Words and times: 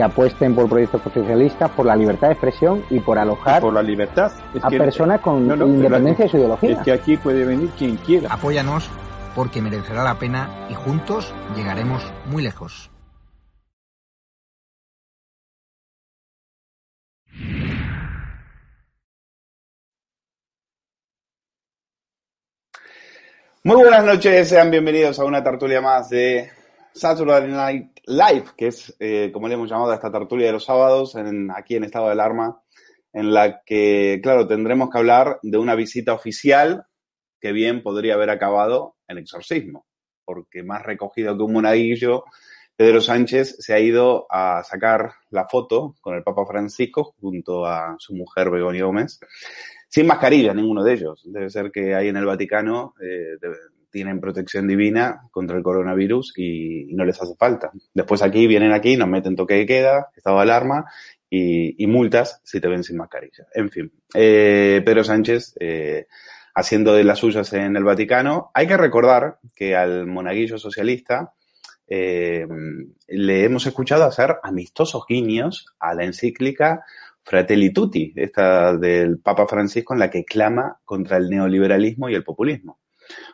que 0.00 0.04
apuesten 0.04 0.54
por 0.54 0.66
proyectos 0.66 1.02
socialistas, 1.12 1.70
por 1.72 1.84
la 1.84 1.94
libertad 1.94 2.28
de 2.28 2.32
expresión 2.32 2.82
y 2.88 3.00
por 3.00 3.18
alojar 3.18 3.60
por 3.60 3.74
la 3.74 3.82
libertad. 3.82 4.32
Es 4.54 4.64
a 4.64 4.68
que- 4.70 4.78
personas 4.78 5.20
con 5.20 5.46
No, 5.46 5.54
no, 5.54 5.66
independencia 5.66 6.24
de 6.24 6.30
su 6.30 6.36
Es 6.38 6.40
ideología. 6.42 6.82
que 6.82 6.92
aquí 6.92 7.16
puede 7.18 7.44
venir 7.44 7.68
quien 7.78 7.96
quiera. 7.98 8.32
Apóyanos 8.32 8.88
porque 9.34 9.60
merecerá 9.60 10.02
la 10.02 10.14
pena 10.18 10.48
y 10.70 10.74
juntos 10.74 11.34
llegaremos 11.54 12.02
muy 12.24 12.42
lejos. 12.42 12.90
Muy 23.62 23.76
buenas 23.76 24.04
noches, 24.04 24.48
sean 24.48 24.70
bienvenidos 24.70 25.18
a 25.20 25.24
una 25.24 25.42
tertulia 25.42 25.80
más 25.80 26.08
de 26.08 26.50
Saturday 26.94 27.46
Night 27.48 27.99
Live, 28.10 28.46
que 28.56 28.66
es 28.66 28.96
eh, 28.98 29.30
como 29.32 29.46
le 29.46 29.54
hemos 29.54 29.70
llamado 29.70 29.92
a 29.92 29.94
esta 29.94 30.10
tertulia 30.10 30.46
de 30.48 30.52
los 30.52 30.64
sábados 30.64 31.14
en, 31.14 31.48
aquí 31.52 31.76
en 31.76 31.84
estado 31.84 32.06
de 32.06 32.12
alarma, 32.12 32.60
en 33.12 33.32
la 33.32 33.62
que, 33.64 34.18
claro, 34.20 34.48
tendremos 34.48 34.90
que 34.90 34.98
hablar 34.98 35.38
de 35.42 35.58
una 35.58 35.76
visita 35.76 36.12
oficial 36.12 36.86
que 37.40 37.52
bien 37.52 37.84
podría 37.84 38.14
haber 38.14 38.30
acabado 38.30 38.96
en 39.06 39.18
exorcismo, 39.18 39.86
porque 40.24 40.64
más 40.64 40.82
recogido 40.82 41.36
que 41.36 41.42
un 41.44 41.52
monaguillo, 41.52 42.24
Pedro 42.74 43.00
Sánchez 43.00 43.56
se 43.60 43.74
ha 43.74 43.78
ido 43.78 44.26
a 44.28 44.64
sacar 44.64 45.12
la 45.30 45.46
foto 45.46 45.94
con 46.00 46.16
el 46.16 46.24
Papa 46.24 46.44
Francisco 46.46 47.14
junto 47.20 47.64
a 47.64 47.94
su 47.98 48.14
mujer 48.14 48.50
Begoña 48.50 48.84
Gómez, 48.84 49.20
sin 49.88 50.08
mascarilla 50.08 50.52
ninguno 50.52 50.82
de 50.82 50.94
ellos. 50.94 51.22
Debe 51.26 51.48
ser 51.48 51.70
que 51.70 51.94
ahí 51.94 52.08
en 52.08 52.16
el 52.16 52.26
Vaticano 52.26 52.94
eh, 53.00 53.36
tienen 53.90 54.20
protección 54.20 54.66
divina 54.68 55.22
contra 55.30 55.56
el 55.56 55.62
coronavirus 55.62 56.32
y, 56.36 56.94
no 56.94 57.04
les 57.04 57.20
hace 57.20 57.34
falta. 57.36 57.70
Después 57.94 58.22
aquí 58.22 58.46
vienen 58.46 58.72
aquí, 58.72 58.96
nos 58.96 59.08
meten 59.08 59.36
toque 59.36 59.54
de 59.54 59.66
queda, 59.66 60.08
estado 60.16 60.36
de 60.36 60.42
alarma 60.42 60.84
y, 61.28 61.82
y 61.82 61.86
multas 61.86 62.40
si 62.44 62.60
te 62.60 62.68
ven 62.68 62.84
sin 62.84 62.96
mascarilla. 62.96 63.46
En 63.54 63.70
fin, 63.70 63.92
eh, 64.14 64.82
Pedro 64.84 65.04
Sánchez 65.04 65.54
eh, 65.60 66.06
haciendo 66.54 66.92
de 66.94 67.04
las 67.04 67.18
suyas 67.18 67.52
en 67.52 67.76
el 67.76 67.84
Vaticano. 67.84 68.50
Hay 68.54 68.66
que 68.66 68.76
recordar 68.76 69.38
que 69.54 69.76
al 69.76 70.06
monaguillo 70.06 70.58
socialista 70.58 71.32
eh, 71.86 72.46
le 73.08 73.44
hemos 73.44 73.66
escuchado 73.66 74.04
hacer 74.04 74.36
amistosos 74.42 75.04
guiños 75.08 75.66
a 75.78 75.94
la 75.94 76.04
encíclica 76.04 76.84
Fratelli 77.22 77.72
Tutti, 77.72 78.12
esta 78.16 78.76
del 78.76 79.18
Papa 79.18 79.46
Francisco, 79.46 79.94
en 79.94 80.00
la 80.00 80.10
que 80.10 80.24
clama 80.24 80.80
contra 80.84 81.16
el 81.16 81.28
neoliberalismo 81.28 82.08
y 82.08 82.14
el 82.14 82.24
populismo. 82.24 82.79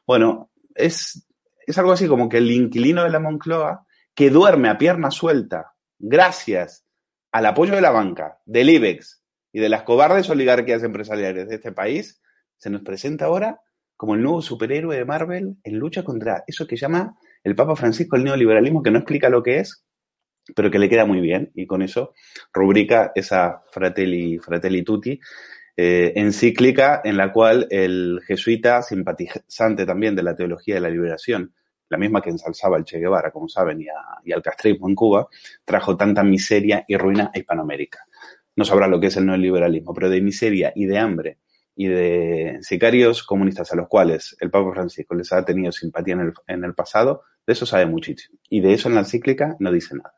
Bueno, 0.06 0.50
es, 0.74 1.26
es 1.66 1.78
algo 1.78 1.92
así 1.92 2.06
como 2.06 2.28
que 2.28 2.38
el 2.38 2.50
inquilino 2.50 3.04
de 3.04 3.10
la 3.10 3.20
Moncloa, 3.20 3.86
que 4.14 4.30
duerme 4.30 4.68
a 4.68 4.78
pierna 4.78 5.10
suelta, 5.10 5.74
gracias 5.98 6.84
al 7.32 7.46
apoyo 7.46 7.74
de 7.74 7.80
la 7.80 7.90
banca, 7.90 8.38
del 8.46 8.70
IBEX 8.70 9.22
y 9.52 9.60
de 9.60 9.68
las 9.68 9.82
cobardes 9.82 10.28
oligarquías 10.30 10.82
empresariales 10.82 11.48
de 11.48 11.56
este 11.56 11.72
país, 11.72 12.22
se 12.56 12.70
nos 12.70 12.82
presenta 12.82 13.26
ahora 13.26 13.60
como 13.96 14.14
el 14.14 14.22
nuevo 14.22 14.42
superhéroe 14.42 14.96
de 14.96 15.04
Marvel 15.04 15.56
en 15.64 15.78
lucha 15.78 16.04
contra 16.04 16.44
eso 16.46 16.66
que 16.66 16.76
llama 16.76 17.16
el 17.42 17.54
Papa 17.54 17.76
Francisco 17.76 18.16
el 18.16 18.24
neoliberalismo, 18.24 18.82
que 18.82 18.90
no 18.90 18.98
explica 18.98 19.28
lo 19.28 19.42
que 19.42 19.60
es, 19.60 19.84
pero 20.54 20.70
que 20.70 20.78
le 20.78 20.88
queda 20.88 21.06
muy 21.06 21.20
bien 21.20 21.50
y 21.54 21.66
con 21.66 21.82
eso 21.82 22.14
rubrica 22.52 23.12
esa 23.14 23.62
Fratelli, 23.70 24.38
Fratelli 24.38 24.82
Tutti 24.82 25.18
eh, 25.76 26.12
encíclica 26.16 27.00
en 27.04 27.16
la 27.16 27.32
cual 27.32 27.66
el 27.70 28.20
jesuita, 28.26 28.82
simpatizante 28.82 29.84
también 29.84 30.16
de 30.16 30.22
la 30.22 30.34
teología 30.34 30.76
de 30.76 30.80
la 30.80 30.90
liberación, 30.90 31.52
la 31.88 31.98
misma 31.98 32.20
que 32.20 32.30
ensalzaba 32.30 32.76
el 32.76 32.84
Che 32.84 32.98
Guevara, 32.98 33.30
como 33.30 33.48
saben, 33.48 33.80
y, 33.80 33.86
y 34.24 34.32
al 34.32 34.42
castrismo 34.42 34.88
en 34.88 34.94
Cuba, 34.94 35.28
trajo 35.64 35.96
tanta 35.96 36.24
miseria 36.24 36.84
y 36.88 36.96
ruina 36.96 37.30
a 37.32 37.38
Hispanoamérica. 37.38 38.00
No 38.56 38.64
sabrá 38.64 38.88
lo 38.88 38.98
que 38.98 39.08
es 39.08 39.16
el 39.16 39.26
neoliberalismo, 39.26 39.92
pero 39.94 40.08
de 40.08 40.20
miseria 40.20 40.72
y 40.74 40.86
de 40.86 40.98
hambre 40.98 41.38
y 41.76 41.88
de 41.88 42.58
sicarios 42.62 43.22
comunistas 43.22 43.70
a 43.70 43.76
los 43.76 43.86
cuales 43.86 44.34
el 44.40 44.50
Papa 44.50 44.72
Francisco 44.72 45.14
les 45.14 45.30
ha 45.32 45.44
tenido 45.44 45.70
simpatía 45.70 46.14
en 46.14 46.20
el, 46.20 46.32
en 46.46 46.64
el 46.64 46.74
pasado, 46.74 47.22
de 47.46 47.52
eso 47.52 47.66
sabe 47.66 47.84
muchísimo. 47.84 48.38
Y 48.48 48.60
de 48.60 48.72
eso 48.72 48.88
en 48.88 48.94
la 48.94 49.02
encíclica 49.02 49.56
no 49.60 49.70
dice 49.70 49.94
nada. 49.94 50.14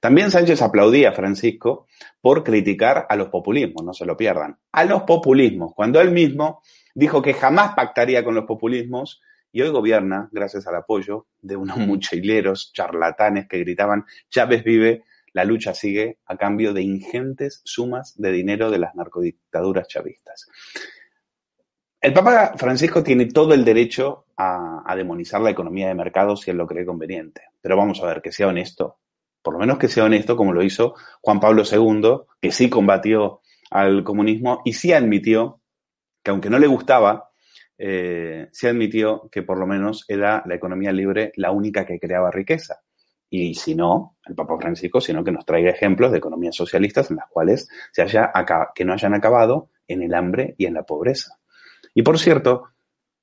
También 0.00 0.30
Sánchez 0.30 0.62
aplaudía 0.62 1.10
a 1.10 1.12
Francisco 1.12 1.86
por 2.20 2.44
criticar 2.44 3.06
a 3.08 3.16
los 3.16 3.28
populismos, 3.28 3.84
no 3.84 3.92
se 3.92 4.06
lo 4.06 4.16
pierdan, 4.16 4.58
a 4.72 4.84
los 4.84 5.02
populismos, 5.02 5.72
cuando 5.74 6.00
él 6.00 6.10
mismo 6.10 6.62
dijo 6.94 7.22
que 7.22 7.34
jamás 7.34 7.74
pactaría 7.74 8.24
con 8.24 8.34
los 8.34 8.44
populismos 8.44 9.20
y 9.52 9.62
hoy 9.62 9.70
gobierna 9.70 10.28
gracias 10.32 10.66
al 10.66 10.76
apoyo 10.76 11.26
de 11.40 11.56
unos 11.56 11.78
mochileros 11.78 12.72
charlatanes 12.72 13.48
que 13.48 13.58
gritaban 13.58 14.04
Chávez 14.28 14.64
vive, 14.64 15.04
la 15.32 15.44
lucha 15.44 15.74
sigue 15.74 16.18
a 16.26 16.36
cambio 16.36 16.72
de 16.72 16.82
ingentes 16.82 17.60
sumas 17.64 18.14
de 18.16 18.32
dinero 18.32 18.70
de 18.70 18.78
las 18.78 18.94
narcodictaduras 18.94 19.88
chavistas. 19.88 20.48
El 22.00 22.12
Papa 22.12 22.54
Francisco 22.56 23.02
tiene 23.02 23.26
todo 23.26 23.52
el 23.52 23.64
derecho 23.64 24.26
a, 24.36 24.82
a, 24.86 24.94
demonizar 24.94 25.40
la 25.40 25.50
economía 25.50 25.88
de 25.88 25.94
mercado 25.94 26.36
si 26.36 26.50
él 26.50 26.56
lo 26.56 26.66
cree 26.66 26.86
conveniente, 26.86 27.42
pero 27.60 27.76
vamos 27.76 28.02
a 28.02 28.06
ver 28.06 28.22
que 28.22 28.32
sea 28.32 28.48
honesto, 28.48 28.98
por 29.46 29.54
lo 29.54 29.60
menos 29.60 29.78
que 29.78 29.86
sea 29.86 30.02
honesto 30.02 30.36
como 30.36 30.52
lo 30.52 30.64
hizo 30.64 30.96
Juan 31.20 31.38
Pablo 31.38 31.62
II, 31.62 32.26
que 32.40 32.50
sí 32.50 32.68
combatió 32.68 33.42
al 33.70 34.02
comunismo 34.02 34.60
y 34.64 34.72
sí 34.72 34.92
admitió 34.92 35.60
que 36.20 36.32
aunque 36.32 36.50
no 36.50 36.58
le 36.58 36.66
gustaba, 36.66 37.30
eh, 37.78 38.48
sí 38.50 38.66
admitió 38.66 39.28
que 39.30 39.44
por 39.44 39.56
lo 39.56 39.68
menos 39.68 40.04
era 40.08 40.42
la 40.46 40.56
economía 40.56 40.90
libre 40.90 41.30
la 41.36 41.52
única 41.52 41.86
que 41.86 42.00
creaba 42.00 42.32
riqueza. 42.32 42.80
Y 43.30 43.54
si 43.54 43.76
no, 43.76 44.16
el 44.26 44.34
Papa 44.34 44.56
Francisco, 44.58 45.00
sino 45.00 45.22
que 45.22 45.30
nos 45.30 45.46
traiga 45.46 45.70
ejemplos 45.70 46.10
de 46.10 46.18
economías 46.18 46.56
socialistas 46.56 47.12
en 47.12 47.18
las 47.18 47.28
cuales 47.30 47.68
se 47.92 48.02
haya 48.02 48.32
que 48.74 48.84
no 48.84 48.94
hayan 48.94 49.14
acabado 49.14 49.70
en 49.86 50.02
el 50.02 50.12
hambre 50.12 50.56
y 50.58 50.66
en 50.66 50.74
la 50.74 50.82
pobreza. 50.82 51.38
Y 51.94 52.02
por 52.02 52.18
cierto, 52.18 52.70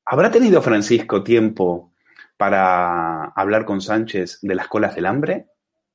¿habrá 0.05 0.31
tenido 0.31 0.61
Francisco 0.61 1.21
tiempo 1.21 1.91
para 2.37 3.25
hablar 3.25 3.65
con 3.65 3.81
Sánchez 3.81 4.39
de 4.41 4.55
las 4.55 4.69
colas 4.69 4.95
del 4.95 5.05
hambre? 5.05 5.47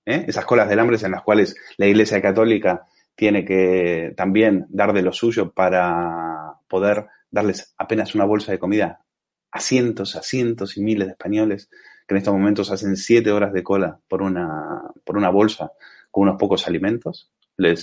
¿Eh? 0.08 0.24
esas 0.26 0.44
colas 0.44 0.68
del 0.68 0.78
hambre 0.78 0.96
en 1.02 1.12
las 1.12 1.22
cuales 1.22 1.54
la 1.76 1.86
Iglesia 1.86 2.22
Católica 2.22 2.86
tiene 3.14 3.44
que 3.44 4.14
también 4.16 4.66
dar 4.70 4.92
de 4.92 5.02
lo 5.02 5.12
suyo 5.12 5.52
para 5.52 6.54
poder 6.68 7.06
darles 7.30 7.74
apenas 7.76 8.14
una 8.14 8.24
bolsa 8.24 8.52
de 8.52 8.58
comida 8.58 9.02
a 9.50 9.60
cientos, 9.60 10.16
a 10.16 10.22
cientos 10.22 10.76
y 10.76 10.82
miles 10.82 11.06
de 11.08 11.12
españoles 11.12 11.68
que 12.06 12.14
en 12.14 12.18
estos 12.18 12.32
momentos 12.32 12.70
hacen 12.70 12.96
siete 12.96 13.30
horas 13.30 13.52
de 13.52 13.62
cola 13.62 14.00
por 14.08 14.22
una, 14.22 14.82
por 15.04 15.18
una 15.18 15.28
bolsa 15.28 15.72
con 16.10 16.22
unos 16.22 16.38
pocos 16.38 16.66
alimentos. 16.66 17.30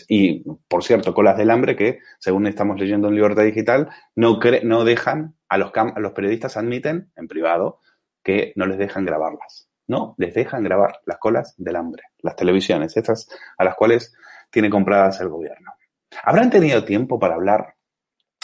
Y, 0.08 0.44
por 0.68 0.84
cierto, 0.84 1.14
colas 1.14 1.38
del 1.38 1.52
hambre 1.52 1.76
que, 1.76 2.00
según 2.18 2.48
estamos 2.48 2.80
leyendo 2.80 3.10
en 3.10 3.16
Libertad 3.16 3.44
Digital, 3.44 3.90
no, 4.16 4.40
cre 4.40 4.64
no 4.64 4.84
dejan, 4.86 5.36
a 5.50 5.58
los, 5.58 5.72
a 5.76 6.00
los 6.00 6.14
periodistas 6.14 6.58
admiten, 6.58 7.12
en 7.16 7.28
privado, 7.28 7.82
que 8.24 8.54
no 8.56 8.66
les 8.66 8.78
dejan 8.78 9.06
grabarlas. 9.06 9.65
No, 9.88 10.16
les 10.18 10.34
dejan 10.34 10.64
grabar 10.64 11.00
las 11.06 11.18
colas 11.18 11.54
del 11.58 11.76
hambre, 11.76 12.04
las 12.20 12.36
televisiones, 12.36 12.98
estas 12.98 13.28
a 13.58 13.64
las 13.64 13.76
cuales 13.76 14.14
tiene 14.50 14.70
compradas 14.70 15.22
el 15.22 15.30
gobierno. 15.30 15.74
¿Habrán 16.24 16.50
tenido 16.50 16.84
tiempo 16.84 17.20
para 17.20 17.36
hablar 17.36 17.76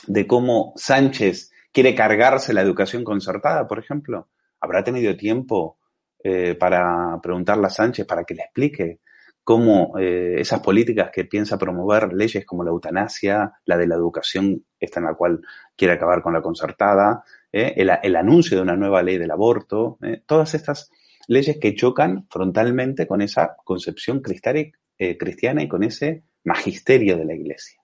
de 0.07 0.27
cómo 0.27 0.73
Sánchez 0.75 1.51
quiere 1.71 1.95
cargarse 1.95 2.53
la 2.53 2.61
educación 2.61 3.03
concertada, 3.03 3.67
por 3.67 3.79
ejemplo? 3.79 4.29
¿Habrá 4.59 4.83
tenido 4.83 5.15
tiempo 5.15 5.79
eh, 6.23 6.55
para 6.55 7.19
preguntarle 7.21 7.65
a 7.65 7.69
Sánchez 7.71 8.05
para 8.05 8.23
que 8.23 8.35
le 8.35 8.43
explique 8.43 8.99
cómo 9.43 9.97
eh, 9.97 10.35
esas 10.37 10.59
políticas 10.59 11.09
que 11.11 11.25
piensa 11.25 11.57
promover, 11.57 12.13
leyes 12.13 12.45
como 12.45 12.63
la 12.63 12.69
eutanasia, 12.69 13.53
la 13.65 13.77
de 13.77 13.87
la 13.87 13.95
educación, 13.95 14.63
esta 14.79 14.99
en 14.99 15.07
la 15.07 15.15
cual 15.15 15.41
quiere 15.75 15.95
acabar 15.95 16.21
con 16.21 16.33
la 16.33 16.41
concertada, 16.41 17.23
eh, 17.51 17.73
el, 17.75 17.91
el, 18.03 18.15
anuncio 18.15 18.57
de 18.57 18.63
una 18.63 18.75
nueva 18.75 19.01
ley 19.01 19.17
del 19.17 19.31
aborto, 19.31 19.97
todas 20.27 20.53
estas 20.53 20.91
leyes 21.27 21.57
que 21.59 21.75
chocan 21.75 22.27
frontalmente 22.29 23.07
con 23.07 23.21
esa 23.21 23.55
concepción 23.63 24.21
eh, 24.25 25.17
cristiana 25.17 25.63
y 25.63 25.67
con 25.67 25.83
ese 25.83 26.23
magisterio 26.43 27.17
de 27.17 27.25
la 27.25 27.33
Iglesia. 27.33 27.79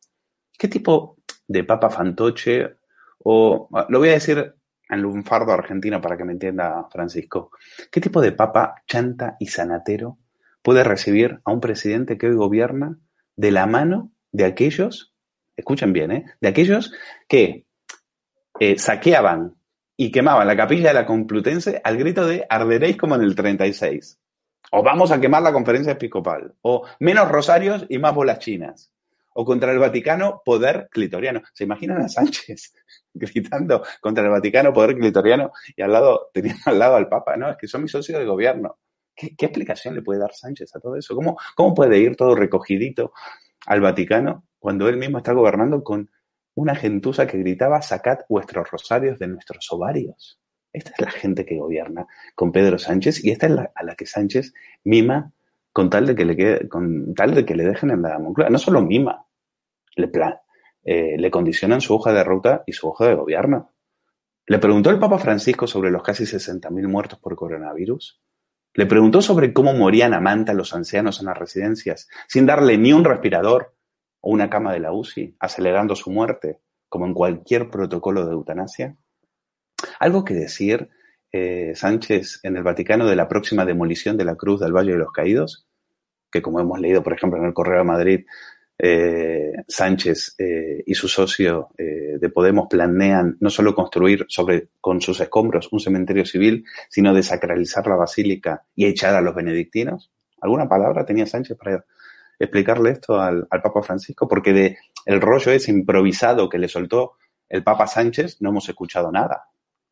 ¿Qué 0.58 0.68
tipo 0.68 1.18
de 1.48 1.64
papa 1.64 1.90
fantoche, 1.90 2.78
o 3.20 3.70
lo 3.90 4.00
voy 4.00 4.10
a 4.10 4.14
decir 4.14 4.54
en 4.90 5.06
un 5.06 5.24
fardo 5.24 5.52
argentino 5.52 6.02
para 6.02 6.18
que 6.18 6.24
me 6.24 6.34
entienda 6.34 6.88
Francisco, 6.92 7.52
qué 7.92 8.00
tipo 8.02 8.22
de 8.22 8.32
papa 8.32 8.76
chanta 8.88 9.36
y 9.40 9.48
sanatero 9.48 10.18
puede 10.62 10.84
recibir 10.84 11.40
a 11.44 11.52
un 11.52 11.60
presidente 11.60 12.18
que 12.18 12.28
hoy 12.28 12.36
gobierna 12.36 12.98
de 13.36 13.52
la 13.52 13.66
mano 13.66 14.12
de 14.32 14.46
aquellos, 14.46 15.14
escuchen 15.56 15.94
bien, 15.94 16.12
¿eh? 16.12 16.26
de 16.42 16.48
aquellos 16.48 16.94
que 17.28 17.66
eh, 18.60 18.78
saqueaban 18.78 19.57
y 19.98 20.12
quemaban 20.12 20.48
la 20.48 20.56
capilla 20.56 20.90
de 20.90 20.94
la 20.94 21.06
Complutense 21.08 21.82
al 21.84 21.98
grito 21.98 22.26
de 22.26 22.46
arderéis 22.48 22.96
como 22.98 23.16
en 23.16 23.24
el 23.24 23.36
36. 23.36 24.20
O 24.72 24.84
vamos 24.84 25.12
a 25.12 25.20
quemar 25.20 25.42
la 25.42 25.52
conferencia 25.52 25.94
episcopal. 25.94 26.54
O 26.62 26.86
menos 27.00 27.28
rosarios 27.30 27.86
y 27.90 27.98
más 27.98 28.14
bolas 28.14 28.38
chinas. 28.38 28.94
O 29.34 29.44
contra 29.44 29.72
el 29.72 29.80
Vaticano, 29.80 30.42
poder 30.46 30.88
clitoriano. 30.92 31.42
¿Se 31.54 31.64
imaginan 31.64 32.02
a 32.02 32.10
Sánchez 32.10 32.74
gritando 33.14 33.84
contra 34.00 34.24
el 34.24 34.30
Vaticano, 34.30 34.72
poder 34.72 34.96
clitoriano 34.96 35.52
y 35.76 35.82
al 35.82 35.92
lado, 35.92 36.30
teniendo 36.32 36.62
al 36.66 36.80
lado 36.80 36.96
al 36.96 37.10
Papa? 37.10 37.36
No, 37.36 37.50
es 37.50 37.58
que 37.58 37.68
son 37.68 37.82
mis 37.82 37.92
socios 37.92 38.20
de 38.20 38.26
gobierno. 38.26 38.78
¿Qué, 39.16 39.34
explicación 39.40 39.96
le 39.96 40.04
puede 40.04 40.20
dar 40.20 40.34
Sánchez 40.34 40.76
a 40.76 40.80
todo 40.80 40.96
eso? 40.96 41.16
¿Cómo, 41.16 41.38
¿Cómo 41.56 41.74
puede 41.74 41.98
ir 41.98 42.16
todo 42.16 42.36
recogidito 42.36 43.14
al 43.66 43.82
Vaticano 43.82 44.44
cuando 44.60 44.88
él 44.90 44.98
mismo 44.98 45.18
está 45.18 45.34
gobernando 45.34 45.84
con 45.84 46.12
una 46.58 46.74
gentuza 46.74 47.28
que 47.28 47.38
gritaba, 47.38 47.84
sacad 47.84 48.20
vuestros 48.28 48.72
rosarios 48.72 49.20
de 49.20 49.28
nuestros 49.28 49.72
ovarios. 49.72 50.40
Esta 50.74 50.92
es 50.92 51.00
la 51.00 51.12
gente 51.12 51.46
que 51.46 51.60
gobierna 51.60 52.08
con 52.34 52.52
Pedro 52.52 52.80
Sánchez 52.80 53.24
y 53.24 53.30
esta 53.30 53.46
es 53.46 53.52
la, 53.52 53.72
a 53.76 53.84
la 53.84 53.96
que 53.96 54.08
Sánchez 54.08 54.54
mima 54.84 55.32
con 55.72 55.92
tal 55.92 56.08
de 56.08 56.16
que 56.16 56.26
le 56.26 56.68
con 56.68 57.14
tal 57.14 57.36
de 57.36 57.46
que 57.46 57.54
le 57.54 57.64
dejen 57.64 57.92
en 57.92 58.02
la 58.02 58.18
Moncloa. 58.18 58.50
No 58.50 58.58
solo 58.58 58.82
mima, 58.82 59.28
le, 59.96 60.08
plan, 60.08 60.34
eh, 60.84 61.16
le 61.20 61.30
condicionan 61.30 61.80
su 61.80 61.94
hoja 61.94 62.12
de 62.12 62.24
ruta 62.24 62.64
y 62.66 62.74
su 62.74 62.88
hoja 62.88 63.08
de 63.08 63.14
gobierno. 63.14 63.74
Le 64.48 64.58
preguntó 64.58 64.90
el 64.90 64.98
Papa 64.98 65.20
Francisco 65.20 65.68
sobre 65.68 65.92
los 65.92 66.02
casi 66.02 66.24
60.000 66.24 66.88
muertos 66.88 67.20
por 67.20 67.36
coronavirus. 67.36 68.20
Le 68.74 68.88
preguntó 68.88 69.22
sobre 69.22 69.54
cómo 69.54 69.74
morían 69.74 70.16
a 70.16 70.20
manta 70.20 70.56
los 70.56 70.74
ancianos 70.74 71.20
en 71.20 71.28
las 71.28 71.38
residencias, 71.38 72.10
sin 72.28 72.48
darle 72.48 72.80
ni 72.80 72.94
un 72.94 73.06
respirador, 73.06 73.77
o 74.22 74.32
una 74.32 74.50
cama 74.50 74.74
de 74.74 74.80
la 74.80 74.92
UCI, 74.92 75.36
acelerando 75.40 75.96
su 75.96 76.12
muerte, 76.12 76.60
como 76.90 77.06
en 77.06 77.14
cualquier 77.14 77.70
protocolo 77.70 78.26
de 78.26 78.34
eutanasia? 78.34 78.96
¿Algo 80.00 80.24
que 80.24 80.34
decir, 80.34 80.90
eh, 81.32 81.74
Sánchez, 81.76 82.40
en 82.44 82.58
el 82.58 82.64
Vaticano 82.64 83.06
de 83.08 83.16
la 83.16 83.28
próxima 83.28 83.66
demolición 83.66 84.18
de 84.18 84.26
la 84.26 84.36
Cruz 84.36 84.60
del 84.60 84.76
Valle 84.76 84.94
de 84.94 85.00
los 85.00 85.12
Caídos? 85.12 85.68
Que 86.32 86.42
como 86.42 86.60
hemos 86.60 86.80
leído, 86.80 87.04
por 87.04 87.14
ejemplo, 87.14 87.40
en 87.40 87.46
el 87.46 87.54
Correo 87.54 87.80
de 87.80 87.84
Madrid, 87.84 88.26
eh, 88.80 89.54
Sánchez 89.68 90.36
eh, 90.38 90.84
y 90.86 90.94
su 90.94 91.08
socio 91.08 91.70
eh, 91.78 92.20
de 92.20 92.30
Podemos 92.30 92.68
planean 92.70 93.36
no 93.40 93.50
solo 93.50 93.74
construir 93.74 94.26
sobre, 94.30 94.70
con 94.80 95.02
sus 95.02 95.20
escombros 95.20 95.70
un 95.72 95.80
cementerio 95.80 96.26
civil, 96.26 96.64
sino 96.88 97.14
desacralizar 97.14 97.88
la 97.88 97.96
basílica 97.96 98.66
y 98.76 98.86
echar 98.86 99.16
a 99.16 99.22
los 99.22 99.34
benedictinos. 99.34 100.12
¿Alguna 100.42 100.70
palabra 100.70 101.06
tenía 101.06 101.26
Sánchez 101.26 101.58
para 101.58 101.84
explicarle 102.40 102.92
esto 102.92 103.20
al, 103.20 103.48
Papa 103.50 103.82
Francisco, 103.82 104.28
porque 104.28 104.54
de 104.54 104.78
el 105.06 105.22
rollo 105.22 105.52
es 105.52 105.68
improvisado 105.68 106.50
que 106.50 106.60
le 106.60 106.68
soltó 106.68 107.14
el 107.50 107.64
Papa 107.64 107.88
Sánchez 107.88 108.42
no 108.42 108.50
hemos 108.50 108.68
escuchado 108.68 109.12
nada, 109.12 109.48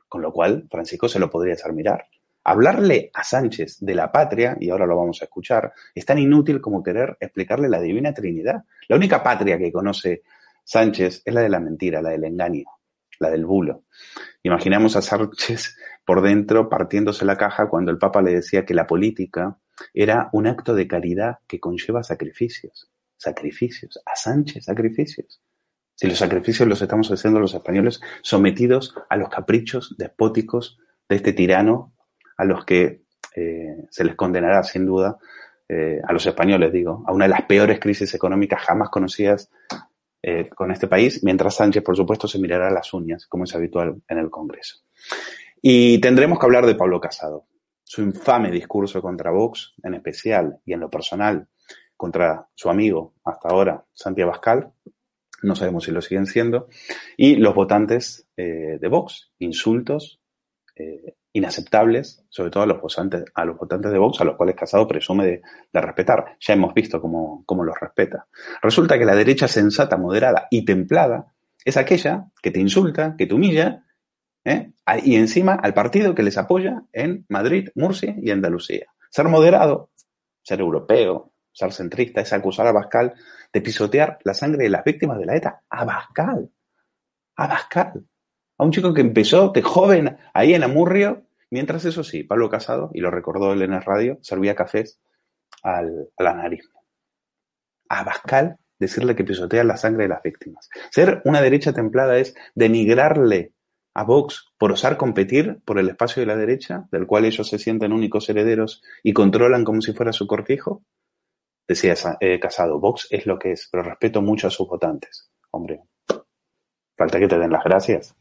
con 0.08 0.22
lo 0.22 0.32
cual 0.32 0.68
Francisco 0.70 1.08
se 1.08 1.20
lo 1.20 1.30
podría 1.30 1.54
hacer 1.54 1.74
mirar. 1.74 2.06
Hablarle 2.44 3.10
a 3.14 3.24
Sánchez 3.24 3.78
de 3.80 3.96
la 3.96 4.12
patria, 4.12 4.56
y 4.60 4.70
ahora 4.70 4.86
lo 4.86 4.98
vamos 4.98 5.22
a 5.22 5.26
escuchar, 5.26 5.74
es 5.96 6.06
tan 6.06 6.20
inútil 6.20 6.62
como 6.62 6.84
querer 6.84 7.18
explicarle 7.20 7.70
la 7.70 7.82
divina 7.82 8.14
Trinidad. 8.14 8.66
La 8.88 8.98
única 8.98 9.24
patria 9.24 9.58
que 9.58 9.72
conoce 9.72 10.22
Sánchez 10.64 11.24
es 11.26 11.34
la 11.34 11.42
de 11.42 11.50
la 11.50 11.60
mentira, 11.60 12.02
la 12.02 12.10
del 12.10 12.26
engaño, 12.26 12.66
la 13.20 13.30
del 13.32 13.46
bulo. 13.46 13.84
Imaginamos 14.44 14.96
a 14.96 15.02
Sánchez 15.02 15.78
por 16.06 16.22
dentro 16.22 16.70
partiéndose 16.70 17.26
la 17.26 17.38
caja 17.38 17.68
cuando 17.68 17.92
el 17.92 17.98
Papa 17.98 18.22
le 18.22 18.34
decía 18.34 18.66
que 18.66 18.76
la 18.76 18.86
política 18.86 19.58
era 19.94 20.30
un 20.34 20.48
acto 20.48 20.74
de 20.74 20.88
caridad 20.88 21.40
que 21.48 21.60
conlleva 21.60 22.04
sacrificios. 22.04 22.90
Sacrificios. 23.18 24.00
A 24.06 24.16
Sánchez, 24.16 24.66
sacrificios. 24.66 25.42
Si 25.96 26.08
los 26.08 26.18
sacrificios 26.18 26.68
los 26.68 26.82
estamos 26.82 27.10
haciendo 27.10 27.40
los 27.40 27.54
españoles 27.54 28.02
sometidos 28.22 28.94
a 29.10 29.16
los 29.16 29.30
caprichos 29.30 29.96
despóticos 29.98 30.78
de 31.08 31.16
este 31.16 31.32
tirano, 31.32 31.94
a 32.38 32.44
los 32.44 32.66
que 32.66 33.04
eh, 33.36 33.86
se 33.90 34.04
les 34.04 34.16
condenará 34.16 34.62
sin 34.64 34.86
duda, 34.86 35.18
eh, 35.68 36.00
a 36.06 36.14
los 36.14 36.26
españoles 36.26 36.72
digo, 36.72 37.04
a 37.08 37.14
una 37.14 37.26
de 37.26 37.30
las 37.30 37.44
peores 37.44 37.80
crisis 37.80 38.14
económicas 38.14 38.62
jamás 38.62 38.90
conocidas 38.90 39.50
eh, 40.22 40.50
con 40.50 40.72
este 40.72 40.88
país, 40.88 41.24
mientras 41.24 41.56
Sánchez, 41.56 41.84
por 41.84 41.96
supuesto, 41.96 42.28
se 42.28 42.40
mirará 42.40 42.70
las 42.72 42.94
uñas, 42.94 43.26
como 43.28 43.46
es 43.46 43.56
habitual 43.56 44.02
en 44.08 44.18
el 44.18 44.30
Congreso. 44.30 44.80
Y 45.62 46.00
tendremos 46.00 46.40
que 46.40 46.46
hablar 46.46 46.66
de 46.66 46.76
Pablo 46.76 47.00
Casado. 47.00 47.46
Su 47.96 48.02
infame 48.02 48.52
discurso 48.52 49.02
contra 49.02 49.32
Vox, 49.32 49.74
en 49.82 49.94
especial 49.94 50.60
y 50.66 50.74
en 50.74 50.82
lo 50.82 50.90
personal, 50.90 51.48
contra 51.96 52.46
su 52.54 52.70
amigo 52.70 53.14
hasta 53.24 53.48
ahora, 53.48 53.86
Santiago 53.94 54.32
Abascal, 54.32 54.74
no 55.44 55.56
sabemos 55.56 55.86
si 55.86 55.92
lo 55.92 56.02
siguen 56.02 56.26
siendo, 56.26 56.68
y 57.16 57.38
los 57.38 57.56
votantes 57.56 58.28
eh, 58.36 58.80
de 58.82 58.88
Vox, 58.90 59.32
insultos 59.40 60.20
eh, 60.76 61.16
inaceptables, 61.32 62.26
sobre 62.28 62.50
todo 62.50 62.64
a 62.64 62.68
los, 62.68 62.82
votantes, 62.82 63.24
a 63.34 63.46
los 63.46 63.58
votantes 63.58 63.94
de 63.94 63.98
Vox, 63.98 64.20
a 64.20 64.26
los 64.26 64.36
cuales 64.36 64.58
Casado 64.58 64.86
presume 64.86 65.26
de, 65.26 65.42
de 65.72 65.82
respetar. 65.82 66.36
Ya 66.42 66.54
hemos 66.54 66.74
visto 66.74 67.00
cómo, 67.00 67.44
cómo 67.46 67.64
los 67.64 67.80
respeta. 67.80 68.28
Resulta 68.62 69.00
que 69.00 69.06
la 69.06 69.16
derecha 69.16 69.48
sensata, 69.48 69.96
moderada 69.96 70.48
y 70.52 70.66
templada 70.66 71.34
es 71.64 71.78
aquella 71.78 72.26
que 72.42 72.52
te 72.52 72.60
insulta, 72.60 73.16
que 73.18 73.26
te 73.26 73.34
humilla, 73.34 73.85
¿eh? 74.46 74.72
y 75.04 75.16
encima 75.16 75.56
al 75.56 75.74
partido 75.74 76.16
que 76.16 76.24
les 76.24 76.38
apoya 76.38 76.84
en 76.94 77.26
Madrid, 77.28 77.70
Murcia 77.76 78.16
y 78.22 78.32
Andalucía. 78.32 78.86
Ser 79.10 79.28
moderado, 79.28 79.90
ser 80.44 80.60
europeo, 80.60 81.34
ser 81.52 81.74
centrista, 81.74 82.22
es 82.22 82.32
acusar 82.32 82.68
a 82.68 82.72
Bascal 82.72 83.14
de 83.52 83.62
pisotear 83.62 84.20
la 84.24 84.34
sangre 84.34 84.64
de 84.64 84.70
las 84.70 84.84
víctimas 84.84 85.18
de 85.18 85.26
la 85.26 85.36
ETA. 85.36 85.64
A 85.70 85.86
Bascal. 85.86 86.50
A 87.36 87.48
Bascal. 87.48 88.06
A 88.58 88.64
un 88.64 88.72
chico 88.72 88.94
que 88.94 89.02
empezó 89.02 89.50
de 89.50 89.62
joven 89.62 90.18
ahí 90.34 90.54
en 90.54 90.64
Amurrio, 90.64 91.24
mientras 91.50 91.84
eso 91.86 92.04
sí, 92.04 92.24
Pablo 92.24 92.50
Casado, 92.50 92.92
y 92.94 93.02
lo 93.02 93.12
recordó 93.12 93.54
él 93.54 93.64
en 93.64 93.74
el 93.74 93.82
radio, 93.82 94.20
servía 94.22 94.56
cafés 94.56 95.00
al, 95.64 96.10
al 96.18 96.28
anarismo. 96.28 96.84
A 97.90 98.04
Bascal 98.04 98.58
decirle 98.78 99.16
que 99.16 99.24
pisotea 99.24 99.64
la 99.64 99.78
sangre 99.78 100.04
de 100.04 100.10
las 100.10 100.22
víctimas. 100.22 100.70
Ser 100.92 101.22
una 101.26 101.42
derecha 101.42 101.74
templada 101.74 102.18
es 102.18 102.36
denigrarle 102.54 103.55
a 103.96 104.04
Vox 104.04 104.52
por 104.58 104.74
osar 104.74 104.98
competir 104.98 105.62
por 105.66 105.80
el 105.80 105.90
espacio 105.90 106.20
de 106.20 106.28
la 106.28 106.36
derecha, 106.36 106.88
del 106.92 107.08
cual 107.08 107.26
ellos 107.26 107.48
se 107.48 107.58
sienten 107.58 107.94
únicos 107.94 108.30
herederos 108.30 108.84
y 109.02 109.14
controlan 109.14 109.64
como 109.64 109.82
si 109.82 109.94
fuera 109.94 110.12
su 110.12 110.28
cortijo. 110.28 110.84
Decía 111.68 111.96
eh, 112.20 112.40
Casado, 112.40 112.80
Vox 112.80 113.08
es 113.10 113.26
lo 113.26 113.40
que 113.40 113.54
es, 113.54 113.70
pero 113.72 113.84
respeto 113.84 114.22
mucho 114.22 114.48
a 114.48 114.52
sus 114.52 114.68
votantes. 114.68 115.32
Hombre, 115.50 115.82
falta 116.98 117.20
que 117.20 117.28
te 117.28 117.40
den 117.40 117.52
las 117.52 117.64
gracias. 117.64 118.16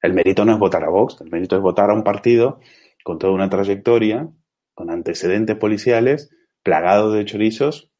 El 0.00 0.14
mérito 0.14 0.46
no 0.46 0.54
es 0.54 0.58
votar 0.58 0.82
a 0.82 0.88
Vox, 0.88 1.20
el 1.20 1.30
mérito 1.30 1.56
es 1.56 1.62
votar 1.62 1.90
a 1.90 1.94
un 1.94 2.02
partido 2.02 2.58
con 3.04 3.18
toda 3.18 3.34
una 3.34 3.50
trayectoria, 3.50 4.28
con 4.74 4.90
antecedentes 4.90 5.56
policiales, 5.56 6.30
plagado 6.62 7.12
de 7.12 7.26
chorizos 7.26 7.92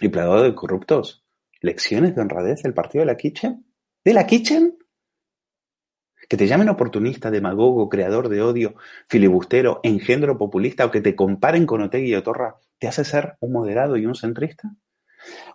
y 0.00 0.08
plagado 0.08 0.42
de 0.42 0.54
corruptos. 0.54 1.22
¿Lecciones 1.60 2.14
de 2.14 2.22
honradez 2.22 2.62
del 2.62 2.72
partido 2.72 3.02
de 3.02 3.06
la 3.06 3.16
Kitchen? 3.16 3.66
¿De 4.04 4.14
la 4.14 4.26
Kitchen? 4.26 4.75
Que 6.28 6.36
te 6.36 6.46
llamen 6.46 6.68
oportunista, 6.68 7.30
demagogo, 7.30 7.88
creador 7.88 8.28
de 8.28 8.42
odio, 8.42 8.74
filibustero, 9.08 9.80
engendro 9.82 10.36
populista 10.36 10.84
o 10.84 10.90
que 10.90 11.00
te 11.00 11.14
comparen 11.14 11.66
con 11.66 11.82
Otegui 11.82 12.10
y 12.10 12.14
Otorra, 12.14 12.56
¿te 12.78 12.88
hace 12.88 13.04
ser 13.04 13.36
un 13.40 13.52
moderado 13.52 13.96
y 13.96 14.06
un 14.06 14.14
centrista? 14.14 14.70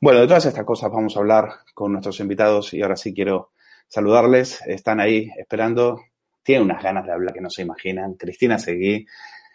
Bueno, 0.02 0.20
de 0.20 0.28
todas 0.28 0.46
estas 0.46 0.66
cosas 0.66 0.92
vamos 0.92 1.16
a 1.16 1.20
hablar 1.20 1.50
con 1.74 1.92
nuestros 1.92 2.20
invitados 2.20 2.74
y 2.74 2.82
ahora 2.82 2.96
sí 2.96 3.14
quiero 3.14 3.52
saludarles. 3.88 4.62
Están 4.66 5.00
ahí 5.00 5.30
esperando. 5.38 6.02
Tienen 6.44 6.66
unas 6.66 6.82
ganas 6.82 7.06
de 7.06 7.12
hablar 7.12 7.34
que 7.34 7.42
no 7.42 7.50
se 7.50 7.62
imaginan. 7.62 8.16
Cristina 8.16 8.58
Seguí, 8.58 9.06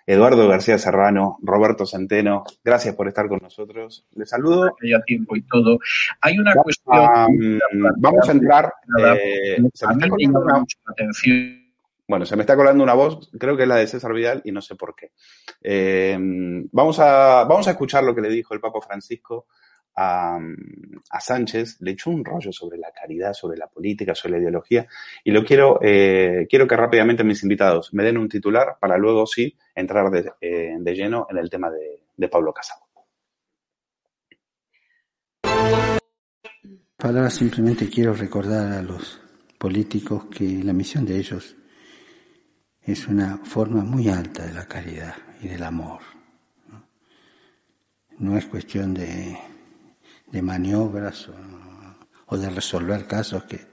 Eduardo 0.07 0.47
García 0.47 0.79
Serrano, 0.79 1.39
Roberto 1.43 1.85
Centeno, 1.85 2.45
gracias 2.63 2.95
por 2.95 3.09
estar 3.09 3.29
con 3.29 3.41
nosotros. 3.43 4.07
Les 4.15 4.31
saludo. 4.31 4.77
Ya 4.81 5.03
tiempo 5.03 5.35
y 5.35 5.43
todo. 5.43 5.81
Hay 6.21 6.39
una 6.39 6.55
cuestión. 6.55 6.97
A, 6.97 7.27
vamos 7.97 8.29
a 8.29 8.33
entrar. 8.33 8.73
Eh, 9.01 9.57
se 9.75 9.87
me 9.89 9.95
está 9.95 10.09
colando 10.09 10.41
una, 10.41 10.65
atención. 10.87 11.73
bueno, 12.07 12.25
se 12.25 12.37
me 12.37 12.43
está 12.43 12.55
colando 12.55 12.85
una 12.85 12.95
voz, 12.95 13.31
creo 13.37 13.57
que 13.57 13.65
es 13.65 13.69
la 13.69 13.77
de 13.77 13.89
César 13.89 14.13
Vidal 14.13 14.43
y 14.45 14.53
no 14.53 14.63
sé 14.63 14.77
por 14.77 14.95
qué. 14.95 15.11
Eh, 15.61 16.17
vamos, 16.71 17.01
a, 17.01 17.45
vamos 17.45 17.67
a 17.67 17.73
escuchar 17.73 18.05
lo 18.05 18.15
que 18.15 18.21
le 18.21 18.29
dijo 18.29 18.55
el 18.55 18.61
Papa 18.61 18.81
Francisco 18.81 19.47
a, 19.97 20.39
a, 21.11 21.21
Sánchez, 21.21 21.79
le 21.81 21.93
echó 21.93 22.11
un 22.11 22.25
rollo 22.25 22.53
sobre 22.53 22.79
la 22.79 22.93
caridad, 22.93 23.33
sobre 23.33 23.57
la 23.57 23.67
política, 23.67 24.15
sobre 24.15 24.35
la 24.35 24.41
ideología, 24.41 24.87
y 25.25 25.31
lo 25.31 25.43
quiero, 25.45 25.79
eh, 25.83 26.47
quiero 26.49 26.67
que 26.67 26.77
rápidamente 26.77 27.25
mis 27.25 27.43
invitados 27.43 27.93
me 27.95 28.05
den 28.05 28.19
un 28.19 28.29
titular 28.29 28.77
para 28.79 28.99
luego 28.99 29.27
sí 29.27 29.57
entrar 29.75 30.11
de, 30.11 30.31
eh, 30.41 30.77
de 30.79 30.95
lleno 30.95 31.27
en 31.31 31.39
el 31.39 31.49
tema 31.49 31.71
de, 31.71 32.03
de 32.17 32.29
Pablo 32.29 32.53
Casado. 32.53 32.83
Palabras 36.97 37.35
simplemente 37.35 37.89
quiero 37.89 38.15
recordar 38.15 38.73
a 38.73 38.83
los 38.83 39.21
políticos 39.59 40.27
que 40.27 40.63
la 40.65 40.73
misión 40.73 41.05
de 41.05 41.19
ellos 41.19 41.57
es 42.83 43.07
una 43.07 43.39
forma 43.39 43.83
muy 43.85 44.09
alta 44.09 44.47
de 44.47 44.53
la 44.53 44.67
caridad 44.67 45.15
y 45.41 45.49
del 45.49 45.63
amor. 45.63 46.01
No, 46.69 46.89
no 48.19 48.39
es 48.39 48.47
cuestión 48.47 48.95
de 48.95 49.37
de 50.27 50.43
maniobras 50.43 51.29
o, 52.27 52.37
de 52.37 52.51
resolver 52.51 53.07
casos 53.07 53.45
que 53.45 53.67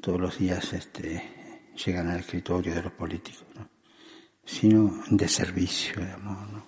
todos 0.00 0.20
los 0.20 0.38
días 0.38 0.72
este, 0.72 1.70
llegan 1.84 2.08
al 2.08 2.20
escritorio 2.20 2.74
de 2.74 2.82
los 2.82 2.92
políticos, 2.92 3.44
¿no? 3.56 3.68
sino 4.44 5.02
de 5.10 5.28
servicio, 5.28 6.00
de. 6.00 6.16
¿no? 6.18 6.66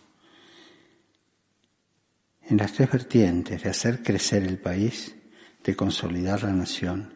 En 2.42 2.56
las 2.56 2.72
tres 2.72 2.90
vertientes 2.90 3.62
de 3.62 3.70
hacer 3.70 4.02
crecer 4.02 4.42
el 4.42 4.58
país, 4.58 5.14
de 5.62 5.76
consolidar 5.76 6.42
la 6.42 6.52
nación 6.52 7.14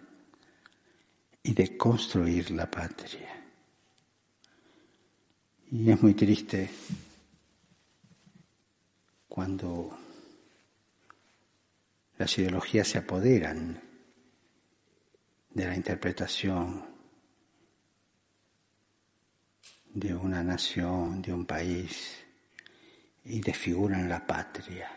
y 1.43 1.53
de 1.55 1.77
construir 1.77 2.53
la 2.53 2.71
patria. 2.71 3.45
Y 5.73 5.91
es 5.91 6.01
muy 6.01 6.15
triste 6.15 6.71
cuando 9.27 10.04
las 12.19 12.39
ideologías 12.39 12.89
se 12.89 12.99
apoderan 12.99 13.81
de 15.51 15.67
la 15.67 15.75
interpretación 15.75 16.95
de 19.93 20.15
una 20.15 20.43
nación, 20.43 21.23
de 21.23 21.33
un 21.33 21.47
país, 21.47 22.25
y 23.25 23.41
desfiguran 23.41 24.09
la 24.09 24.27
patria. 24.27 24.91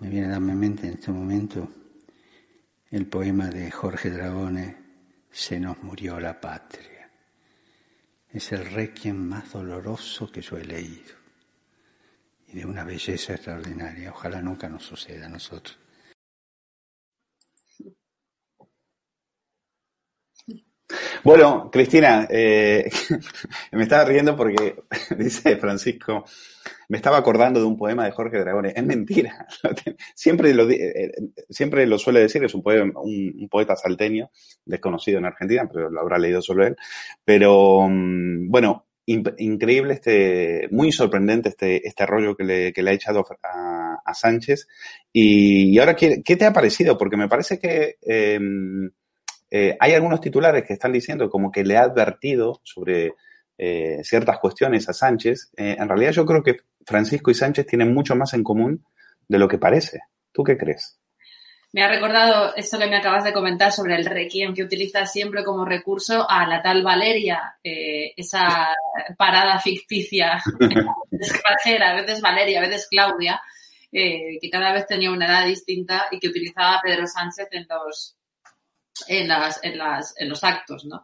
Me 0.00 0.08
viene 0.08 0.34
a 0.34 0.40
mi 0.40 0.54
mente 0.54 0.86
en 0.86 0.94
este 0.94 1.12
momento 1.12 1.68
el 2.90 3.06
poema 3.06 3.48
de 3.48 3.70
Jorge 3.70 4.10
Dragone, 4.10 4.82
Se 5.30 5.58
nos 5.58 5.82
murió 5.82 6.20
la 6.20 6.38
patria. 6.38 7.10
Es 8.28 8.52
el 8.52 8.70
requiem 8.70 9.16
más 9.16 9.50
doloroso 9.52 10.30
que 10.30 10.42
yo 10.42 10.58
he 10.58 10.64
leído 10.64 11.21
y 12.52 12.58
de 12.58 12.66
una 12.66 12.84
belleza 12.84 13.34
extraordinaria. 13.34 14.10
Ojalá 14.10 14.40
nunca 14.42 14.68
nos 14.68 14.84
suceda 14.84 15.26
a 15.26 15.30
nosotros. 15.30 15.78
Bueno, 21.24 21.70
Cristina, 21.70 22.26
eh, 22.28 22.90
me 23.72 23.84
estaba 23.84 24.04
riendo 24.04 24.36
porque 24.36 24.76
dice 25.16 25.56
Francisco, 25.56 26.24
me 26.88 26.98
estaba 26.98 27.16
acordando 27.18 27.60
de 27.60 27.66
un 27.66 27.78
poema 27.78 28.04
de 28.04 28.10
Jorge 28.10 28.38
Dragone. 28.38 28.72
Es 28.74 28.84
mentira. 28.84 29.46
Siempre 30.14 30.52
lo, 30.52 30.68
eh, 30.68 31.12
siempre 31.48 31.86
lo 31.86 31.98
suele 31.98 32.20
decir, 32.20 32.44
es 32.44 32.54
un, 32.54 32.62
poema, 32.62 33.00
un, 33.00 33.48
poeta 33.48 33.76
salteño, 33.76 34.30
desconocido 34.64 35.18
en 35.18 35.26
Argentina, 35.26 35.68
pero 35.72 35.90
lo 35.90 36.00
habrá 36.00 36.18
leído 36.18 36.42
solo 36.42 36.66
él. 36.66 36.76
Pero 37.24 37.86
mm, 37.88 38.50
bueno, 38.50 38.86
increíble, 39.06 39.94
este, 39.94 40.68
muy 40.70 40.92
sorprendente 40.92 41.48
este, 41.48 41.86
este 41.86 42.06
rollo 42.06 42.36
que 42.36 42.44
le, 42.44 42.72
que 42.72 42.82
le 42.82 42.90
ha 42.90 42.94
echado 42.94 43.24
a, 43.42 44.14
Sánchez. 44.14 44.68
Y, 45.12 45.74
y 45.74 45.78
ahora, 45.78 45.96
¿qué, 45.96 46.22
¿qué, 46.22 46.36
te 46.36 46.44
ha 46.44 46.52
parecido? 46.52 46.98
Porque 46.98 47.16
me 47.16 47.28
parece 47.28 47.58
que 47.58 47.96
eh, 48.02 48.38
eh, 49.54 49.76
hay 49.78 49.92
algunos 49.92 50.22
titulares 50.22 50.64
que 50.64 50.72
están 50.72 50.92
diciendo 50.92 51.28
como 51.28 51.52
que 51.52 51.62
le 51.62 51.76
ha 51.76 51.82
advertido 51.82 52.62
sobre 52.64 53.12
eh, 53.58 54.00
ciertas 54.02 54.38
cuestiones 54.38 54.88
a 54.88 54.94
Sánchez. 54.94 55.52
Eh, 55.58 55.76
en 55.78 55.88
realidad 55.88 56.12
yo 56.12 56.24
creo 56.24 56.42
que 56.42 56.56
Francisco 56.86 57.30
y 57.30 57.34
Sánchez 57.34 57.66
tienen 57.66 57.92
mucho 57.92 58.16
más 58.16 58.32
en 58.32 58.42
común 58.42 58.82
de 59.28 59.38
lo 59.38 59.48
que 59.48 59.58
parece. 59.58 60.00
¿Tú 60.32 60.42
qué 60.42 60.56
crees? 60.56 60.98
Me 61.72 61.82
ha 61.82 61.88
recordado 61.88 62.54
esto 62.54 62.78
que 62.78 62.86
me 62.86 62.96
acabas 62.96 63.24
de 63.24 63.32
comentar 63.32 63.72
sobre 63.72 63.96
el 63.96 64.04
requiem 64.04 64.54
que 64.54 64.62
utiliza 64.62 65.06
siempre 65.06 65.42
como 65.42 65.64
recurso 65.64 66.28
a 66.28 66.46
la 66.46 66.60
tal 66.60 66.82
Valeria, 66.82 67.56
eh, 67.64 68.12
esa 68.14 68.74
parada 69.16 69.58
ficticia 69.58 70.42
extranjera, 71.10 71.92
a 71.92 71.94
veces 71.94 72.20
Valeria, 72.20 72.58
a 72.60 72.68
veces 72.68 72.86
Claudia, 72.90 73.40
eh, 73.90 74.38
que 74.40 74.50
cada 74.50 74.72
vez 74.72 74.86
tenía 74.86 75.10
una 75.10 75.26
edad 75.26 75.46
distinta 75.46 76.08
y 76.10 76.18
que 76.18 76.28
utilizaba 76.28 76.80
Pedro 76.82 77.06
Sánchez 77.06 77.48
en 77.52 77.66
los 77.68 78.16
en, 79.08 79.26
las, 79.26 79.58
en, 79.64 79.78
las, 79.78 80.14
en 80.18 80.28
los 80.28 80.44
actos, 80.44 80.84
¿no? 80.84 81.02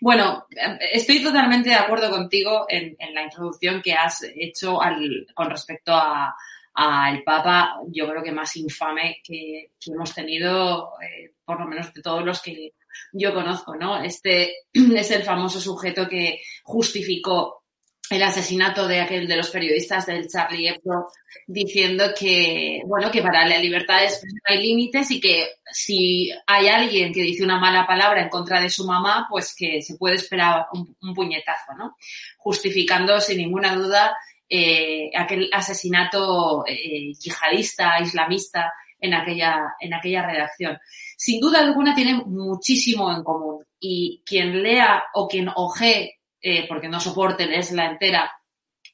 Bueno, 0.00 0.46
estoy 0.92 1.22
totalmente 1.22 1.70
de 1.70 1.76
acuerdo 1.76 2.10
contigo 2.10 2.66
en, 2.68 2.96
en 2.98 3.14
la 3.14 3.22
introducción 3.22 3.80
que 3.80 3.94
has 3.94 4.24
hecho 4.34 4.82
al, 4.82 5.26
con 5.34 5.48
respecto 5.48 5.94
a, 5.94 6.34
al 6.80 7.24
Papa, 7.24 7.80
yo 7.88 8.08
creo 8.08 8.22
que 8.22 8.30
más 8.30 8.54
infame 8.54 9.20
que, 9.24 9.72
que 9.80 9.90
hemos 9.90 10.14
tenido, 10.14 10.92
eh, 11.02 11.32
por 11.44 11.58
lo 11.58 11.66
menos 11.66 11.92
de 11.92 12.00
todos 12.00 12.24
los 12.24 12.40
que 12.40 12.74
yo 13.12 13.34
conozco, 13.34 13.74
¿no? 13.74 14.00
Este 14.00 14.52
es 14.72 15.10
el 15.10 15.24
famoso 15.24 15.60
sujeto 15.60 16.08
que 16.08 16.40
justificó 16.62 17.64
el 18.10 18.22
asesinato 18.22 18.86
de 18.86 19.00
aquel 19.00 19.26
de 19.26 19.36
los 19.36 19.50
periodistas 19.50 20.06
del 20.06 20.28
Charlie 20.28 20.68
Hebdo 20.68 21.08
diciendo 21.46 22.04
que 22.18 22.80
bueno 22.86 23.10
que 23.10 23.20
para 23.20 23.46
la 23.46 23.58
libertad 23.58 23.98
de 23.98 24.04
expresión 24.04 24.40
hay 24.46 24.62
límites 24.62 25.10
y 25.10 25.20
que 25.20 25.46
si 25.70 26.30
hay 26.46 26.68
alguien 26.68 27.12
que 27.12 27.20
dice 27.20 27.44
una 27.44 27.58
mala 27.58 27.86
palabra 27.86 28.22
en 28.22 28.30
contra 28.30 28.62
de 28.62 28.70
su 28.70 28.86
mamá 28.86 29.26
pues 29.28 29.54
que 29.54 29.82
se 29.82 29.98
puede 29.98 30.14
esperar 30.14 30.68
un, 30.72 30.96
un 31.02 31.14
puñetazo 31.14 31.74
no 31.76 31.96
justificando 32.38 33.20
sin 33.20 33.36
ninguna 33.36 33.74
duda 33.74 34.16
eh, 34.48 35.10
aquel 35.14 35.48
asesinato 35.52 36.64
eh, 36.66 37.12
yihadista 37.18 38.00
islamista 38.00 38.72
en 39.00 39.14
aquella 39.14 39.74
en 39.80 39.94
aquella 39.94 40.26
redacción. 40.26 40.78
Sin 41.16 41.40
duda 41.40 41.60
alguna 41.60 41.94
tienen 41.94 42.22
muchísimo 42.26 43.12
en 43.14 43.22
común. 43.22 43.64
Y 43.80 44.22
quien 44.26 44.62
lea 44.62 45.04
o 45.14 45.28
quien 45.28 45.48
oje 45.54 46.18
eh, 46.40 46.66
porque 46.68 46.88
no 46.88 47.00
soporte 47.00 47.46
la 47.46 47.86
entera, 47.86 48.32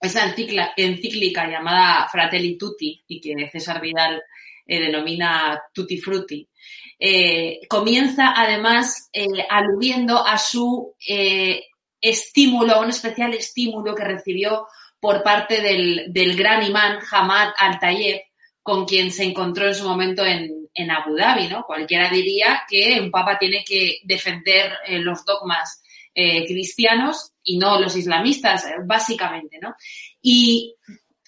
esa 0.00 0.24
encíclica, 0.76 1.48
llamada 1.48 2.08
Fratelli 2.10 2.56
Tutti 2.58 3.04
y 3.06 3.20
que 3.20 3.48
César 3.48 3.80
Vidal 3.80 4.22
eh, 4.66 4.80
denomina 4.80 5.60
Tutti 5.72 5.98
Frutti, 5.98 6.48
eh, 6.98 7.60
comienza 7.68 8.32
además 8.36 9.08
eh, 9.12 9.26
aludiendo 9.48 10.26
a 10.26 10.38
su 10.38 10.94
eh, 11.06 11.64
estímulo, 12.00 12.80
un 12.80 12.90
especial 12.90 13.34
estímulo 13.34 13.94
que 13.94 14.04
recibió 14.04 14.66
por 15.04 15.22
parte 15.22 15.60
del, 15.60 16.34
gran 16.34 16.62
imán 16.62 16.98
Hamad 17.12 17.52
al-Tayeb, 17.58 18.22
con 18.62 18.86
quien 18.86 19.12
se 19.12 19.24
encontró 19.24 19.66
en 19.66 19.74
su 19.74 19.86
momento 19.86 20.24
en, 20.24 20.90
Abu 20.90 21.14
Dhabi, 21.14 21.46
¿no? 21.46 21.64
Cualquiera 21.66 22.08
diría 22.08 22.62
que 22.66 22.98
un 23.02 23.10
papa 23.10 23.36
tiene 23.38 23.62
que 23.68 23.98
defender 24.04 24.72
eh, 24.86 24.98
los 25.00 25.22
dogmas 25.26 25.82
eh, 26.14 26.46
cristianos 26.46 27.34
y 27.42 27.58
no 27.58 27.78
los 27.78 27.94
islamistas, 27.96 28.64
eh, 28.64 28.76
básicamente, 28.82 29.58
¿no? 29.60 29.74
Y 30.22 30.74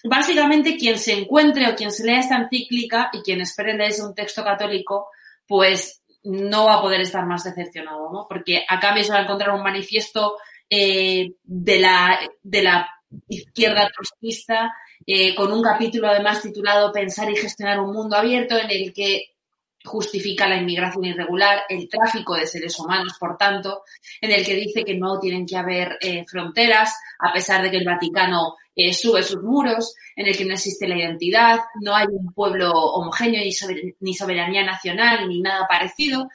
básicamente 0.03 0.75
quien 0.75 0.97
se 0.97 1.13
encuentre 1.13 1.69
o 1.69 1.75
quien 1.75 1.91
se 1.91 2.03
lea 2.03 2.21
esta 2.21 2.37
encíclica 2.37 3.11
y 3.13 3.21
quien 3.21 3.41
espere 3.41 3.77
leerse 3.77 4.03
un 4.03 4.15
texto 4.15 4.43
católico, 4.43 5.09
pues 5.45 6.01
no 6.23 6.65
va 6.65 6.77
a 6.77 6.81
poder 6.81 7.01
estar 7.01 7.27
más 7.27 7.43
decepcionado, 7.43 8.09
¿no? 8.11 8.25
Porque 8.27 8.65
a 8.67 8.79
cambio 8.79 9.03
va 9.11 9.19
a 9.19 9.21
encontrar 9.21 9.51
un 9.51 9.61
manifiesto 9.61 10.35
de 10.67 11.79
la 11.79 12.89
izquierda 13.27 13.89
trotskista, 13.93 14.73
eh, 15.05 15.35
con 15.35 15.51
un 15.51 15.61
capítulo 15.61 16.07
además 16.07 16.41
titulado 16.41 16.91
Pensar 16.91 17.29
y 17.29 17.35
gestionar 17.35 17.79
un 17.79 17.93
mundo 17.93 18.15
abierto, 18.15 18.57
en 18.57 18.69
el 18.69 18.93
que 18.93 19.35
justifica 19.83 20.47
la 20.47 20.57
inmigración 20.57 21.05
irregular, 21.05 21.61
el 21.69 21.87
tráfico 21.87 22.35
de 22.35 22.45
seres 22.45 22.77
humanos, 22.77 23.13
por 23.19 23.37
tanto, 23.37 23.83
en 24.19 24.31
el 24.31 24.45
que 24.45 24.55
dice 24.55 24.83
que 24.83 24.95
no 24.95 25.19
tienen 25.19 25.45
que 25.45 25.55
haber 25.55 25.97
eh, 26.01 26.25
fronteras, 26.27 26.93
a 27.19 27.31
pesar 27.31 27.61
de 27.61 27.71
que 27.71 27.77
el 27.77 27.85
Vaticano 27.85 28.55
eh, 28.75 28.93
sube 28.93 29.23
sus 29.23 29.41
muros, 29.41 29.95
en 30.15 30.27
el 30.27 30.35
que 30.35 30.43
no 30.45 30.53
existe 30.53 30.87
la 30.87 30.97
identidad, 30.97 31.59
no 31.81 31.95
hay 31.95 32.07
un 32.09 32.33
pueblo 32.33 32.71
homogéneo 32.71 33.41
ni, 33.41 33.53
sober 33.53 33.95
ni 34.01 34.13
soberanía 34.13 34.65
nacional 34.65 35.29
ni 35.29 35.41
nada 35.41 35.67
parecido, 35.67 36.27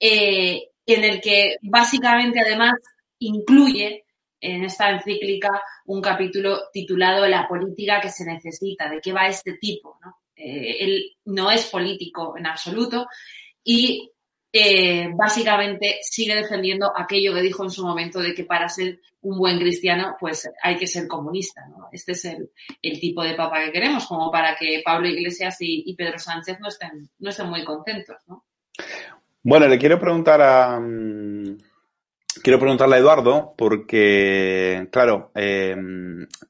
en 0.00 1.04
el 1.04 1.20
que 1.20 1.56
básicamente 1.62 2.40
además 2.40 2.74
incluye 3.18 4.03
en 4.44 4.64
esta 4.64 4.90
encíclica 4.90 5.62
un 5.86 6.02
capítulo 6.02 6.68
titulado 6.72 7.26
La 7.26 7.48
política 7.48 8.00
que 8.00 8.10
se 8.10 8.24
necesita, 8.24 8.88
de 8.90 9.00
qué 9.00 9.12
va 9.12 9.26
este 9.26 9.54
tipo, 9.54 9.98
¿no? 10.04 10.18
Eh, 10.36 10.84
él 10.84 11.16
no 11.26 11.50
es 11.50 11.66
político 11.66 12.36
en 12.36 12.46
absoluto 12.46 13.06
y 13.62 14.10
eh, 14.52 15.08
básicamente 15.14 15.98
sigue 16.02 16.34
defendiendo 16.34 16.92
aquello 16.96 17.32
que 17.32 17.42
dijo 17.42 17.64
en 17.64 17.70
su 17.70 17.84
momento 17.84 18.20
de 18.20 18.34
que 18.34 18.44
para 18.44 18.68
ser 18.68 19.00
un 19.22 19.38
buen 19.38 19.58
cristiano 19.58 20.16
pues 20.20 20.48
hay 20.62 20.76
que 20.76 20.86
ser 20.86 21.08
comunista. 21.08 21.62
Este 21.90 22.12
es 22.12 22.24
el, 22.24 22.50
tipo 23.00 23.22
de 23.22 23.34
papa 23.34 23.64
que 23.64 23.72
queremos, 23.72 24.06
como 24.06 24.30
para 24.30 24.56
que 24.56 24.82
Pablo 24.84 25.08
Iglesias 25.08 25.56
y, 25.60 25.94
Pedro 25.96 26.18
Sánchez 26.18 26.58
no 26.60 26.68
estén, 26.68 27.08
no 27.18 27.30
estén 27.30 27.48
muy 27.48 27.64
contentos. 27.64 28.16
¿no? 28.26 28.44
Bueno, 29.42 29.66
le 29.68 29.78
quiero 29.78 29.98
preguntar 29.98 30.42
a... 30.42 30.80
Quiero 32.42 32.58
preguntarle 32.58 32.96
a 32.96 32.98
Eduardo 32.98 33.54
porque, 33.56 34.88
claro, 34.90 35.30
eh, 35.34 35.76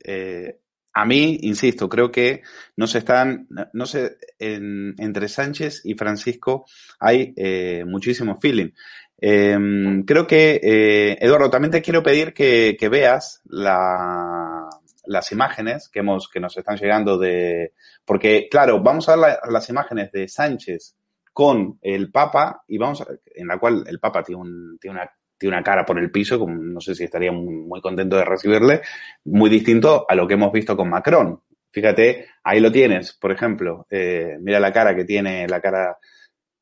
eh, 0.03 0.59
a 0.93 1.05
mí, 1.05 1.39
insisto, 1.43 1.89
creo 1.89 2.11
que 2.11 2.43
no 2.77 2.87
se 2.87 2.99
están, 2.99 3.49
no 3.73 3.87
sé, 3.87 4.17
en, 4.39 4.95
entre 4.99 5.29
Sánchez 5.29 5.83
y 5.85 5.95
Francisco 5.95 6.67
hay 7.01 7.35
eh, 7.37 7.85
muchísimo 7.87 8.39
feeling. 8.41 8.71
Creo 9.17 10.27
que, 10.27 11.17
Eduardo, 11.21 11.49
también 11.49 11.71
te 11.71 11.83
quiero 11.83 12.03
pedir 12.03 12.35
que, 12.35 12.89
veas 12.91 13.41
la, 13.45 14.69
las 15.07 15.33
imágenes 15.33 15.89
que 15.89 16.01
hemos, 16.01 16.29
que 16.29 16.41
nos 16.41 16.57
están 16.57 16.77
llegando 16.77 17.17
de, 17.19 17.73
porque, 18.05 18.49
claro, 18.51 18.83
vamos 18.83 19.09
a 19.09 19.13
ver 19.13 19.21
la, 19.21 19.39
las 19.51 19.69
imágenes 19.71 20.13
de 20.13 20.29
Sánchez 20.29 20.97
con 21.33 21.79
el 21.83 22.11
Papa 22.13 22.63
y 22.69 22.79
vamos 22.79 23.01
a, 23.01 23.07
en 23.35 23.49
la 23.49 23.59
cual 23.59 23.85
el 23.87 23.99
Papa 23.99 24.23
tiene, 24.23 24.43
un, 24.43 24.79
tiene 24.79 24.99
una 24.99 25.11
tiene 25.39 25.57
una 25.57 25.65
cara 25.65 25.85
por 25.85 25.99
el 25.99 26.11
piso, 26.11 26.39
como 26.39 26.55
no 26.55 26.81
sé 26.81 26.95
si 26.95 27.05
estaría 27.05 27.33
muy, 27.33 27.81
contento 27.81 28.17
de 28.17 28.25
recibirle, 28.25 28.83
muy 29.25 29.51
distinto 29.51 30.07
a 30.09 30.15
lo 30.15 30.27
que 30.27 30.35
hemos 30.35 30.53
visto 30.53 30.77
con 30.77 30.89
Macron. 30.89 31.41
Fíjate, 31.71 32.29
ahí 32.45 32.61
lo 32.61 32.71
tienes, 32.71 33.13
por 33.15 33.33
ejemplo, 33.33 33.87
eh, 33.91 34.37
mira 34.41 34.61
la 34.61 34.73
cara 34.73 34.95
que 34.95 35.05
tiene, 35.05 35.49
la 35.49 35.61
cara, 35.61 35.99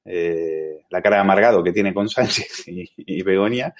eh, 0.05 0.85
la 0.89 1.03
cara 1.03 1.17
de 1.17 1.23
amargado 1.23 1.63
que 1.63 1.73
tiene 1.73 1.93
con 1.93 2.09
Sánchez 2.09 2.67
y, 2.69 2.91
y 2.97 3.23
Begonia, 3.23 3.75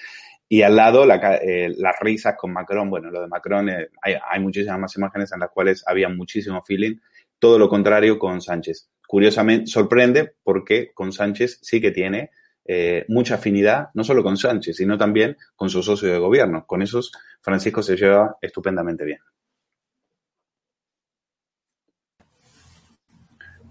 y 0.47 0.61
al 0.61 0.75
lado 0.75 1.05
la, 1.05 1.37
eh, 1.37 1.73
las 1.75 1.95
risas 1.99 2.35
con 2.37 2.53
Macron. 2.53 2.89
Bueno, 2.89 3.09
lo 3.09 3.21
de 3.21 3.27
Macron, 3.27 3.69
hay 4.01 4.39
muchísimas 4.39 4.79
más 4.79 4.95
imágenes 4.95 5.31
en 5.33 5.39
las 5.39 5.49
cuales 5.49 5.83
había 5.87 6.09
muchísimo 6.09 6.61
feeling, 6.61 6.97
todo 7.39 7.57
lo 7.57 7.67
contrario 7.67 8.19
con 8.19 8.39
Sánchez. 8.39 8.89
Curiosamente, 9.07 9.67
sorprende 9.67 10.33
porque 10.43 10.93
con 10.93 11.11
Sánchez 11.11 11.59
sí 11.61 11.81
que 11.81 11.91
tiene 11.91 12.29
eh, 12.65 13.05
mucha 13.09 13.35
afinidad, 13.35 13.89
no 13.93 14.03
solo 14.03 14.23
con 14.23 14.37
Sánchez, 14.37 14.77
sino 14.77 14.97
también 14.97 15.37
con 15.55 15.69
su 15.69 15.83
socio 15.83 16.11
de 16.11 16.19
gobierno. 16.19 16.65
Con 16.65 16.81
esos, 16.81 17.11
Francisco 17.41 17.83
se 17.83 17.97
lleva 17.97 18.37
estupendamente 18.41 19.03
bien. 19.03 19.19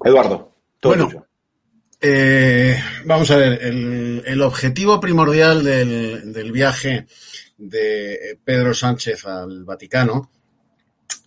Eduardo, 0.05 0.52
todo 0.81 0.92
bueno, 0.92 1.07
tuyo. 1.07 1.26
Eh, 2.00 2.76
vamos 3.05 3.31
a 3.31 3.37
ver, 3.37 3.62
el, 3.62 4.22
el 4.26 4.42
objetivo 4.42 5.00
primordial 5.00 5.62
del, 5.62 6.33
del, 6.33 6.50
viaje 6.50 7.07
de 7.57 8.40
Pedro 8.44 8.74
Sánchez 8.74 9.24
al 9.24 9.64
Vaticano, 9.64 10.28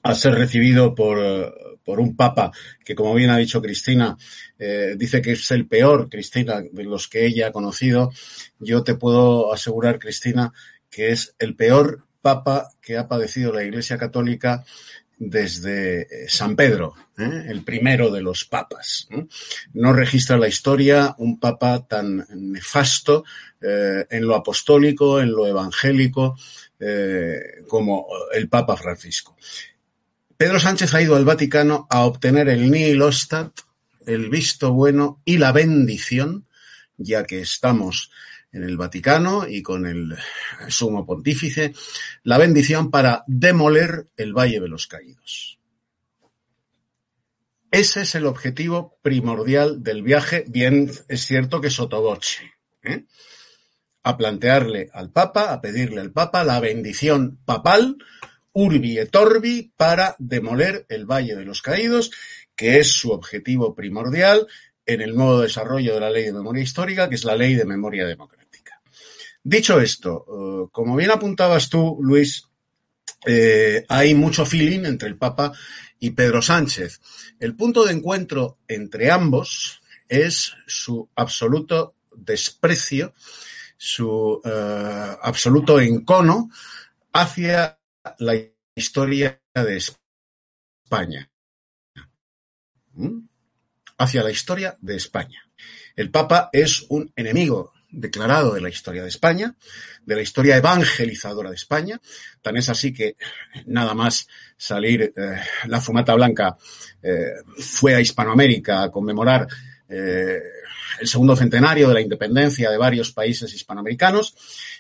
a 0.04 0.14
ser 0.14 0.36
recibido 0.36 0.94
por, 0.94 1.75
por 1.86 2.00
un 2.00 2.16
papa 2.16 2.52
que, 2.84 2.96
como 2.96 3.14
bien 3.14 3.30
ha 3.30 3.38
dicho 3.38 3.62
Cristina, 3.62 4.18
eh, 4.58 4.96
dice 4.98 5.22
que 5.22 5.34
es 5.34 5.52
el 5.52 5.68
peor, 5.68 6.10
Cristina, 6.10 6.62
de 6.62 6.84
los 6.84 7.08
que 7.08 7.26
ella 7.26 7.48
ha 7.48 7.52
conocido. 7.52 8.12
Yo 8.60 8.84
te 8.84 8.96
puedo 8.96 9.54
asegurar, 9.54 10.00
Cristina, 10.00 10.52
que 10.90 11.12
es 11.12 11.36
el 11.40 11.56
peor 11.56 12.06
papa 12.22 12.72
que 12.82 12.98
ha 12.98 13.08
padecido 13.08 13.54
la 13.54 13.64
Iglesia 13.64 13.98
Católica 13.98 14.66
desde 15.18 16.28
San 16.28 16.56
Pedro, 16.56 16.94
¿eh? 17.18 17.46
el 17.48 17.64
primero 17.64 18.12
de 18.12 18.22
los 18.22 18.46
papas. 18.46 19.08
¿eh? 19.12 19.26
No 19.74 19.94
registra 19.94 20.38
la 20.38 20.48
historia 20.48 21.16
un 21.20 21.40
papa 21.40 21.86
tan 21.88 22.26
nefasto 22.36 23.24
eh, 23.62 24.06
en 24.10 24.28
lo 24.28 24.36
apostólico, 24.36 25.22
en 25.22 25.32
lo 25.32 25.48
evangélico, 25.48 26.36
eh, 26.80 27.64
como 27.68 28.08
el 28.34 28.50
Papa 28.50 28.76
Francisco. 28.76 29.38
Pedro 30.38 30.60
Sánchez 30.60 30.94
ha 30.94 31.02
ido 31.02 31.16
al 31.16 31.24
Vaticano 31.24 31.88
a 31.90 32.06
obtener 32.06 32.50
el 32.50 32.70
nihil 32.70 33.02
ostat, 33.02 33.58
el 34.06 34.30
visto 34.30 34.74
bueno 34.74 35.22
y 35.24 35.38
la 35.38 35.54
bendición, 35.54 36.46
ya 36.98 37.24
que 37.24 37.40
estamos 37.40 38.12
en 38.52 38.64
el 38.64 38.76
Vaticano 38.76 39.48
y 39.48 39.62
con 39.62 39.86
el 39.86 40.18
sumo 40.68 41.06
pontífice, 41.06 41.74
la 42.24 42.38
bendición 42.38 42.92
para 42.92 43.24
demoler 43.28 44.08
el 44.18 44.34
Valle 44.34 44.60
de 44.60 44.68
los 44.68 44.88
Caídos. 44.88 45.58
Ese 47.72 48.02
es 48.02 48.16
el 48.16 48.26
objetivo 48.26 48.98
primordial 49.02 49.84
del 49.84 50.04
viaje, 50.04 50.44
bien 50.48 50.92
es 51.08 51.26
cierto 51.26 51.62
que 51.62 51.70
sotoboche, 51.70 52.56
¿eh? 52.84 53.06
a 54.04 54.18
plantearle 54.18 54.90
al 54.94 55.12
Papa, 55.12 55.54
a 55.54 55.62
pedirle 55.62 56.02
al 56.02 56.12
Papa 56.12 56.44
la 56.44 56.60
bendición 56.60 57.40
papal, 57.46 57.98
urbi 58.56 58.98
et 58.98 59.16
orbi, 59.16 59.72
para 59.78 60.16
demoler 60.18 60.86
el 60.90 61.06
Valle 61.06 61.36
de 61.36 61.46
los 61.46 61.62
Caídos, 61.62 62.12
que 62.56 62.80
es 62.80 62.92
su 62.92 63.12
objetivo 63.12 63.76
primordial 63.76 64.48
en 64.86 65.02
el 65.02 65.16
nuevo 65.16 65.42
desarrollo 65.42 65.94
de 65.94 66.00
la 66.00 66.10
ley 66.10 66.26
de 66.26 66.34
memoria 66.34 66.64
histórica, 66.64 67.08
que 67.10 67.16
es 67.16 67.24
la 67.24 67.36
ley 67.36 67.56
de 67.56 67.66
memoria 67.66 68.06
democrática. 68.06 68.82
Dicho 69.44 69.80
esto, 69.80 70.26
uh, 70.28 70.70
como 70.72 70.96
bien 70.96 71.12
apuntabas 71.12 71.70
tú, 71.70 72.00
Luis, 72.02 72.44
eh, 73.26 73.86
hay 73.90 74.14
mucho 74.14 74.46
feeling 74.46 74.86
entre 74.86 75.10
el 75.10 75.18
Papa 75.18 75.52
y 76.00 76.12
Pedro 76.12 76.42
Sánchez. 76.42 77.00
El 77.40 77.56
punto 77.56 77.84
de 77.86 77.94
encuentro 77.94 78.60
entre 78.68 79.12
ambos 79.12 79.82
es 80.08 80.54
su 80.66 81.10
absoluto 81.16 81.96
desprecio 82.16 83.14
su 83.78 84.42
eh, 84.44 85.16
absoluto 85.22 85.80
encono 85.80 86.50
hacia 87.14 87.78
la 88.20 88.36
historia 88.76 89.42
de 89.54 89.78
España. 89.78 91.30
¿Mm? 92.94 93.28
Hacia 93.98 94.24
la 94.24 94.32
historia 94.32 94.76
de 94.82 94.98
España. 94.98 95.42
El 95.96 96.12
Papa 96.12 96.50
es 96.52 96.86
un 96.90 97.12
enemigo 97.16 97.74
declarado 97.90 98.54
de 98.54 98.62
la 98.62 98.70
historia 98.70 99.04
de 99.04 99.10
España, 99.10 99.56
de 100.06 100.16
la 100.16 100.22
historia 100.22 100.58
evangelizadora 100.58 101.50
de 101.50 101.56
España. 101.56 102.02
Tan 102.42 102.58
es 102.58 102.68
así 102.68 102.92
que 102.94 103.16
nada 103.66 103.94
más 103.94 104.28
salir 104.58 105.14
eh, 105.16 105.42
la 105.68 105.80
fumata 105.80 106.14
blanca 106.14 106.58
eh, 107.02 107.32
fue 107.58 107.96
a 107.96 108.02
Hispanoamérica 108.02 108.84
a 108.84 108.92
conmemorar 108.92 109.48
eh, 109.88 110.42
el 111.00 111.08
segundo 111.08 111.36
centenario 111.36 111.88
de 111.88 111.94
la 111.94 112.02
independencia 112.02 112.70
de 112.70 112.78
varios 112.78 113.12
países 113.12 113.54
hispanoamericanos 113.54 114.36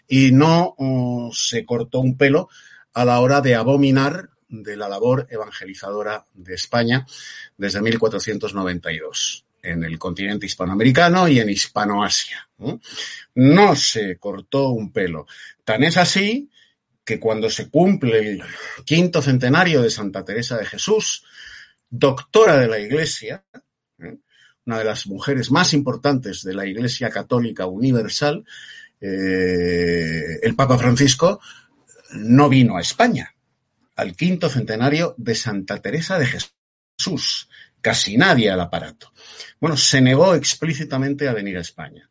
y 0.07 0.31
no 0.31 0.75
uh, 0.77 1.31
se 1.33 1.65
cortó 1.65 1.99
un 1.99 2.17
pelo 2.17 2.49
a 2.95 3.05
la 3.05 3.19
hora 3.19 3.41
de 3.41 3.55
abominar 3.55 4.29
de 4.47 4.77
la 4.77 4.87
labor 4.87 5.27
evangelizadora 5.29 6.25
de 6.33 6.55
España 6.55 7.05
desde 7.57 7.81
1492 7.81 9.45
en 9.61 9.83
el 9.83 9.99
continente 9.99 10.45
hispanoamericano 10.45 11.27
y 11.27 11.39
en 11.39 11.49
Hispanoasia. 11.49 12.47
¿no? 13.35 13.75
se 13.75 14.17
cortó 14.17 14.69
un 14.69 14.93
pelo. 14.93 15.27
Tan 15.63 15.83
es 15.83 15.97
así 15.97 16.49
que 17.03 17.19
cuando 17.19 17.49
se 17.49 17.69
cumple 17.69 18.19
el 18.19 18.43
quinto 18.85 19.21
centenario 19.21 19.81
de 19.81 19.89
Santa 19.89 20.23
Teresa 20.23 20.57
de 20.57 20.65
Jesús, 20.65 21.25
doctora 21.89 22.57
de 22.57 22.67
la 22.67 22.79
Iglesia, 22.79 23.43
¿eh? 23.99 24.17
una 24.65 24.79
de 24.79 24.85
las 24.85 25.05
mujeres 25.07 25.51
más 25.51 25.73
importantes 25.73 26.43
de 26.43 26.53
la 26.53 26.65
Iglesia 26.65 27.09
Católica 27.09 27.65
Universal, 27.65 28.45
eh, 29.01 30.39
el 30.41 30.55
Papa 30.55 30.77
Francisco 30.77 31.41
no 32.15 32.49
vino 32.49 32.77
a 32.77 32.81
España 32.81 33.35
al 33.95 34.15
quinto 34.15 34.49
centenario 34.49 35.15
de 35.17 35.35
Santa 35.35 35.81
Teresa 35.81 36.19
de 36.19 36.27
Jesús. 36.27 37.49
Casi 37.81 38.17
nadie 38.17 38.49
al 38.49 38.59
aparato. 38.59 39.13
Bueno, 39.59 39.77
se 39.77 40.01
negó 40.01 40.35
explícitamente 40.35 41.27
a 41.27 41.33
venir 41.33 41.57
a 41.57 41.61
España. 41.61 42.09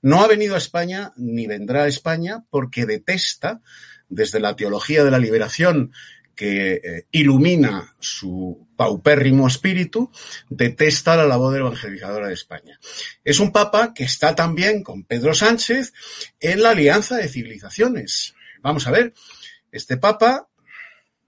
No 0.00 0.22
ha 0.22 0.28
venido 0.28 0.54
a 0.54 0.58
España 0.58 1.12
ni 1.16 1.46
vendrá 1.46 1.82
a 1.82 1.88
España 1.88 2.44
porque 2.48 2.86
detesta, 2.86 3.60
desde 4.08 4.40
la 4.40 4.54
teología 4.54 5.02
de 5.04 5.10
la 5.10 5.18
liberación 5.18 5.92
que 6.36 6.74
eh, 6.74 7.06
ilumina 7.10 7.94
su 7.98 8.68
paupérrimo 8.76 9.48
espíritu, 9.48 10.12
detesta 10.50 11.16
la 11.16 11.26
labor 11.26 11.56
evangelizadora 11.56 12.28
de 12.28 12.34
España. 12.34 12.78
Es 13.24 13.40
un 13.40 13.50
papa 13.50 13.94
que 13.94 14.04
está 14.04 14.34
también 14.34 14.82
con 14.82 15.02
Pedro 15.04 15.34
Sánchez 15.34 15.92
en 16.38 16.62
la 16.62 16.70
alianza 16.70 17.16
de 17.16 17.28
civilizaciones. 17.28 18.34
Vamos 18.66 18.84
a 18.88 18.90
ver, 18.90 19.14
este 19.70 19.96
papa, 19.96 20.48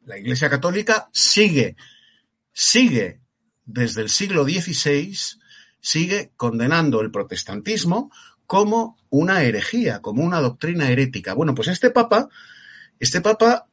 la 0.04 0.18
Iglesia 0.18 0.50
Católica, 0.50 1.08
sigue, 1.12 1.76
sigue 2.52 3.20
desde 3.64 4.02
el 4.02 4.08
siglo 4.08 4.42
XVI, 4.42 5.16
sigue 5.80 6.32
condenando 6.36 7.00
el 7.00 7.12
protestantismo 7.12 8.10
como 8.44 8.98
una 9.08 9.44
herejía, 9.44 10.02
como 10.02 10.24
una 10.24 10.40
doctrina 10.40 10.90
herética. 10.90 11.32
Bueno, 11.32 11.54
pues 11.54 11.68
este 11.68 11.90
papa, 11.90 12.28
este 12.98 13.20
papa 13.20 13.68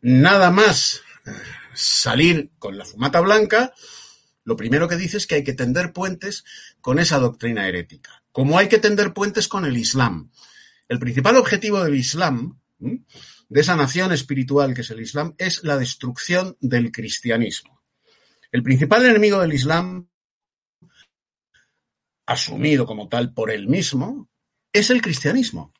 nada 0.00 0.50
más 0.50 1.00
eh, 1.26 1.30
salir 1.74 2.50
con 2.58 2.76
la 2.76 2.84
fumata 2.84 3.20
blanca, 3.20 3.72
lo 4.42 4.56
primero 4.56 4.88
que 4.88 4.96
dice 4.96 5.18
es 5.18 5.28
que 5.28 5.36
hay 5.36 5.44
que 5.44 5.54
tender 5.54 5.92
puentes 5.92 6.42
con 6.80 6.98
esa 6.98 7.20
doctrina 7.20 7.68
herética, 7.68 8.24
como 8.32 8.58
hay 8.58 8.66
que 8.66 8.80
tender 8.80 9.12
puentes 9.12 9.46
con 9.46 9.64
el 9.64 9.76
Islam. 9.76 10.32
El 10.88 10.98
principal 10.98 11.36
objetivo 11.36 11.84
del 11.84 11.94
Islam, 11.94 12.58
de 12.78 13.60
esa 13.60 13.76
nación 13.76 14.12
espiritual 14.12 14.74
que 14.74 14.82
es 14.82 14.90
el 14.90 15.00
Islam, 15.00 15.34
es 15.38 15.62
la 15.64 15.76
destrucción 15.76 16.56
del 16.60 16.92
cristianismo. 16.92 17.82
El 18.52 18.62
principal 18.62 19.04
enemigo 19.04 19.40
del 19.40 19.54
Islam, 19.54 20.08
asumido 22.26 22.86
como 22.86 23.08
tal 23.08 23.32
por 23.32 23.50
él 23.50 23.68
mismo, 23.68 24.28
es 24.72 24.90
el 24.90 25.00
cristianismo. 25.00 25.72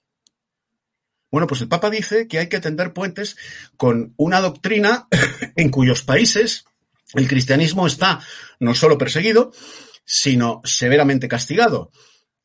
Bueno, 1.31 1.47
pues 1.47 1.61
el 1.61 1.69
Papa 1.69 1.91
dice 1.91 2.29
que 2.29 2.39
hay 2.39 2.49
que 2.49 2.61
tender 2.61 2.93
puentes 2.93 3.37
con 3.77 4.15
una 4.17 4.41
doctrina 4.41 5.09
en 5.57 5.71
cuyos 5.71 6.03
países 6.03 6.65
el 7.15 7.29
cristianismo 7.29 7.87
está 7.87 8.21
no 8.59 8.75
solo 8.75 8.99
perseguido, 8.99 9.53
sino 10.05 10.61
severamente 10.65 11.29
castigado. 11.29 11.91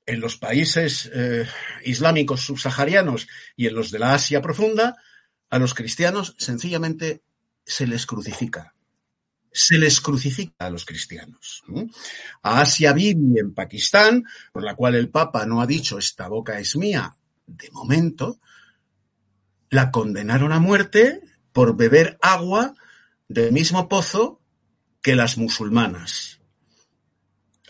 En 0.06 0.20
los 0.20 0.38
países 0.38 1.10
eh, 1.14 1.48
islámicos 1.84 2.42
subsaharianos 2.42 3.28
y 3.56 3.68
en 3.68 3.76
los 3.76 3.92
de 3.92 4.00
la 4.00 4.14
Asia 4.14 4.42
profunda, 4.42 4.98
a 5.50 5.60
los 5.60 5.74
cristianos 5.74 6.36
sencillamente 6.38 7.22
se 7.66 7.88
les 7.88 8.06
crucifica. 8.06 8.74
Se 9.52 9.78
les 9.78 10.00
crucifica 10.00 10.66
a 10.66 10.70
los 10.70 10.86
cristianos. 10.86 11.64
A 12.42 12.62
Asia 12.62 12.94
Bibi 12.94 13.40
en 13.40 13.54
Pakistán, 13.54 14.24
por 14.54 14.64
la 14.64 14.76
cual 14.76 14.96
el 14.96 15.10
Papa 15.10 15.46
no 15.46 15.62
ha 15.62 15.68
dicho 15.68 15.98
esta 15.98 16.28
boca 16.30 16.58
es 16.58 16.76
mía, 16.78 17.16
de 17.46 17.70
momento, 17.72 18.40
la 19.70 19.92
condenaron 19.92 20.52
a 20.52 20.60
muerte 20.60 21.22
por 21.52 21.76
beber 21.76 22.18
agua 22.22 22.76
del 23.28 23.52
mismo 23.52 23.90
pozo 23.90 24.42
que 25.02 25.16
las 25.16 25.38
musulmanas, 25.38 26.41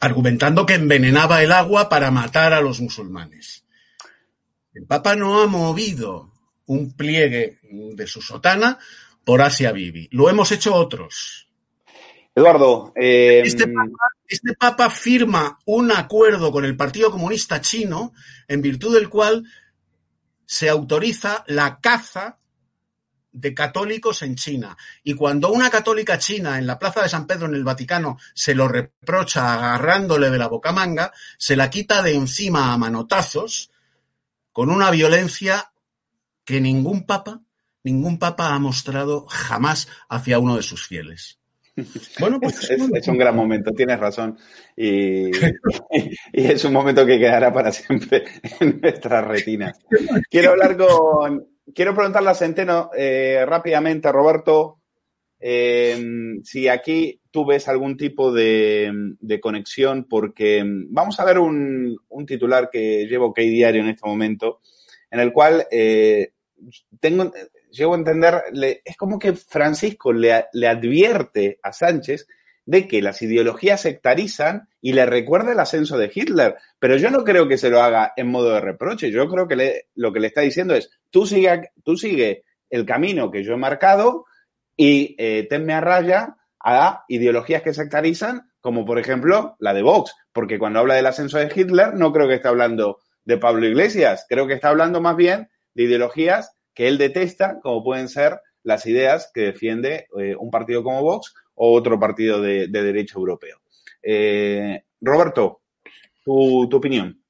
argumentando 0.01 0.65
que 0.65 0.73
envenenaba 0.73 1.43
el 1.43 1.51
agua 1.51 1.87
para 1.87 2.11
matar 2.11 2.53
a 2.53 2.59
los 2.59 2.81
musulmanes. 2.81 3.65
El 4.73 4.85
Papa 4.85 5.15
no 5.15 5.41
ha 5.41 5.47
movido 5.47 6.33
un 6.65 6.93
pliegue 6.93 7.59
de 7.61 8.07
su 8.07 8.21
sotana 8.21 8.79
por 9.23 9.41
Asia 9.41 9.71
Bibi. 9.71 10.09
Lo 10.11 10.29
hemos 10.29 10.51
hecho 10.51 10.73
otros. 10.73 11.47
Eduardo, 12.33 12.93
eh... 12.95 13.43
este, 13.45 13.67
papa, 13.67 14.07
este, 14.27 14.53
papa, 14.53 14.89
firma 14.89 15.59
un 15.65 15.91
acuerdo 15.91 16.51
con 16.51 16.65
el 16.65 16.75
Partido 16.75 17.11
Comunista 17.11 17.61
Chino 17.61 18.13
en 18.47 18.61
virtud 18.61 18.95
del 18.95 19.09
cual 19.09 19.43
se 20.45 20.69
autoriza 20.69 21.43
la 21.47 21.79
caza 21.79 22.39
de 23.31 23.53
católicos 23.53 24.21
en 24.21 24.35
China. 24.35 24.77
Y 25.03 25.13
cuando 25.13 25.51
una 25.51 25.69
católica 25.69 26.17
china 26.17 26.57
en 26.57 26.67
la 26.67 26.77
Plaza 26.77 27.03
de 27.03 27.09
San 27.09 27.27
Pedro 27.27 27.47
en 27.47 27.55
el 27.55 27.63
Vaticano 27.63 28.17
se 28.33 28.55
lo 28.55 28.67
reprocha 28.67 29.53
agarrándole 29.53 30.29
de 30.29 30.37
la 30.37 30.47
bocamanga, 30.47 31.11
se 31.37 31.55
la 31.55 31.69
quita 31.69 32.01
de 32.01 32.13
encima 32.13 32.73
a 32.73 32.77
manotazos 32.77 33.71
con 34.51 34.69
una 34.69 34.91
violencia 34.91 35.71
que 36.43 36.59
ningún 36.59 37.05
papa, 37.05 37.41
ningún 37.83 38.19
papa 38.19 38.53
ha 38.53 38.59
mostrado 38.59 39.25
jamás 39.27 39.87
hacia 40.09 40.39
uno 40.39 40.57
de 40.57 40.63
sus 40.63 40.85
fieles. 40.85 41.39
Bueno, 42.19 42.39
pues 42.39 42.55
es, 42.69 42.81
es, 42.93 43.07
un 43.07 43.17
gran 43.17 43.35
momento, 43.35 43.71
tienes 43.71 43.99
razón. 43.99 44.37
Y, 44.75 45.31
y, 45.91 46.11
es 46.33 46.63
un 46.65 46.73
momento 46.73 47.05
que 47.05 47.19
quedará 47.19 47.53
para 47.53 47.71
siempre 47.71 48.25
en 48.59 48.79
nuestra 48.81 49.21
retina. 49.21 49.73
Quiero 50.29 50.51
hablar 50.51 50.77
con. 50.77 51.47
Quiero 51.73 51.93
preguntarle 51.93 52.29
a 52.29 52.35
Centeno 52.35 52.89
eh, 52.97 53.43
rápidamente, 53.45 54.11
Roberto, 54.11 54.79
eh, 55.39 55.97
si 56.43 56.67
aquí 56.67 57.19
tú 57.31 57.45
ves 57.45 57.67
algún 57.67 57.97
tipo 57.97 58.31
de, 58.31 58.91
conexión, 59.41 60.05
porque 60.09 60.63
vamos 60.65 61.19
a 61.19 61.25
ver 61.25 61.39
un, 61.39 61.97
un 62.09 62.25
titular 62.25 62.69
que 62.71 63.07
llevo 63.07 63.27
OK 63.27 63.39
Diario 63.39 63.81
en 63.81 63.89
este 63.89 64.07
momento, 64.07 64.61
en 65.09 65.19
el 65.19 65.31
cual 65.31 65.65
eh, 65.71 66.33
tengo 66.99 67.31
llego 67.71 67.93
a 67.93 67.97
entender, 67.97 68.43
es 68.83 68.97
como 68.97 69.17
que 69.17 69.33
Francisco 69.33 70.11
le, 70.11 70.45
le, 70.53 70.67
advierte 70.67 71.59
a 71.63 71.71
Sánchez 71.71 72.27
de 72.65 72.87
que 72.87 73.01
las 73.01 73.21
ideologías 73.21 73.81
sectarizan 73.81 74.69
y 74.81 74.93
le 74.93 75.05
recuerda 75.05 75.51
el 75.51 75.59
ascenso 75.59 75.97
de 75.97 76.11
Hitler. 76.13 76.55
Pero 76.79 76.97
yo 76.97 77.09
no 77.09 77.23
creo 77.23 77.47
que 77.47 77.57
se 77.57 77.69
lo 77.69 77.81
haga 77.81 78.13
en 78.15 78.27
modo 78.27 78.53
de 78.53 78.61
reproche. 78.61 79.11
Yo 79.11 79.27
creo 79.27 79.47
que 79.47 79.55
le, 79.55 79.85
lo 79.95 80.13
que 80.13 80.19
le 80.19 80.27
está 80.27 80.41
diciendo 80.41 80.75
es, 80.75 80.89
tú 81.09 81.25
sigue, 81.25 81.71
tú 81.83 81.97
sigue 81.97 82.43
el 82.69 82.85
camino 82.85 83.31
que 83.31 83.43
yo 83.43 83.53
he 83.53 83.57
marcado 83.57 84.25
y 84.77 85.15
eh, 85.17 85.47
tenme 85.49 85.73
a 85.73 85.81
raya 85.81 86.37
a 86.63 87.03
ideologías 87.07 87.63
que 87.63 87.73
sectarizan, 87.73 88.51
como 88.61 88.85
por 88.85 88.99
ejemplo 88.99 89.55
la 89.59 89.73
de 89.73 89.81
Vox. 89.81 90.13
Porque 90.31 90.59
cuando 90.59 90.79
habla 90.79 90.95
del 90.95 91.07
ascenso 91.07 91.37
de 91.37 91.51
Hitler, 91.53 91.95
no 91.95 92.13
creo 92.13 92.27
que 92.27 92.35
esté 92.35 92.47
hablando 92.47 92.99
de 93.25 93.37
Pablo 93.37 93.65
Iglesias. 93.65 94.25
Creo 94.29 94.47
que 94.47 94.53
está 94.53 94.69
hablando 94.69 95.01
más 95.01 95.15
bien 95.15 95.49
de 95.73 95.83
ideologías 95.83 96.55
que 96.73 96.87
él 96.87 96.97
detesta, 96.97 97.59
como 97.61 97.83
pueden 97.83 98.07
ser 98.07 98.39
las 98.63 98.85
ideas 98.85 99.31
que 99.33 99.41
defiende 99.41 100.07
eh, 100.19 100.35
un 100.37 100.51
partido 100.51 100.83
como 100.83 101.01
Vox 101.01 101.33
o 101.63 101.73
otro 101.73 101.99
partido 101.99 102.41
de, 102.41 102.67
de 102.67 102.83
derecho 102.83 103.19
europeo. 103.19 103.59
Eh, 104.01 104.83
Roberto, 104.99 105.61
tu, 106.23 106.63
opinión. 106.63 107.21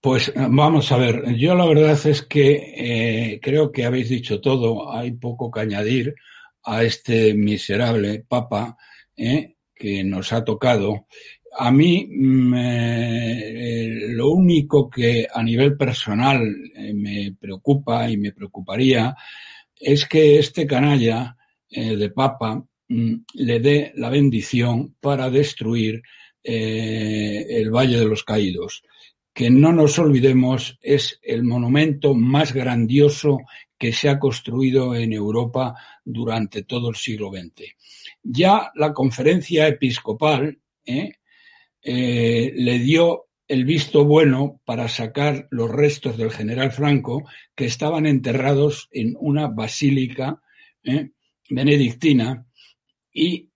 Pues 0.00 0.32
vamos 0.36 0.92
a 0.92 0.96
ver, 0.96 1.34
yo 1.34 1.56
la 1.56 1.66
verdad 1.66 1.98
es 2.06 2.22
que 2.22 2.52
eh, 2.76 3.40
creo 3.42 3.72
que 3.72 3.84
habéis 3.84 4.08
dicho 4.08 4.40
todo, 4.40 4.92
hay 4.92 5.10
poco 5.12 5.50
que 5.50 5.60
añadir 5.60 6.14
a 6.62 6.84
este 6.84 7.34
miserable 7.34 8.24
papa 8.26 8.76
eh, 9.16 9.56
que 9.74 10.04
nos 10.04 10.32
ha 10.32 10.44
tocado. 10.44 11.06
a 11.58 11.72
mí 11.72 12.06
mm, 12.08 12.54
eh, 12.56 13.98
lo 14.10 14.30
único 14.30 14.88
que 14.88 15.26
a 15.32 15.42
nivel 15.42 15.76
personal 15.76 16.40
eh, 16.76 16.94
me 16.94 17.34
preocupa 17.38 18.08
y 18.08 18.16
me 18.16 18.32
preocuparía 18.32 19.16
es 19.74 20.06
que 20.06 20.38
este 20.38 20.64
canalla 20.64 21.36
eh, 21.72 21.96
de 21.96 22.10
Papa 22.10 22.56
mm, 22.56 22.69
le 22.90 23.60
dé 23.60 23.92
la 23.94 24.10
bendición 24.10 24.96
para 25.00 25.30
destruir 25.30 26.02
el 26.42 27.70
Valle 27.70 27.98
de 27.98 28.06
los 28.06 28.24
Caídos, 28.24 28.82
que 29.32 29.50
no 29.50 29.72
nos 29.72 29.98
olvidemos 29.98 30.78
es 30.82 31.18
el 31.22 31.44
monumento 31.44 32.14
más 32.14 32.52
grandioso 32.52 33.38
que 33.78 33.92
se 33.92 34.10
ha 34.10 34.18
construido 34.18 34.94
en 34.94 35.12
Europa 35.12 35.74
durante 36.04 36.62
todo 36.64 36.90
el 36.90 36.96
siglo 36.96 37.30
XX. 37.30 37.74
Ya 38.22 38.70
la 38.74 38.92
conferencia 38.92 39.66
episcopal 39.68 40.58
¿eh? 40.84 41.12
Eh, 41.82 42.52
le 42.54 42.78
dio 42.78 43.28
el 43.48 43.64
visto 43.64 44.04
bueno 44.04 44.60
para 44.66 44.88
sacar 44.88 45.48
los 45.50 45.70
restos 45.70 46.18
del 46.18 46.30
general 46.30 46.72
Franco 46.72 47.24
que 47.54 47.64
estaban 47.64 48.04
enterrados 48.04 48.88
en 48.92 49.16
una 49.18 49.48
basílica 49.48 50.42
¿eh? 50.84 51.10
benedictina 51.48 52.46
y 53.12 53.48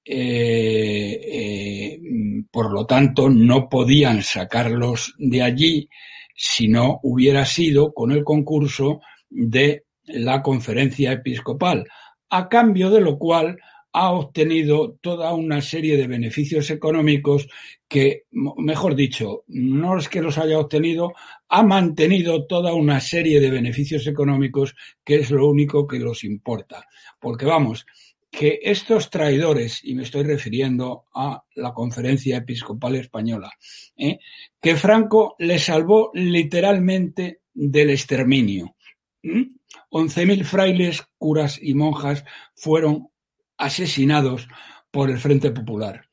por 2.50 2.72
lo 2.72 2.86
tanto 2.86 3.28
no 3.28 3.68
podían 3.68 4.22
sacarlos 4.22 5.14
de 5.18 5.42
allí 5.42 5.88
si 6.34 6.68
no 6.68 7.00
hubiera 7.02 7.44
sido 7.44 7.92
con 7.92 8.10
el 8.12 8.24
concurso 8.24 9.00
de 9.30 9.84
la 10.06 10.42
conferencia 10.42 11.12
episcopal, 11.12 11.86
a 12.30 12.48
cambio 12.48 12.90
de 12.90 13.00
lo 13.00 13.18
cual 13.18 13.58
ha 13.96 14.10
obtenido 14.10 14.98
toda 15.00 15.32
una 15.34 15.62
serie 15.62 15.96
de 15.96 16.08
beneficios 16.08 16.68
económicos 16.70 17.48
que, 17.88 18.24
mejor 18.32 18.96
dicho, 18.96 19.44
no 19.46 19.96
es 19.96 20.08
que 20.08 20.20
los 20.20 20.36
haya 20.36 20.58
obtenido, 20.58 21.12
ha 21.48 21.62
mantenido 21.62 22.44
toda 22.46 22.74
una 22.74 22.98
serie 22.98 23.38
de 23.38 23.52
beneficios 23.52 24.08
económicos 24.08 24.74
que 25.04 25.20
es 25.20 25.30
lo 25.30 25.48
único 25.48 25.86
que 25.86 26.00
los 26.00 26.24
importa. 26.24 26.84
Porque 27.20 27.46
vamos, 27.46 27.86
que 28.38 28.60
estos 28.62 29.10
traidores, 29.10 29.80
y 29.84 29.94
me 29.94 30.02
estoy 30.02 30.24
refiriendo 30.24 31.04
a 31.14 31.42
la 31.54 31.72
conferencia 31.72 32.38
episcopal 32.38 32.96
española, 32.96 33.52
¿eh? 33.96 34.18
que 34.60 34.76
Franco 34.76 35.36
le 35.38 35.58
salvó 35.58 36.10
literalmente 36.14 37.40
del 37.52 37.90
exterminio. 37.90 38.76
Once 39.90 40.26
mil 40.26 40.44
frailes, 40.44 41.02
curas 41.16 41.58
y 41.62 41.74
monjas 41.74 42.24
fueron 42.54 43.08
asesinados 43.56 44.48
por 44.90 45.10
el 45.10 45.18
Frente 45.18 45.50
Popular. 45.50 46.04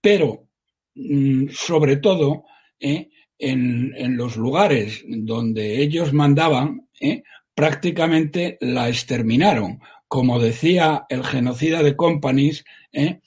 Pero, 0.00 0.48
mm, 0.94 1.48
sobre 1.50 1.96
todo, 1.96 2.44
¿eh? 2.78 3.08
en, 3.38 4.16
los 4.16 4.36
lugares 4.36 5.04
donde 5.06 5.82
ellos 5.82 6.12
mandaban, 6.12 6.88
¿eh? 7.00 7.22
prácticamente 7.54 8.58
la 8.60 8.88
exterminaron. 8.88 9.80
Como 10.12 10.38
decía 10.38 11.06
el 11.08 11.24
genocida 11.24 11.82
de 11.82 11.96
Companies, 11.96 12.66
¿eh? 12.92 13.20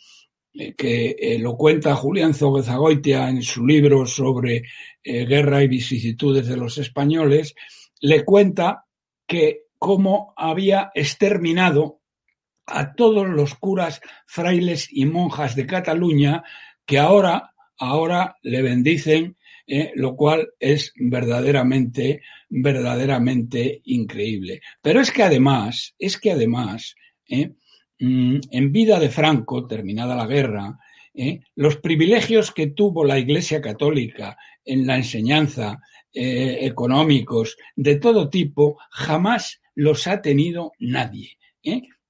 que 0.77 1.35
lo 1.39 1.57
cuenta 1.57 1.95
Julián 1.95 2.35
Zoguezagoitia 2.35 3.27
en 3.27 3.41
su 3.41 3.65
libro 3.65 4.05
sobre 4.05 4.65
guerra 5.03 5.63
y 5.63 5.67
vicisitudes 5.67 6.47
de 6.47 6.57
los 6.57 6.77
españoles, 6.77 7.55
le 8.01 8.23
cuenta 8.23 8.85
que 9.25 9.63
cómo 9.79 10.35
había 10.37 10.91
exterminado 10.93 12.01
a 12.67 12.93
todos 12.93 13.27
los 13.27 13.55
curas, 13.55 13.99
frailes 14.27 14.87
y 14.91 15.07
monjas 15.07 15.55
de 15.55 15.65
Cataluña 15.65 16.43
que 16.85 16.99
ahora, 16.99 17.55
ahora 17.79 18.37
le 18.43 18.61
bendicen, 18.61 19.34
eh, 19.67 19.91
lo 19.95 20.15
cual 20.15 20.49
es 20.59 20.93
verdaderamente, 20.95 22.21
verdaderamente 22.49 23.81
increíble. 23.85 24.61
Pero 24.79 25.01
es 25.01 25.09
que 25.09 25.23
además, 25.23 25.95
es 25.97 26.19
que 26.19 26.31
además, 26.31 26.95
eh, 27.27 27.53
mm, 27.99 28.37
en 28.51 28.71
vida 28.71 28.99
de 28.99 29.09
Franco, 29.09 29.65
terminada 29.65 30.15
la 30.15 30.27
guerra, 30.27 30.77
eh, 31.15 31.39
los 31.55 31.77
privilegios 31.77 32.51
que 32.51 32.67
tuvo 32.67 33.05
la 33.05 33.17
Iglesia 33.17 33.59
Católica 33.59 34.37
en 34.63 34.85
la 34.85 34.97
enseñanza, 34.97 35.79
económicos, 36.17 37.57
de 37.75 37.97
todo 37.97 38.29
tipo, 38.29 38.77
jamás 38.89 39.59
los 39.73 40.07
ha 40.07 40.21
tenido 40.21 40.71
nadie. 40.79 41.37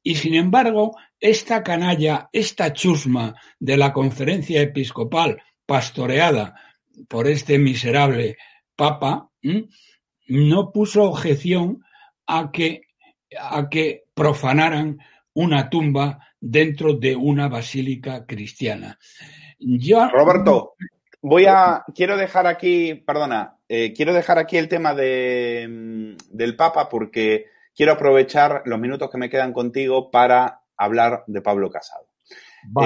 Y 0.04 0.14
sin 0.14 0.36
embargo, 0.36 0.96
esta 1.20 1.64
canalla, 1.64 2.30
esta 2.32 2.72
chusma 2.72 3.34
de 3.60 3.78
la 3.78 3.94
conferencia 3.94 4.62
episcopal 4.62 5.42
pastoreada 5.66 6.54
por 7.08 7.28
este 7.28 7.58
miserable 7.58 8.38
papa, 8.76 9.30
no 10.28 10.72
puso 10.72 11.04
objeción 11.04 11.84
a 12.28 12.52
que, 12.52 12.82
a 13.40 13.70
que 13.70 14.06
profanaran 14.14 15.00
una 15.34 15.70
tumba 15.70 16.20
dentro 16.40 16.94
de 16.94 17.16
una 17.16 17.48
basílica 17.48 18.26
cristiana. 18.26 18.98
Roberto, 20.12 20.76
voy 21.22 21.46
a, 21.48 21.84
quiero 21.94 22.18
dejar 22.18 22.48
aquí, 22.48 22.96
perdona, 22.96 23.58
eh, 23.68 23.94
quiero 23.94 24.14
dejar 24.14 24.38
aquí 24.38 24.58
el 24.58 24.68
tema 24.68 24.94
de, 24.94 25.68
mm, 25.68 26.36
del 26.36 26.56
Papa 26.56 26.88
porque 26.90 27.48
quiero 27.76 27.94
aprovechar 27.94 28.62
los 28.66 28.80
minutos 28.80 29.10
que 29.10 29.18
me 29.18 29.30
quedan 29.30 29.54
contigo 29.54 30.12
para 30.12 30.62
hablar 30.78 31.24
de 31.28 31.42
Pablo 31.42 31.70
Casado. 31.70 32.08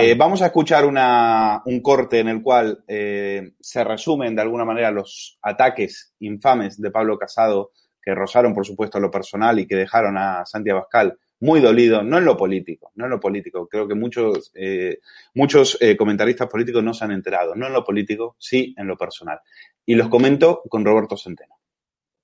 Eh, 0.02 0.16
vamos 0.16 0.42
a 0.42 0.48
escuchar 0.48 0.86
un 0.86 1.82
corte 1.82 2.20
en 2.20 2.28
el 2.28 2.42
cual 2.42 2.84
eh, 2.88 3.54
se 3.60 3.84
resumen 3.84 4.36
de 4.36 4.42
alguna 4.42 4.66
manera 4.66 4.92
los 4.92 5.38
ataques 5.42 6.14
infames 6.20 6.80
de 6.80 6.92
Pablo 6.92 7.18
Casado 7.18 7.72
que 8.02 8.16
rozaron, 8.16 8.54
por 8.54 8.66
supuesto, 8.66 9.00
lo 9.00 9.12
personal 9.12 9.60
y 9.60 9.68
que 9.68 9.76
dejaron 9.76 10.18
a 10.18 10.46
Santi 10.46 10.70
Abascal 10.70 11.18
muy 11.42 11.62
dolido, 11.62 12.04
no 12.04 12.18
en 12.18 12.26
lo 12.26 12.36
político, 12.36 12.92
no 12.96 13.06
en 13.06 13.12
lo 13.12 13.20
político. 13.20 13.68
Creo 13.68 13.88
que 13.88 13.96
muchos, 13.96 14.52
eh, 14.56 15.00
muchos 15.36 15.78
comentaristas 15.98 16.50
políticos 16.50 16.84
no 16.84 16.94
se 16.94 17.06
han 17.06 17.12
enterado, 17.12 17.56
no 17.56 17.68
en 17.68 17.74
lo 17.74 17.84
político, 17.84 18.36
sí 18.40 18.74
en 18.78 18.88
lo 18.88 18.98
personal. 18.98 19.40
Y 19.86 19.96
los 19.96 20.10
comento 20.10 20.62
con 20.70 20.84
Roberto 20.84 21.16
Centeno. 21.16 21.59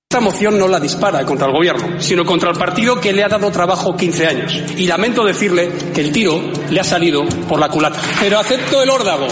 Esta 0.08 0.20
moción 0.20 0.56
no 0.56 0.68
la 0.68 0.78
dispara 0.78 1.24
contra 1.24 1.48
el 1.48 1.52
gobierno, 1.52 2.00
sino 2.00 2.24
contra 2.24 2.50
el 2.50 2.56
partido 2.56 3.00
que 3.00 3.12
le 3.12 3.24
ha 3.24 3.28
dado 3.28 3.50
trabajo 3.50 3.96
15 3.96 4.26
años. 4.28 4.62
Y 4.76 4.86
lamento 4.86 5.24
decirle 5.24 5.68
que 5.92 6.00
el 6.00 6.12
tiro 6.12 6.40
le 6.70 6.78
ha 6.78 6.84
salido 6.84 7.24
por 7.48 7.58
la 7.58 7.68
culata. 7.68 7.98
Pero 8.20 8.38
acepto 8.38 8.84
el 8.84 8.88
órdago. 8.88 9.26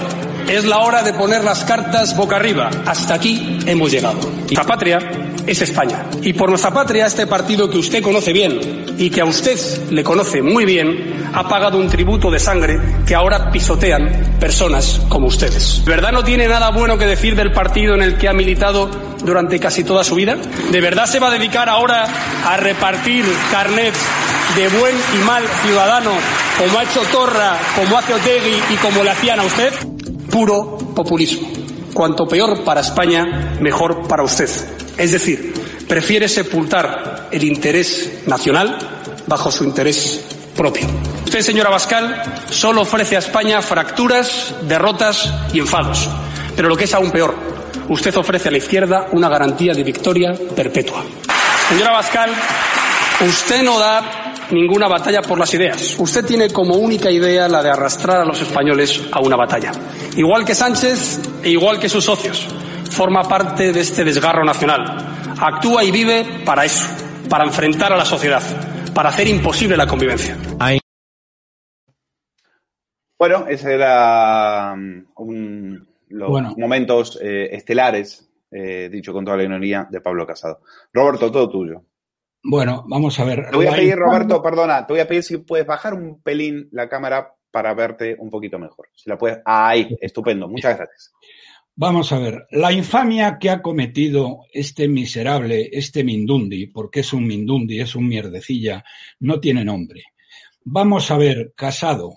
Es 0.49 0.65
la 0.65 0.81
hora 0.81 1.05
de 1.05 1.15
poner 1.15 1.45
las 1.45 1.65
cartas 1.65 2.17
boca 2.17 2.35
arriba. 2.35 2.71
Hasta 2.87 3.15
aquí 3.15 3.57
hemos 3.67 3.93
llegado. 3.93 4.19
Nuestra 4.19 4.65
patria 4.65 4.99
es 5.47 5.63
España. 5.63 6.07
Y 6.23 6.33
por 6.33 6.49
nuestra 6.49 6.73
patria, 6.73 7.07
este 7.07 7.27
partido 7.27 7.69
que 7.69 7.79
usted 7.79 8.03
conoce 8.03 8.33
bien 8.33 8.95
y 8.97 9.11
que 9.11 9.21
a 9.21 9.25
usted 9.25 9.59
le 9.91 10.03
conoce 10.03 10.43
muy 10.43 10.65
bien, 10.65 11.31
ha 11.33 11.49
pagado 11.49 11.79
un 11.79 11.89
tributo 11.89 12.31
de 12.31 12.39
sangre 12.39 12.79
que 13.07 13.15
ahora 13.15 13.51
pisotean 13.51 14.37
personas 14.39 15.01
como 15.09 15.27
ustedes. 15.27 15.85
¿De 15.85 15.91
verdad 15.91 16.13
no 16.13 16.23
tiene 16.23 16.47
nada 16.49 16.71
bueno 16.71 16.97
que 16.97 17.07
decir 17.07 17.35
del 17.35 17.53
partido 17.53 17.95
en 17.95 18.03
el 18.03 18.17
que 18.17 18.29
ha 18.29 18.33
militado 18.33 18.91
durante 19.25 19.59
casi 19.59 19.85
toda 19.85 20.05
su 20.05 20.15
vida? 20.15 20.37
¿De 20.71 20.81
verdad 20.81 21.07
se 21.07 21.19
va 21.19 21.29
a 21.29 21.33
dedicar 21.33 21.69
ahora 21.69 22.07
a 22.45 22.57
repartir 22.57 23.25
carnets 23.51 23.99
de 24.57 24.69
buen 24.69 24.95
y 25.21 25.25
mal 25.25 25.45
ciudadano 25.65 26.13
como 26.59 26.79
ha 26.79 26.85
hecho 26.85 27.03
Torra, 27.11 27.59
como 27.75 27.99
hace 27.99 28.15
Otegui 28.15 28.63
y 28.71 28.77
como 28.77 29.03
le 29.03 29.11
hacían 29.11 29.41
a 29.41 29.45
usted? 29.45 29.73
Puro 30.31 30.79
populismo. 30.95 31.49
Cuanto 31.93 32.27
peor 32.27 32.63
para 32.65 32.81
España, 32.81 33.57
mejor 33.61 34.07
para 34.07 34.23
usted. 34.23 34.51
Es 34.97 35.13
decir, 35.13 35.53
prefiere 35.89 36.29
sepultar 36.29 37.29
el 37.31 37.45
interés 37.45 38.23
nacional 38.27 38.79
bajo 39.27 39.51
su 39.51 39.65
interés 39.65 40.25
propio. 40.57 40.87
Usted, 41.25 41.41
señora 41.41 41.71
Bascal, 41.71 42.23
solo 42.51 42.83
ofrece 42.83 43.17
a 43.17 43.19
España 43.19 43.61
fracturas, 43.61 44.55
derrotas 44.63 45.33
y 45.53 45.59
enfados. 45.59 46.09
Pero 46.55 46.69
lo 46.69 46.77
que 46.77 46.85
es 46.85 46.95
aún 46.95 47.11
peor, 47.11 47.35
usted 47.89 48.17
ofrece 48.17 48.49
a 48.49 48.53
la 48.53 48.59
izquierda 48.59 49.09
una 49.13 49.29
garantía 49.29 49.75
de 49.75 49.83
victoria 49.83 50.33
perpetua. 50.55 51.03
Señora 51.69 51.93
Bascal, 51.93 52.31
usted 53.27 53.63
no 53.63 53.79
da 53.79 54.35
ninguna 54.51 54.87
batalla 54.87 55.23
por 55.23 55.39
las 55.39 55.53
ideas. 55.55 55.97
Usted 55.99 56.25
tiene 56.25 56.51
como 56.51 56.77
única 56.77 57.11
idea 57.11 57.49
la 57.49 57.63
de 57.63 57.71
arrastrar 57.71 58.21
a 58.21 58.25
los 58.25 58.41
españoles 58.41 59.03
a 59.11 59.21
una 59.21 59.37
batalla. 59.37 59.73
Igual 60.17 60.45
que 60.45 60.55
Sánchez 60.55 61.21
e 61.43 61.51
igual 61.51 61.81
que 61.81 61.89
sus 61.89 62.05
socios. 62.05 62.47
Forma 62.95 63.25
parte 63.25 63.73
de 63.73 63.81
este 63.81 64.05
desgarro 64.05 64.45
nacional. 64.45 64.85
Actúa 65.41 65.83
y 65.83 65.91
vive 65.91 66.25
para 66.45 66.65
eso, 66.65 66.87
para 67.29 67.43
enfrentar 67.43 67.93
a 67.93 67.97
la 67.97 68.05
sociedad, 68.05 68.41
para 68.95 69.09
hacer 69.09 69.27
imposible 69.27 69.77
la 69.77 69.87
convivencia. 69.87 70.37
Bueno, 73.19 73.47
ese 73.49 73.75
era 73.75 74.75
um, 75.17 75.85
los 76.09 76.57
momentos 76.57 77.19
eh, 77.21 77.49
estelares, 77.51 78.31
eh, 78.53 78.89
dicho 78.93 79.13
con 79.13 79.25
toda 79.25 79.39
la 79.39 79.43
ironía, 79.43 79.89
de 79.91 80.01
Pablo 80.01 80.25
Casado. 80.25 80.61
Roberto, 80.93 81.33
todo 81.33 81.49
tuyo. 81.49 81.83
Bueno, 82.45 82.85
vamos 82.87 83.19
a 83.19 83.25
ver. 83.25 83.51
Te 83.51 83.57
voy 83.57 83.67
a 83.67 83.73
pedir, 83.73 83.97
Roberto, 83.97 84.41
perdona, 84.41 84.87
te 84.87 84.93
voy 84.93 85.01
a 85.01 85.09
pedir 85.09 85.25
si 85.25 85.39
puedes 85.39 85.67
bajar 85.67 85.95
un 85.95 86.23
pelín 86.23 86.69
la 86.71 86.89
cámara 86.89 87.35
para 87.51 87.75
verte 87.75 88.15
un 88.19 88.31
poquito 88.31 88.59
mejor. 88.59 88.89
Si 88.95 89.09
la 89.09 89.17
puedes. 89.17 89.39
Ahí, 89.45 89.97
estupendo. 90.01 90.47
Muchas 90.49 90.77
gracias. 90.77 91.13
Vamos 91.77 92.13
a 92.13 92.21
ver, 92.21 92.47
la 92.53 92.73
infamia 92.73 93.37
que 93.41 93.51
ha 93.51 93.61
cometido 93.61 94.47
este 94.53 94.87
miserable, 94.87 95.71
este 95.73 96.05
Mindundi, 96.05 96.69
porque 96.69 97.01
es 97.01 97.13
un 97.13 97.27
Mindundi, 97.27 97.81
es 97.81 97.97
un 97.97 98.07
mierdecilla, 98.07 98.85
no 99.19 99.41
tiene 99.41 99.65
nombre. 99.65 100.05
Vamos 100.65 101.11
a 101.11 101.19
ver, 101.19 101.53
casado, 101.57 102.15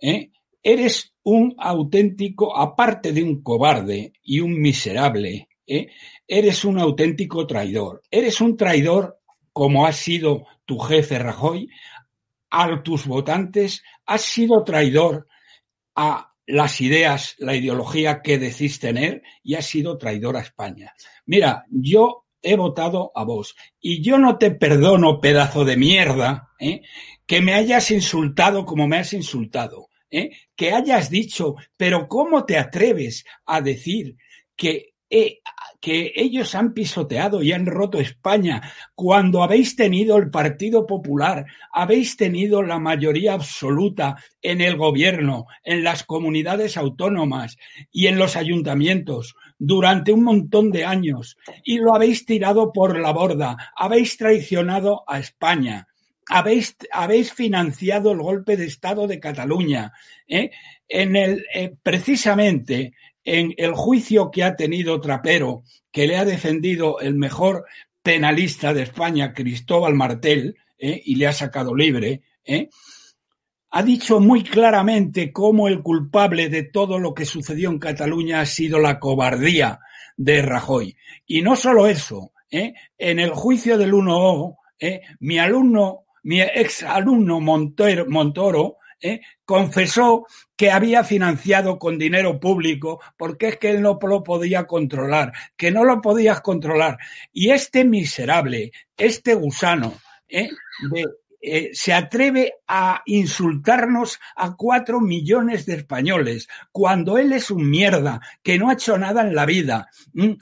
¿eh? 0.00 0.30
eres 0.62 1.12
un 1.24 1.56
auténtico, 1.58 2.56
aparte 2.56 3.12
de 3.12 3.24
un 3.24 3.42
cobarde 3.42 4.12
y 4.22 4.38
un 4.38 4.60
miserable, 4.60 5.48
¿eh? 5.66 5.88
eres 6.28 6.64
un 6.64 6.78
auténtico 6.78 7.48
traidor. 7.48 8.02
Eres 8.12 8.40
un 8.40 8.56
traidor 8.56 9.18
como 9.52 9.86
ha 9.86 9.92
sido 9.92 10.46
tu 10.64 10.78
jefe 10.78 11.18
Rajoy 11.18 11.68
a 12.50 12.80
tus 12.84 13.06
votantes, 13.06 13.82
has 14.06 14.22
sido 14.22 14.62
traidor 14.62 15.26
a 15.96 16.29
las 16.50 16.80
ideas, 16.80 17.36
la 17.38 17.54
ideología 17.54 18.22
que 18.22 18.38
decís 18.38 18.78
tener 18.78 19.22
y 19.42 19.54
has 19.54 19.66
sido 19.66 19.98
traidor 19.98 20.36
a 20.36 20.40
España. 20.40 20.92
Mira, 21.26 21.64
yo 21.70 22.26
he 22.42 22.56
votado 22.56 23.12
a 23.14 23.24
vos 23.24 23.54
y 23.80 24.02
yo 24.02 24.18
no 24.18 24.38
te 24.38 24.50
perdono, 24.50 25.20
pedazo 25.20 25.64
de 25.64 25.76
mierda, 25.76 26.50
¿eh? 26.58 26.82
que 27.26 27.40
me 27.40 27.54
hayas 27.54 27.90
insultado 27.90 28.64
como 28.64 28.88
me 28.88 28.98
has 28.98 29.12
insultado, 29.12 29.88
¿eh? 30.10 30.30
que 30.56 30.72
hayas 30.72 31.10
dicho, 31.10 31.56
pero 31.76 32.08
¿cómo 32.08 32.44
te 32.44 32.58
atreves 32.58 33.24
a 33.46 33.60
decir 33.60 34.16
que 34.56 34.89
eh, 35.10 35.40
que 35.80 36.12
ellos 36.14 36.54
han 36.54 36.74
pisoteado 36.74 37.42
y 37.42 37.52
han 37.52 37.66
roto 37.66 37.98
España 37.98 38.60
cuando 38.94 39.42
habéis 39.42 39.76
tenido 39.76 40.18
el 40.18 40.30
Partido 40.30 40.86
Popular, 40.86 41.46
habéis 41.72 42.16
tenido 42.16 42.62
la 42.62 42.78
mayoría 42.78 43.32
absoluta 43.32 44.16
en 44.42 44.60
el 44.60 44.76
gobierno, 44.76 45.46
en 45.64 45.82
las 45.82 46.04
comunidades 46.04 46.76
autónomas 46.76 47.56
y 47.90 48.08
en 48.08 48.18
los 48.18 48.36
ayuntamientos 48.36 49.34
durante 49.58 50.12
un 50.12 50.22
montón 50.22 50.70
de 50.70 50.84
años 50.84 51.36
y 51.64 51.78
lo 51.78 51.94
habéis 51.94 52.24
tirado 52.26 52.72
por 52.72 52.98
la 52.98 53.12
borda, 53.12 53.56
habéis 53.76 54.16
traicionado 54.16 55.04
a 55.06 55.18
España. 55.18 55.86
Habéis, 56.32 56.76
habéis 56.92 57.32
financiado 57.32 58.12
el 58.12 58.18
golpe 58.18 58.56
de 58.56 58.64
Estado 58.64 59.08
de 59.08 59.18
Cataluña. 59.18 59.92
¿eh? 60.28 60.52
En 60.88 61.16
el, 61.16 61.44
eh, 61.52 61.74
precisamente 61.82 62.94
en 63.24 63.54
el 63.56 63.72
juicio 63.72 64.30
que 64.30 64.44
ha 64.44 64.56
tenido 64.56 65.00
Trapero, 65.00 65.62
que 65.90 66.06
le 66.06 66.16
ha 66.16 66.24
defendido 66.24 67.00
el 67.00 67.14
mejor 67.14 67.64
penalista 68.02 68.72
de 68.72 68.82
España, 68.82 69.34
Cristóbal 69.34 69.94
Martel, 69.94 70.56
¿eh? 70.78 71.00
y 71.04 71.16
le 71.16 71.26
ha 71.26 71.32
sacado 71.32 71.74
libre, 71.74 72.22
¿eh? 72.44 72.68
ha 73.70 73.82
dicho 73.82 74.20
muy 74.20 74.42
claramente 74.42 75.32
cómo 75.32 75.68
el 75.68 75.82
culpable 75.82 76.48
de 76.48 76.64
todo 76.64 76.98
lo 76.98 77.14
que 77.14 77.24
sucedió 77.24 77.70
en 77.70 77.78
Cataluña 77.78 78.40
ha 78.40 78.46
sido 78.46 78.80
la 78.80 78.98
cobardía 78.98 79.80
de 80.16 80.42
Rajoy. 80.42 80.96
Y 81.26 81.42
no 81.42 81.54
solo 81.56 81.86
eso, 81.86 82.32
¿eh? 82.50 82.74
en 82.98 83.18
el 83.20 83.30
juicio 83.30 83.78
del 83.78 83.92
1O, 83.92 84.56
mi 85.20 85.38
alumno, 85.38 86.04
mi 86.22 86.40
ex 86.40 86.82
alumno 86.82 87.38
Montoro 87.38 88.78
¿eh? 89.00 89.20
confesó 89.44 90.26
que 90.56 90.70
había 90.70 91.04
financiado 91.04 91.78
con 91.78 91.98
dinero 91.98 92.38
público 92.38 93.00
porque 93.16 93.48
es 93.48 93.56
que 93.56 93.70
él 93.70 93.82
no 93.82 93.98
lo 94.00 94.22
podía 94.22 94.66
controlar, 94.66 95.32
que 95.56 95.70
no 95.70 95.84
lo 95.84 96.00
podías 96.00 96.40
controlar. 96.40 96.98
Y 97.32 97.50
este 97.50 97.84
miserable, 97.84 98.72
este 98.96 99.34
gusano, 99.34 99.94
¿eh? 100.28 100.48
Eh, 101.42 101.70
se 101.72 101.94
atreve 101.94 102.56
a 102.68 103.00
insultarnos 103.06 104.20
a 104.36 104.56
cuatro 104.56 105.00
millones 105.00 105.64
de 105.64 105.76
españoles 105.76 106.48
cuando 106.70 107.16
él 107.16 107.32
es 107.32 107.50
un 107.50 107.70
mierda 107.70 108.20
que 108.42 108.58
no 108.58 108.68
ha 108.68 108.74
hecho 108.74 108.98
nada 108.98 109.22
en 109.22 109.34
la 109.34 109.46
vida. 109.46 109.88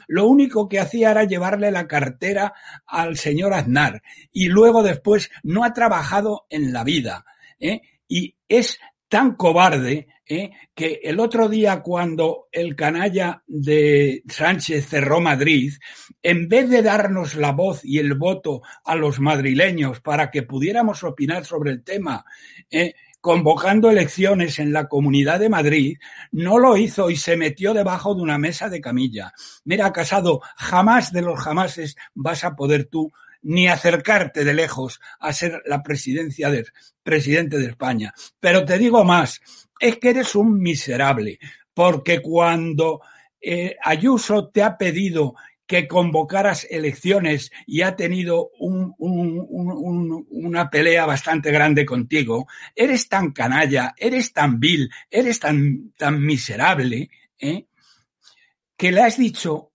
Lo 0.08 0.26
único 0.26 0.68
que 0.68 0.80
hacía 0.80 1.12
era 1.12 1.22
llevarle 1.22 1.70
la 1.70 1.86
cartera 1.86 2.52
al 2.84 3.16
señor 3.16 3.54
Aznar 3.54 4.02
y 4.32 4.48
luego 4.48 4.82
después 4.82 5.30
no 5.44 5.62
ha 5.62 5.72
trabajado 5.72 6.46
en 6.50 6.72
la 6.72 6.82
vida. 6.82 7.24
Y 8.08 8.34
es 8.48 8.78
tan 9.08 9.36
cobarde 9.36 10.08
¿eh? 10.26 10.50
que 10.74 11.00
el 11.02 11.20
otro 11.20 11.48
día 11.48 11.80
cuando 11.80 12.48
el 12.52 12.76
canalla 12.76 13.42
de 13.46 14.22
Sánchez 14.28 14.86
cerró 14.86 15.20
Madrid, 15.20 15.72
en 16.22 16.48
vez 16.48 16.68
de 16.68 16.82
darnos 16.82 17.34
la 17.34 17.52
voz 17.52 17.84
y 17.84 17.98
el 17.98 18.14
voto 18.14 18.62
a 18.84 18.94
los 18.94 19.20
madrileños 19.20 20.00
para 20.00 20.30
que 20.30 20.42
pudiéramos 20.42 21.02
opinar 21.04 21.44
sobre 21.44 21.70
el 21.70 21.82
tema, 21.82 22.24
¿eh? 22.70 22.94
convocando 23.20 23.90
elecciones 23.90 24.58
en 24.58 24.72
la 24.72 24.86
Comunidad 24.86 25.40
de 25.40 25.48
Madrid, 25.48 25.98
no 26.30 26.58
lo 26.58 26.76
hizo 26.76 27.10
y 27.10 27.16
se 27.16 27.36
metió 27.36 27.74
debajo 27.74 28.14
de 28.14 28.22
una 28.22 28.38
mesa 28.38 28.68
de 28.68 28.80
camilla. 28.80 29.32
Mira, 29.64 29.92
Casado, 29.92 30.40
jamás 30.56 31.12
de 31.12 31.22
los 31.22 31.40
jamases 31.40 31.96
vas 32.14 32.44
a 32.44 32.54
poder 32.54 32.84
tú 32.84 33.10
ni 33.48 33.66
acercarte 33.66 34.44
de 34.44 34.52
lejos 34.52 35.00
a 35.18 35.32
ser 35.32 35.62
la 35.64 35.82
presidencia 35.82 36.50
de 36.50 36.66
presidente 37.02 37.56
de 37.56 37.68
España. 37.68 38.12
Pero 38.38 38.66
te 38.66 38.76
digo 38.76 39.04
más, 39.04 39.40
es 39.80 39.96
que 39.96 40.10
eres 40.10 40.34
un 40.34 40.60
miserable, 40.60 41.38
porque 41.72 42.20
cuando 42.20 43.00
eh, 43.40 43.74
Ayuso 43.82 44.48
te 44.48 44.62
ha 44.62 44.76
pedido 44.76 45.34
que 45.66 45.88
convocaras 45.88 46.66
elecciones 46.68 47.50
y 47.66 47.80
ha 47.80 47.96
tenido 47.96 48.50
una 48.58 50.68
pelea 50.68 51.06
bastante 51.06 51.50
grande 51.50 51.86
contigo, 51.86 52.48
eres 52.74 53.08
tan 53.08 53.32
canalla, 53.32 53.94
eres 53.96 54.34
tan 54.34 54.60
vil, 54.60 54.90
eres 55.10 55.40
tan, 55.40 55.94
tan 55.96 56.22
miserable, 56.22 57.08
¿eh? 57.38 57.66
que 58.76 58.92
le 58.92 59.00
has 59.00 59.16
dicho 59.16 59.72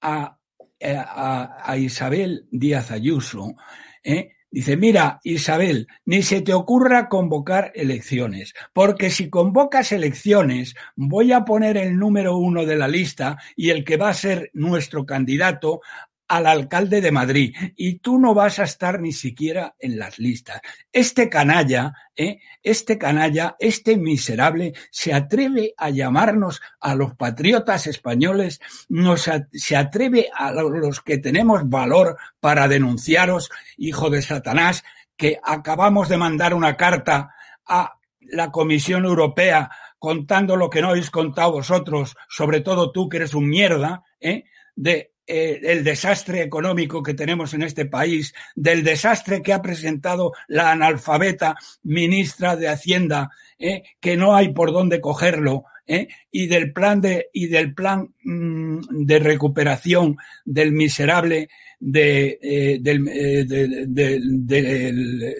a 0.00 0.35
eh, 0.78 0.96
a, 0.96 1.76
Isabel 1.76 2.46
Díaz 2.50 2.90
Ayuso, 2.90 3.54
¿eh? 4.02 4.32
Dice, 4.48 4.76
mira, 4.76 5.20
Isabel, 5.24 5.86
ni 6.06 6.22
se 6.22 6.40
te 6.40 6.54
ocurra 6.54 7.08
convocar 7.08 7.72
elecciones, 7.74 8.54
porque 8.72 9.10
si 9.10 9.28
convocas 9.28 9.92
elecciones, 9.92 10.74
voy 10.94 11.32
a 11.32 11.44
poner 11.44 11.76
el 11.76 11.98
número 11.98 12.38
uno 12.38 12.64
de 12.64 12.76
la 12.76 12.88
lista 12.88 13.36
y 13.54 13.70
el 13.70 13.84
que 13.84 13.96
va 13.96 14.08
a 14.08 14.14
ser 14.14 14.50
nuestro 14.54 15.04
candidato 15.04 15.80
al 16.28 16.46
alcalde 16.46 17.00
de 17.00 17.12
Madrid 17.12 17.54
y 17.76 17.98
tú 17.98 18.18
no 18.18 18.34
vas 18.34 18.58
a 18.58 18.64
estar 18.64 19.00
ni 19.00 19.12
siquiera 19.12 19.74
en 19.78 19.98
las 19.98 20.18
listas. 20.18 20.60
Este 20.92 21.28
canalla, 21.28 21.94
¿eh? 22.16 22.40
este 22.62 22.98
canalla, 22.98 23.56
este 23.58 23.96
miserable, 23.96 24.74
se 24.90 25.12
atreve 25.12 25.74
a 25.76 25.90
llamarnos 25.90 26.60
a 26.80 26.94
los 26.94 27.14
patriotas 27.14 27.86
españoles, 27.86 28.60
nos, 28.88 29.30
se 29.52 29.76
atreve 29.76 30.28
a 30.34 30.52
los 30.52 31.00
que 31.00 31.18
tenemos 31.18 31.68
valor 31.68 32.16
para 32.40 32.68
denunciaros, 32.68 33.50
hijo 33.76 34.10
de 34.10 34.22
Satanás, 34.22 34.84
que 35.16 35.38
acabamos 35.42 36.08
de 36.08 36.16
mandar 36.16 36.54
una 36.54 36.76
carta 36.76 37.34
a 37.66 37.94
la 38.20 38.50
Comisión 38.50 39.04
Europea 39.04 39.70
contando 39.98 40.56
lo 40.56 40.68
que 40.68 40.82
no 40.82 40.90
habéis 40.90 41.10
contado 41.10 41.52
vosotros, 41.52 42.16
sobre 42.28 42.60
todo 42.60 42.92
tú 42.92 43.08
que 43.08 43.18
eres 43.18 43.34
un 43.34 43.48
mierda, 43.48 44.04
¿eh? 44.20 44.44
de 44.74 45.12
eh, 45.28 45.60
el 45.64 45.82
desastre 45.82 46.42
económico 46.42 47.02
que 47.02 47.12
tenemos 47.12 47.52
en 47.52 47.62
este 47.62 47.84
país, 47.86 48.32
del 48.54 48.84
desastre 48.84 49.42
que 49.42 49.52
ha 49.52 49.60
presentado 49.60 50.32
la 50.46 50.70
analfabeta 50.70 51.56
ministra 51.82 52.54
de 52.54 52.68
Hacienda, 52.68 53.32
eh, 53.58 53.82
que 53.98 54.16
no 54.16 54.36
hay 54.36 54.52
por 54.52 54.70
dónde 54.70 55.00
cogerlo, 55.00 55.64
eh, 55.88 56.06
y 56.30 56.46
del 56.46 56.72
plan 56.72 57.00
de 57.00 57.28
y 57.32 57.46
del 57.46 57.74
plan 57.74 58.14
mm, 58.22 59.04
de 59.04 59.18
recuperación 59.18 60.16
del 60.44 60.70
miserable 60.72 61.48
de, 61.80 62.78
del, 62.80 63.04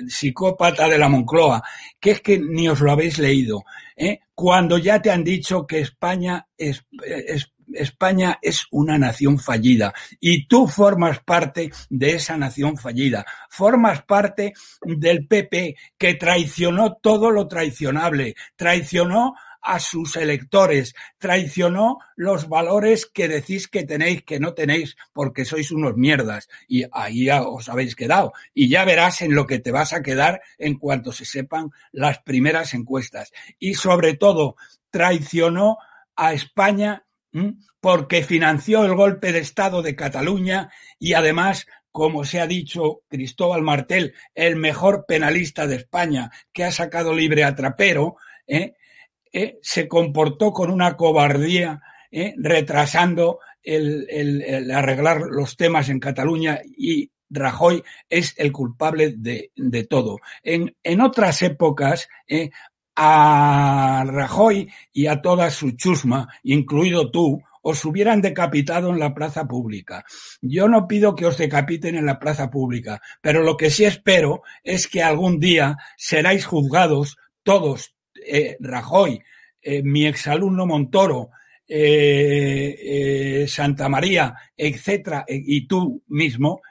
psicópata 0.09 0.89
de 0.89 0.99
la 0.99 1.09
Moncloa, 1.09 1.63
que 2.01 2.11
es 2.11 2.21
que 2.21 2.39
ni 2.39 2.69
os 2.69 2.81
lo 2.81 2.91
habéis 2.91 3.19
leído, 3.19 3.65
cuando 4.35 4.79
ya 4.79 5.01
te 5.01 5.11
han 5.11 5.25
dicho 5.25 5.67
que 5.67 5.81
España 5.81 6.47
es, 6.59 6.85
es 7.05 7.51
España 7.79 8.39
es 8.43 8.67
una 8.71 8.99
nación 8.99 9.39
fallida 9.39 9.95
y 10.21 10.47
tú 10.47 10.67
formas 10.67 11.21
parte 11.21 11.71
de 11.91 12.15
esa 12.15 12.37
nación 12.37 12.77
fallida. 12.77 13.25
Formas 13.49 14.03
parte 14.03 14.53
del 14.83 15.27
PP 15.27 15.77
que 15.99 16.15
traicionó 16.15 16.95
todo 16.95 17.31
lo 17.31 17.49
traicionable, 17.49 18.35
traicionó 18.57 19.35
a 19.67 19.81
sus 19.81 20.17
electores, 20.17 20.95
traicionó 21.19 21.99
los 22.15 22.49
valores 22.49 23.05
que 23.05 23.27
decís 23.27 23.67
que 23.67 23.83
tenéis, 23.83 24.23
que 24.23 24.39
no 24.39 24.55
tenéis, 24.55 24.97
porque 25.13 25.45
sois 25.45 25.73
unos 25.73 25.97
mierdas. 25.97 26.49
Y 26.69 26.85
ahí 26.93 27.29
os 27.31 27.69
habéis 27.69 27.97
quedado. 27.97 28.33
Y 28.55 28.69
ya 28.69 28.85
verás 28.85 29.23
en 29.23 29.35
lo 29.35 29.47
que 29.47 29.59
te 29.59 29.73
vas 29.73 29.93
a 29.93 30.03
quedar 30.03 30.41
en 30.59 30.79
cuanto 30.79 31.11
se 31.11 31.25
sepan 31.25 31.71
las 31.91 32.21
primeras 32.21 32.75
encuestas. 32.75 33.33
Y 33.59 33.75
sobre 33.75 34.15
todo, 34.15 34.55
traicionó 34.91 35.79
a 36.15 36.33
España 36.33 37.06
porque 37.81 38.23
financió 38.23 38.85
el 38.85 38.95
golpe 38.95 39.33
de 39.33 39.41
Estado 39.41 39.83
de 39.83 39.95
Cataluña 39.95 40.71
y 40.99 41.13
además, 41.15 41.67
como 41.91 42.25
se 42.25 42.41
ha 42.41 42.47
dicho 42.47 43.03
Cristóbal 43.09 43.63
Martel, 43.63 44.15
el 44.35 44.57
mejor 44.57 45.05
penalista 45.07 45.67
de 45.67 45.77
España 45.77 46.31
que 46.53 46.65
ha 46.65 46.73
sacado 46.73 47.15
libre 47.15 47.45
a 47.45 47.55
Trapero, 47.55 48.17
¿eh? 48.47 48.75
eh, 49.33 49.59
se 49.63 49.89
comportó 49.89 50.53
con 50.53 50.71
una 50.71 50.97
cobardía, 50.97 51.81
eh, 52.11 52.35
retrasando 52.39 53.41
el, 53.63 54.71
arreglar 54.73 55.23
los 55.23 55.57
temas 55.57 55.89
en 55.89 56.01
Cataluña 56.01 56.61
y 56.65 57.11
Rajoy 57.29 57.83
es 58.09 58.35
el 58.39 58.53
culpable 58.53 59.15
de, 59.17 59.51
todo. 59.91 60.19
En, 60.43 61.01
otras 61.01 61.43
épocas, 61.43 62.09
a 62.97 64.05
Rajoy 64.07 64.69
y 64.93 65.07
a 65.07 65.21
toda 65.21 65.51
su 65.51 65.73
chusma, 65.73 66.29
incluido 66.43 67.11
tú, 67.11 67.43
os 67.69 67.85
hubieran 67.85 68.23
decapitado 68.23 68.91
en 68.91 68.99
la 68.99 69.13
plaza 69.13 69.47
pública. 69.47 70.05
Yo 70.41 70.69
no 70.69 70.87
pido 70.87 71.15
que 71.15 71.27
os 71.27 71.37
decapiten 71.37 71.97
en 71.97 72.07
la 72.07 72.19
plaza 72.19 72.49
pública, 72.49 73.03
pero 73.21 73.43
lo 73.43 73.57
que 73.57 73.71
sí 73.71 73.85
espero 73.85 74.43
es 74.63 74.87
que 74.87 75.03
algún 75.03 75.41
día 75.41 75.77
seráis 75.97 76.47
juzgados 76.47 77.17
todos, 77.43 77.95
eh, 78.25 78.57
Rajoy, 78.61 79.21
eh, 79.69 79.83
mi 79.83 80.07
exalumno 80.07 80.65
Montoro, 80.65 81.31
eh, 81.67 83.47
Santa 83.49 83.89
María, 83.89 84.37
etcétera, 84.57 85.25
eh, 85.27 85.43
y 85.45 85.67
tú 85.67 86.05
mismo, 86.07 86.63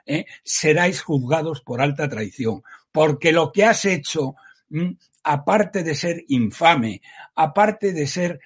seráis 0.46 1.02
juzgados 1.02 1.60
por 1.60 1.82
alta 1.82 2.08
traición. 2.08 2.64
Porque 2.94 3.34
lo 3.34 3.52
que 3.52 3.66
has 3.66 3.84
hecho, 3.84 4.36
mm, 4.70 4.92
aparte 5.26 5.84
de 5.84 5.96
ser 5.96 6.24
infame, 6.28 7.02
aparte 7.36 7.92
de 7.92 8.06
ser 8.06 8.40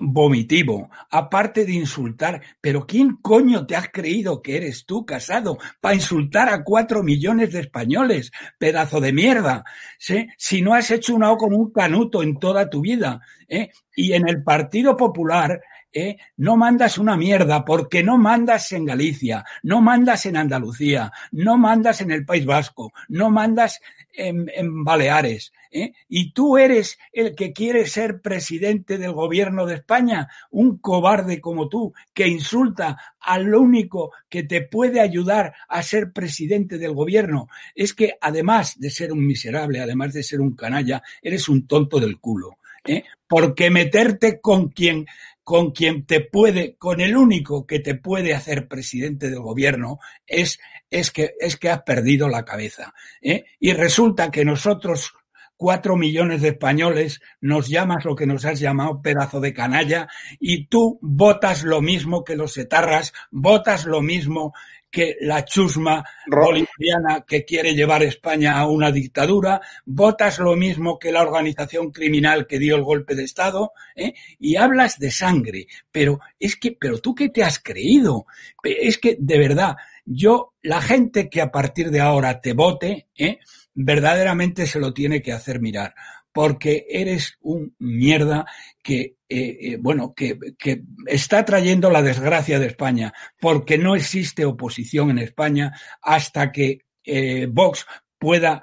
vomitivo, 0.00 0.90
aparte 1.10 1.64
de 1.64 1.72
insultar, 1.72 2.42
pero 2.60 2.86
¿quién 2.86 3.16
coño 3.22 3.66
te 3.66 3.76
has 3.76 3.88
creído 3.90 4.42
que 4.42 4.56
eres 4.56 4.84
tú, 4.84 5.06
casado, 5.06 5.58
para 5.80 5.94
insultar 5.94 6.48
a 6.48 6.62
cuatro 6.62 7.02
millones 7.02 7.52
de 7.52 7.60
españoles? 7.60 8.32
Pedazo 8.58 9.00
de 9.00 9.12
mierda. 9.12 9.64
¿sí? 9.98 10.26
Si 10.36 10.60
no 10.60 10.74
has 10.74 10.90
hecho 10.90 11.14
una 11.14 11.32
O 11.32 11.36
como 11.36 11.56
un 11.56 11.72
canuto 11.72 12.22
en 12.22 12.38
toda 12.38 12.68
tu 12.68 12.80
vida. 12.80 13.20
¿eh? 13.48 13.70
Y 13.94 14.12
en 14.12 14.28
el 14.28 14.42
Partido 14.42 14.96
Popular 14.96 15.60
¿eh? 15.92 16.16
no 16.36 16.56
mandas 16.56 16.98
una 16.98 17.16
mierda 17.16 17.64
porque 17.64 18.02
no 18.02 18.18
mandas 18.18 18.72
en 18.72 18.84
Galicia, 18.84 19.44
no 19.62 19.80
mandas 19.80 20.26
en 20.26 20.36
Andalucía, 20.36 21.12
no 21.32 21.56
mandas 21.58 22.00
en 22.00 22.10
el 22.10 22.24
País 22.24 22.44
Vasco, 22.44 22.92
no 23.08 23.30
mandas 23.30 23.80
en, 24.12 24.84
Baleares. 24.84 25.52
¿eh? 25.70 25.92
Y 26.08 26.32
tú 26.32 26.58
eres 26.58 26.98
el 27.12 27.34
que 27.34 27.52
quiere 27.52 27.86
ser 27.86 28.20
presidente 28.20 28.98
del 28.98 29.12
gobierno 29.12 29.66
de 29.66 29.76
España, 29.76 30.28
un 30.50 30.78
cobarde 30.78 31.40
como 31.40 31.68
tú, 31.68 31.92
que 32.12 32.26
insulta 32.26 32.98
al 33.20 33.54
único 33.54 34.12
que 34.28 34.42
te 34.42 34.62
puede 34.62 35.00
ayudar 35.00 35.54
a 35.68 35.82
ser 35.82 36.12
presidente 36.12 36.78
del 36.78 36.94
gobierno. 36.94 37.48
Es 37.74 37.94
que 37.94 38.14
además 38.20 38.78
de 38.78 38.90
ser 38.90 39.12
un 39.12 39.26
miserable, 39.26 39.80
además 39.80 40.12
de 40.12 40.22
ser 40.22 40.40
un 40.40 40.54
canalla, 40.54 41.02
eres 41.22 41.48
un 41.48 41.66
tonto 41.66 42.00
del 42.00 42.18
culo. 42.18 42.58
¿eh? 42.84 43.04
Porque 43.26 43.70
meterte 43.70 44.40
con 44.40 44.68
quien 44.68 45.06
con 45.48 45.70
quien 45.70 46.04
te 46.04 46.20
puede, 46.20 46.76
con 46.76 47.00
el 47.00 47.16
único 47.16 47.66
que 47.66 47.80
te 47.80 47.94
puede 47.94 48.34
hacer 48.34 48.68
presidente 48.68 49.30
del 49.30 49.40
gobierno, 49.40 49.98
es, 50.26 50.60
es 50.90 51.10
que, 51.10 51.36
es 51.40 51.56
que 51.56 51.70
has 51.70 51.84
perdido 51.84 52.28
la 52.28 52.44
cabeza. 52.44 52.92
¿eh? 53.22 53.46
Y 53.58 53.72
resulta 53.72 54.30
que 54.30 54.44
nosotros, 54.44 55.14
cuatro 55.56 55.96
millones 55.96 56.42
de 56.42 56.48
españoles, 56.48 57.22
nos 57.40 57.66
llamas 57.66 58.04
lo 58.04 58.14
que 58.14 58.26
nos 58.26 58.44
has 58.44 58.60
llamado 58.60 59.00
pedazo 59.00 59.40
de 59.40 59.54
canalla, 59.54 60.08
y 60.38 60.66
tú 60.66 60.98
votas 61.00 61.64
lo 61.64 61.80
mismo 61.80 62.24
que 62.24 62.36
los 62.36 62.58
etarras, 62.58 63.14
votas 63.30 63.86
lo 63.86 64.02
mismo 64.02 64.52
que 64.90 65.16
la 65.20 65.44
chusma 65.44 66.04
bolivariana 66.26 67.24
que 67.26 67.44
quiere 67.44 67.74
llevar 67.74 68.02
España 68.02 68.58
a 68.58 68.66
una 68.66 68.90
dictadura, 68.90 69.60
votas 69.84 70.38
lo 70.38 70.56
mismo 70.56 70.98
que 70.98 71.12
la 71.12 71.22
organización 71.22 71.90
criminal 71.90 72.46
que 72.46 72.58
dio 72.58 72.76
el 72.76 72.82
golpe 72.82 73.14
de 73.14 73.24
Estado, 73.24 73.72
¿eh? 73.94 74.14
y 74.38 74.56
hablas 74.56 74.98
de 74.98 75.10
sangre. 75.10 75.66
Pero 75.90 76.20
es 76.38 76.56
que, 76.56 76.72
pero 76.72 76.98
tú 76.98 77.14
qué 77.14 77.28
te 77.28 77.42
has 77.42 77.58
creído? 77.58 78.26
Es 78.62 78.98
que, 78.98 79.16
de 79.18 79.38
verdad, 79.38 79.76
yo, 80.04 80.54
la 80.62 80.80
gente 80.80 81.28
que 81.28 81.40
a 81.40 81.50
partir 81.50 81.90
de 81.90 82.00
ahora 82.00 82.40
te 82.40 82.54
vote, 82.54 83.08
¿eh? 83.16 83.38
verdaderamente 83.74 84.66
se 84.66 84.80
lo 84.80 84.92
tiene 84.92 85.22
que 85.22 85.32
hacer 85.32 85.60
mirar 85.60 85.94
porque 86.38 86.86
eres 86.88 87.36
un 87.40 87.74
mierda 87.80 88.46
que, 88.80 89.16
eh, 89.28 89.58
eh, 89.60 89.76
bueno, 89.80 90.14
que, 90.14 90.38
que, 90.56 90.84
está 91.06 91.44
trayendo 91.44 91.90
la 91.90 92.00
desgracia 92.00 92.60
de 92.60 92.68
España, 92.68 93.12
porque 93.40 93.76
no 93.76 93.96
existe 93.96 94.44
oposición 94.44 95.10
en 95.10 95.18
España 95.18 95.72
hasta 96.00 96.52
que 96.52 96.82
eh, 97.02 97.48
Vox 97.50 97.86
pueda 98.20 98.62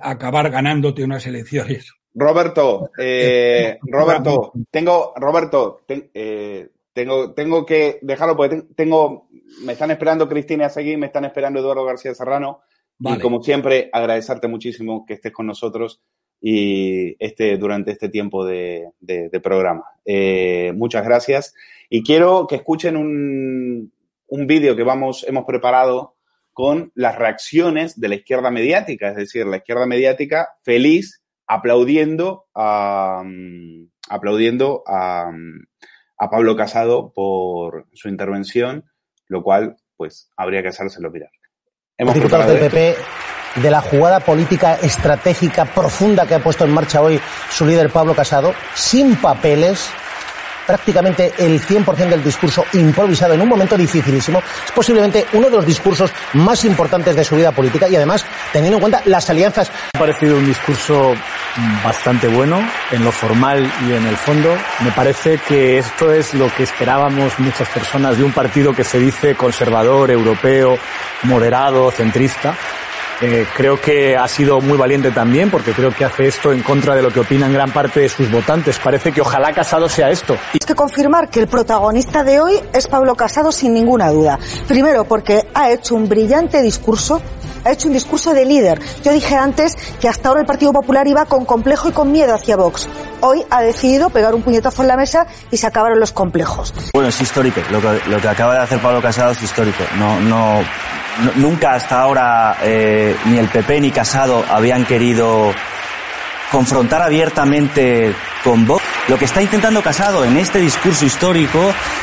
acabar 0.00 0.48
ganándote 0.48 1.04
unas 1.04 1.26
elecciones. 1.26 1.92
Roberto, 2.14 2.90
Roberto, 3.82 4.52
tengo, 4.70 5.12
Roberto, 5.14 5.82
ten, 5.86 6.10
tengo, 6.94 7.34
tengo 7.34 7.66
que 7.66 7.98
dejarlo 8.00 8.34
porque 8.34 8.62
tengo, 8.74 9.28
me 9.62 9.74
están 9.74 9.90
esperando 9.90 10.26
Cristina 10.26 10.70
Seguí, 10.70 10.96
me 10.96 11.08
están 11.08 11.26
esperando 11.26 11.60
Eduardo 11.60 11.84
García 11.84 12.14
Serrano. 12.14 12.62
Vale. 12.96 13.18
Y 13.18 13.20
como 13.20 13.42
siempre, 13.42 13.90
agradecerte 13.92 14.48
muchísimo 14.48 15.04
que 15.04 15.14
estés 15.14 15.32
con 15.32 15.46
nosotros 15.46 16.00
y 16.46 17.16
este, 17.24 17.56
durante 17.56 17.90
este 17.90 18.10
tiempo 18.10 18.44
de, 18.44 18.90
de, 19.00 19.30
de 19.30 19.40
programa. 19.40 19.84
Eh, 20.04 20.74
muchas 20.76 21.02
gracias. 21.02 21.54
Y 21.88 22.02
quiero 22.02 22.46
que 22.46 22.56
escuchen 22.56 22.98
un, 22.98 23.90
un 24.26 24.46
vídeo 24.46 24.76
que 24.76 24.82
vamos, 24.82 25.24
hemos 25.26 25.46
preparado 25.46 26.16
con 26.52 26.92
las 26.94 27.16
reacciones 27.16 27.98
de 27.98 28.08
la 28.08 28.16
izquierda 28.16 28.50
mediática, 28.50 29.08
es 29.08 29.16
decir, 29.16 29.46
la 29.46 29.56
izquierda 29.56 29.86
mediática 29.86 30.50
feliz 30.62 31.22
aplaudiendo 31.46 32.44
a, 32.54 33.24
aplaudiendo 34.10 34.82
a, 34.86 35.32
a 36.18 36.30
Pablo 36.30 36.56
Casado 36.56 37.10
por 37.14 37.86
su 37.94 38.10
intervención, 38.10 38.84
lo 39.28 39.42
cual, 39.42 39.78
pues, 39.96 40.30
habría 40.36 40.60
que 40.60 40.68
hacérselo 40.68 41.10
mirar. 41.10 41.30
Hemos 41.96 42.14
del 42.16 42.58
PP 42.58 42.96
de 43.56 43.70
la 43.70 43.80
jugada 43.80 44.20
política 44.20 44.74
estratégica 44.74 45.64
profunda 45.64 46.26
que 46.26 46.34
ha 46.34 46.42
puesto 46.42 46.64
en 46.64 46.72
marcha 46.72 47.00
hoy 47.00 47.20
su 47.50 47.64
líder 47.64 47.90
Pablo 47.90 48.14
Casado, 48.14 48.54
sin 48.74 49.16
papeles, 49.16 49.90
prácticamente 50.66 51.32
el 51.38 51.60
100% 51.60 52.08
del 52.08 52.24
discurso 52.24 52.64
improvisado 52.72 53.34
en 53.34 53.42
un 53.42 53.48
momento 53.48 53.76
dificilísimo. 53.76 54.42
Es 54.64 54.72
posiblemente 54.72 55.26
uno 55.32 55.48
de 55.50 55.56
los 55.56 55.66
discursos 55.66 56.10
más 56.34 56.64
importantes 56.64 57.14
de 57.14 57.24
su 57.24 57.36
vida 57.36 57.52
política 57.52 57.88
y 57.88 57.96
además 57.96 58.24
teniendo 58.52 58.78
en 58.78 58.80
cuenta 58.80 59.02
las 59.04 59.28
alianzas. 59.30 59.70
Me 59.70 59.98
ha 59.98 60.00
parecido 60.00 60.36
un 60.36 60.46
discurso 60.46 61.14
bastante 61.84 62.26
bueno 62.28 62.58
en 62.90 63.04
lo 63.04 63.12
formal 63.12 63.70
y 63.86 63.92
en 63.92 64.06
el 64.06 64.16
fondo. 64.16 64.56
Me 64.80 64.90
parece 64.92 65.38
que 65.38 65.78
esto 65.78 66.12
es 66.12 66.34
lo 66.34 66.52
que 66.54 66.64
esperábamos 66.64 67.38
muchas 67.38 67.68
personas 67.68 68.16
de 68.18 68.24
un 68.24 68.32
partido 68.32 68.72
que 68.72 68.84
se 68.84 68.98
dice 68.98 69.34
conservador, 69.34 70.10
europeo, 70.10 70.78
moderado, 71.22 71.90
centrista. 71.90 72.54
Eh, 73.20 73.46
creo 73.56 73.80
que 73.80 74.16
ha 74.16 74.26
sido 74.28 74.60
muy 74.60 74.76
valiente 74.76 75.10
también 75.10 75.50
porque 75.50 75.72
creo 75.72 75.90
que 75.94 76.04
hace 76.04 76.26
esto 76.26 76.52
en 76.52 76.62
contra 76.62 76.94
de 76.94 77.02
lo 77.02 77.10
que 77.10 77.20
opinan 77.20 77.52
gran 77.52 77.72
parte 77.72 78.00
de 78.00 78.08
sus 78.08 78.30
votantes. 78.30 78.78
Parece 78.78 79.12
que 79.12 79.20
ojalá 79.20 79.52
Casado 79.52 79.88
sea 79.88 80.10
esto. 80.10 80.36
Es 80.52 80.66
que 80.66 80.74
confirmar 80.74 81.30
que 81.30 81.40
el 81.40 81.46
protagonista 81.46 82.24
de 82.24 82.40
hoy 82.40 82.54
es 82.72 82.88
Pablo 82.88 83.14
Casado 83.14 83.52
sin 83.52 83.72
ninguna 83.72 84.10
duda. 84.10 84.38
Primero 84.66 85.04
porque 85.04 85.46
ha 85.54 85.70
hecho 85.70 85.94
un 85.94 86.08
brillante 86.08 86.60
discurso 86.60 87.20
ha 87.64 87.72
hecho 87.72 87.88
un 87.88 87.94
discurso 87.94 88.34
de 88.34 88.44
líder. 88.44 88.80
Yo 89.02 89.12
dije 89.12 89.36
antes 89.36 89.76
que 90.00 90.08
hasta 90.08 90.28
ahora 90.28 90.42
el 90.42 90.46
Partido 90.46 90.72
Popular 90.72 91.06
iba 91.06 91.24
con 91.24 91.44
complejo 91.44 91.88
y 91.88 91.92
con 91.92 92.12
miedo 92.12 92.34
hacia 92.34 92.56
Vox. 92.56 92.88
Hoy 93.20 93.44
ha 93.50 93.62
decidido 93.62 94.10
pegar 94.10 94.34
un 94.34 94.42
puñetazo 94.42 94.82
en 94.82 94.88
la 94.88 94.96
mesa 94.96 95.26
y 95.50 95.56
se 95.56 95.66
acabaron 95.66 95.98
los 95.98 96.12
complejos. 96.12 96.74
Bueno, 96.92 97.08
es 97.08 97.20
histórico. 97.20 97.60
Lo 97.70 97.80
que, 97.80 98.00
lo 98.08 98.20
que 98.20 98.28
acaba 98.28 98.54
de 98.54 98.60
hacer 98.60 98.80
Pablo 98.80 99.00
Casado 99.00 99.32
es 99.32 99.42
histórico. 99.42 99.82
No, 99.98 100.20
no, 100.20 100.60
no 100.60 101.32
nunca 101.36 101.74
hasta 101.74 102.00
ahora 102.00 102.56
eh, 102.62 103.16
ni 103.26 103.38
el 103.38 103.48
PP 103.48 103.80
ni 103.80 103.90
Casado 103.90 104.44
habían 104.48 104.84
querido 104.84 105.52
confrontar 106.50 107.02
abiertamente 107.02 108.14
con 108.42 108.66
Vox. 108.66 108.82
Lo 109.08 109.18
que 109.18 109.24
está 109.24 109.42
intentando 109.42 109.82
Casado 109.82 110.24
en 110.24 110.36
este 110.36 110.60
discurso 110.60 111.04
histórico 111.04 111.60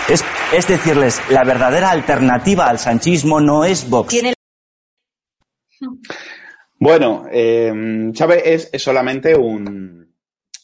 es, 0.09 0.23
es 0.51 0.67
decirles, 0.67 1.21
la 1.29 1.43
verdadera 1.43 1.91
alternativa 1.91 2.67
al 2.67 2.79
sanchismo 2.79 3.39
no 3.39 3.63
es 3.63 3.89
Vox. 3.89 4.13
Bueno, 6.79 7.25
Chávez 8.13 8.41
es, 8.45 8.69
es, 8.73 8.81
solamente 8.81 9.35
un 9.35 10.01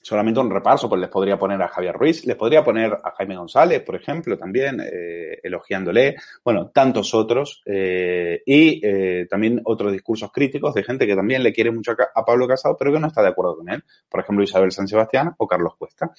solamente 0.07 0.39
un 0.39 0.49
repaso, 0.49 0.87
pues 0.87 1.01
les 1.01 1.09
podría 1.09 1.37
poner 1.37 1.61
a 1.61 1.67
Javier 1.67 1.93
Ruiz, 1.93 2.25
les 2.25 2.37
podría 2.37 2.63
poner 2.63 2.93
a 2.93 3.11
Jaime 3.17 3.35
González, 3.35 3.81
por 3.81 3.95
ejemplo, 3.95 4.37
también, 4.37 4.79
eh, 4.79 5.37
elogiándole, 5.43 6.15
bueno, 6.45 6.71
tantos 6.73 7.13
otros, 7.13 7.61
eh, 7.65 8.41
y 8.45 8.79
eh, 8.85 9.27
también 9.29 9.59
otros 9.65 9.91
discursos 9.91 10.31
críticos 10.31 10.73
de 10.73 10.83
gente 10.83 11.05
que 11.05 11.13
también 11.13 11.43
le 11.43 11.51
quiere 11.51 11.71
mucho 11.71 11.91
a, 11.91 12.23
Pablo 12.23 12.47
Casado, 12.47 12.77
pero 12.79 12.93
que 12.93 13.01
no 13.01 13.07
está 13.07 13.21
de 13.21 13.27
acuerdo 13.27 13.57
con 13.57 13.67
él, 13.67 13.83
por 14.07 14.21
ejemplo, 14.21 14.45
Isabel 14.45 14.71
San 14.71 14.87
Sebastián 14.87 15.33
o 15.37 15.45
Carlos 15.45 15.73
Cuesta. 15.77 16.11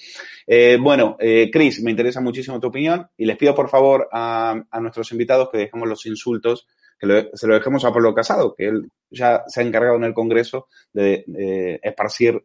Bueno, 0.80 1.16
Cris, 1.18 1.82
me 1.82 1.90
interesa 1.90 2.20
muchísimo 2.20 2.60
tu 2.60 2.68
opinión 2.68 3.08
y 3.16 3.24
les 3.24 3.38
pido 3.38 3.54
por 3.54 3.68
favor 3.70 4.08
a 4.12 4.80
nuestros 4.80 5.12
invitados 5.12 5.48
que 5.50 5.58
dejemos 5.58 5.88
los 5.88 6.04
insultos 6.06 6.66
que 6.98 7.06
lo, 7.06 7.36
se 7.36 7.46
lo 7.46 7.54
dejemos 7.54 7.84
a 7.84 7.92
Pablo 7.92 8.14
Casado, 8.14 8.54
que 8.54 8.66
él 8.66 8.90
ya 9.10 9.42
se 9.46 9.60
ha 9.60 9.64
encargado 9.64 9.96
en 9.96 10.04
el 10.04 10.14
Congreso 10.14 10.68
de 10.92 11.24
eh, 11.38 11.80
esparcir 11.82 12.42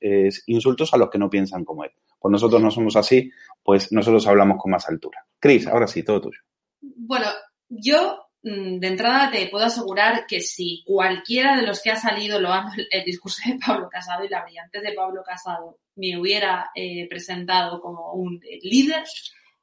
eh, 0.00 0.30
insultos 0.46 0.94
a 0.94 0.96
los 0.96 1.10
que 1.10 1.18
no 1.18 1.30
piensan 1.30 1.64
como 1.64 1.84
él. 1.84 1.90
O 2.20 2.30
nosotros 2.30 2.62
no 2.62 2.70
somos 2.70 2.96
así, 2.96 3.30
pues 3.62 3.92
nosotros 3.92 4.26
hablamos 4.26 4.58
con 4.60 4.70
más 4.70 4.88
altura. 4.88 5.24
Cris, 5.38 5.66
ahora 5.66 5.86
sí, 5.86 6.02
todo 6.02 6.20
tuyo. 6.20 6.40
Bueno, 6.80 7.26
yo 7.68 8.28
mm, 8.42 8.78
de 8.78 8.86
entrada 8.86 9.30
te 9.30 9.48
puedo 9.48 9.66
asegurar 9.66 10.26
que 10.26 10.40
si 10.40 10.82
cualquiera 10.86 11.56
de 11.56 11.66
los 11.66 11.82
que 11.82 11.90
ha 11.90 11.96
salido 11.96 12.40
lo 12.40 12.50
el 12.90 13.04
discurso 13.04 13.42
de 13.46 13.58
Pablo 13.64 13.88
Casado 13.90 14.24
y 14.24 14.28
la 14.28 14.42
brillante 14.42 14.80
de 14.80 14.92
Pablo 14.92 15.22
Casado 15.24 15.78
me 15.96 16.18
hubiera 16.18 16.70
eh, 16.74 17.06
presentado 17.08 17.80
como 17.80 18.12
un 18.12 18.40
líder 18.62 19.04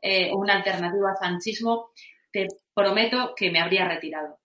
eh, 0.01 0.31
o 0.33 0.37
una 0.37 0.55
alternativa 0.55 1.11
al 1.11 1.17
sanchismo, 1.17 1.91
te 2.31 2.47
prometo 2.73 3.33
que 3.35 3.51
me 3.51 3.59
habría 3.59 3.87
retirado. 3.87 4.39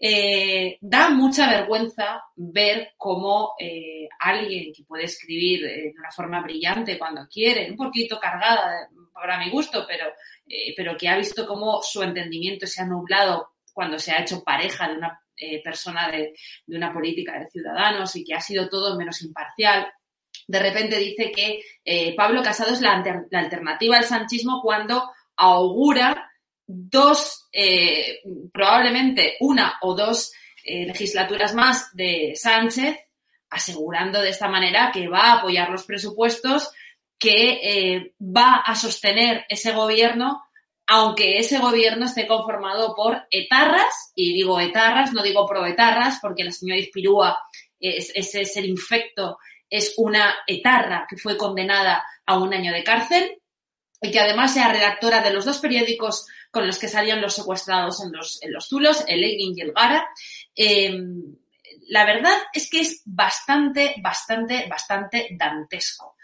Eh, 0.00 0.78
da 0.80 1.10
mucha 1.10 1.50
vergüenza 1.50 2.22
ver 2.36 2.92
cómo 2.96 3.54
eh, 3.58 4.08
alguien 4.20 4.72
que 4.72 4.84
puede 4.84 5.04
escribir 5.04 5.64
eh, 5.64 5.92
de 5.92 5.94
una 5.98 6.12
forma 6.12 6.40
brillante 6.40 6.96
cuando 6.96 7.26
quiere, 7.26 7.68
un 7.68 7.76
poquito 7.76 8.20
cargada 8.20 8.88
para 9.12 9.38
mi 9.38 9.50
gusto, 9.50 9.84
pero, 9.88 10.06
eh, 10.46 10.72
pero 10.76 10.96
que 10.96 11.08
ha 11.08 11.16
visto 11.16 11.48
cómo 11.48 11.82
su 11.82 12.00
entendimiento 12.00 12.64
se 12.64 12.80
ha 12.80 12.86
nublado 12.86 13.54
cuando 13.72 13.98
se 13.98 14.12
ha 14.12 14.20
hecho 14.20 14.44
pareja 14.44 14.88
de 14.88 14.98
una 14.98 15.20
persona 15.62 16.10
de, 16.10 16.34
una 16.66 16.92
política 16.92 17.38
de 17.38 17.46
ciudadanos 17.46 18.16
y 18.16 18.24
que 18.24 18.34
ha 18.34 18.40
sido 18.40 18.68
todo 18.68 18.96
menos 18.96 19.22
imparcial. 19.22 19.86
De 20.48 20.58
repente 20.58 20.98
dice 20.98 21.30
que 21.30 22.14
Pablo 22.16 22.42
Casado 22.42 22.72
es 22.72 22.80
la 22.80 23.04
alternativa 23.30 23.98
al 23.98 24.02
sanchismo 24.02 24.60
cuando 24.60 25.08
augura 25.36 26.27
dos, 26.70 27.48
eh, 27.52 28.20
probablemente 28.52 29.36
una 29.40 29.78
o 29.80 29.94
dos 29.94 30.32
eh, 30.62 30.84
legislaturas 30.86 31.54
más 31.54 31.94
de 31.96 32.34
Sánchez, 32.36 32.96
asegurando 33.50 34.20
de 34.20 34.28
esta 34.28 34.48
manera 34.48 34.90
que 34.92 35.08
va 35.08 35.20
a 35.20 35.32
apoyar 35.38 35.70
los 35.70 35.84
presupuestos, 35.84 36.70
que 37.18 37.58
eh, 37.62 38.14
va 38.20 38.56
a 38.56 38.76
sostener 38.76 39.46
ese 39.48 39.72
gobierno, 39.72 40.44
aunque 40.86 41.38
ese 41.38 41.58
gobierno 41.58 42.04
esté 42.04 42.26
conformado 42.26 42.94
por 42.94 43.26
etarras, 43.30 44.12
y 44.14 44.34
digo 44.34 44.60
etarras, 44.60 45.12
no 45.12 45.22
digo 45.22 45.46
proetarras, 45.46 46.18
porque 46.20 46.44
la 46.44 46.52
señora 46.52 46.78
Ispirúa, 46.80 47.38
es- 47.80 48.12
ese 48.14 48.44
ser 48.44 48.66
infecto, 48.66 49.38
es 49.70 49.94
una 49.96 50.34
etarra 50.46 51.06
que 51.08 51.16
fue 51.16 51.36
condenada 51.38 52.04
a 52.26 52.38
un 52.38 52.52
año 52.54 52.72
de 52.72 52.84
cárcel 52.84 53.38
y 54.00 54.10
que 54.10 54.20
además 54.20 54.52
sea 54.54 54.72
redactora 54.72 55.20
de 55.22 55.32
los 55.32 55.44
dos 55.44 55.58
periódicos 55.58 56.26
con 56.50 56.66
los 56.66 56.78
que 56.78 56.88
salían 56.88 57.20
los 57.20 57.34
secuestrados 57.34 58.02
en 58.02 58.12
los, 58.12 58.42
en 58.42 58.52
los 58.52 58.68
Zulos, 58.68 59.04
el 59.06 59.20
Lenin 59.20 59.56
y 59.56 59.60
el 59.60 59.72
Gara. 59.72 60.08
Eh, 60.54 60.98
la 61.88 62.04
verdad 62.04 62.36
es 62.52 62.70
que 62.70 62.80
es 62.80 63.02
bastante, 63.04 63.94
bastante, 64.02 64.66
bastante 64.68 65.28
dantesco. 65.38 66.16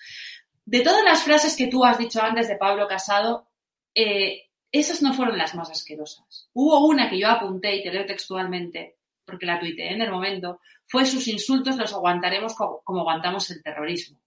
De 0.64 0.80
todas 0.80 1.04
las 1.04 1.22
frases 1.22 1.56
que 1.56 1.66
tú 1.66 1.84
has 1.84 1.98
dicho 1.98 2.22
antes 2.22 2.48
de 2.48 2.56
Pablo 2.56 2.88
Casado, 2.88 3.48
eh, 3.94 4.50
esas 4.72 5.02
no 5.02 5.12
fueron 5.12 5.38
las 5.38 5.54
más 5.54 5.70
asquerosas. 5.70 6.48
Hubo 6.52 6.86
una 6.86 7.08
que 7.08 7.18
yo 7.18 7.28
apunté 7.28 7.76
y 7.76 7.82
te 7.82 7.92
leo 7.92 8.06
textualmente, 8.06 8.96
porque 9.24 9.46
la 9.46 9.60
tuiteé 9.60 9.92
en 9.92 10.02
el 10.02 10.10
momento, 10.10 10.60
fue 10.84 11.06
sus 11.06 11.28
insultos 11.28 11.76
los 11.76 11.92
aguantaremos 11.92 12.54
como, 12.54 12.80
como 12.82 13.00
aguantamos 13.00 13.50
el 13.50 13.62
terrorismo. 13.62 14.20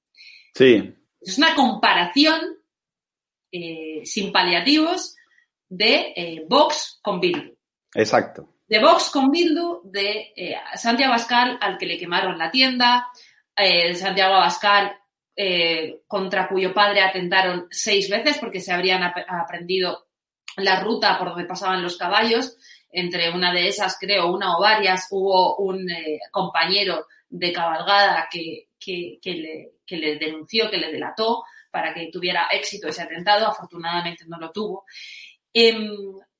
Sí, 0.53 0.93
Es 1.21 1.37
una 1.37 1.53
comparación 1.53 2.39
eh, 3.51 4.01
sin 4.05 4.31
paliativos 4.31 5.16
de 5.69 6.13
eh, 6.15 6.45
Vox 6.47 6.99
con 7.01 7.19
Bildu. 7.19 7.55
exacto. 7.93 8.53
De 8.67 8.79
Vox 8.79 9.09
con 9.11 9.31
Bildu, 9.31 9.81
de 9.85 10.33
eh, 10.35 10.57
Santiago 10.75 11.13
Abascal 11.13 11.57
al 11.61 11.77
que 11.77 11.85
le 11.85 11.97
quemaron 11.97 12.37
la 12.37 12.51
tienda, 12.51 13.07
eh, 13.55 13.95
Santiago 13.95 14.35
Abascal 14.35 14.93
eh, 15.35 16.01
contra 16.05 16.49
cuyo 16.49 16.73
padre 16.73 17.01
atentaron 17.01 17.67
seis 17.71 18.09
veces 18.09 18.37
porque 18.39 18.59
se 18.59 18.73
habrían 18.73 19.03
ap- 19.03 19.25
aprendido 19.29 20.07
la 20.57 20.81
ruta 20.81 21.17
por 21.17 21.29
donde 21.29 21.45
pasaban 21.45 21.81
los 21.81 21.97
caballos. 21.97 22.57
Entre 22.91 23.29
una 23.29 23.53
de 23.53 23.67
esas, 23.67 23.97
creo, 23.99 24.31
una 24.33 24.57
o 24.57 24.61
varias, 24.61 25.07
hubo 25.11 25.57
un 25.57 25.87
compañero 26.31 27.05
de 27.29 27.51
cabalgada 27.53 28.27
que, 28.31 28.69
que, 28.79 29.19
que 29.21 29.31
le, 29.33 29.71
que 29.85 29.97
le 29.97 30.15
denunció, 30.17 30.69
que 30.69 30.77
le 30.77 30.91
delató 30.91 31.43
para 31.69 31.93
que 31.93 32.09
tuviera 32.11 32.47
éxito 32.51 32.87
ese 32.87 33.03
atentado. 33.03 33.45
Afortunadamente 33.47 34.23
no 34.27 34.37
lo 34.37 34.51
tuvo. 34.51 34.85
Em, 35.59 35.89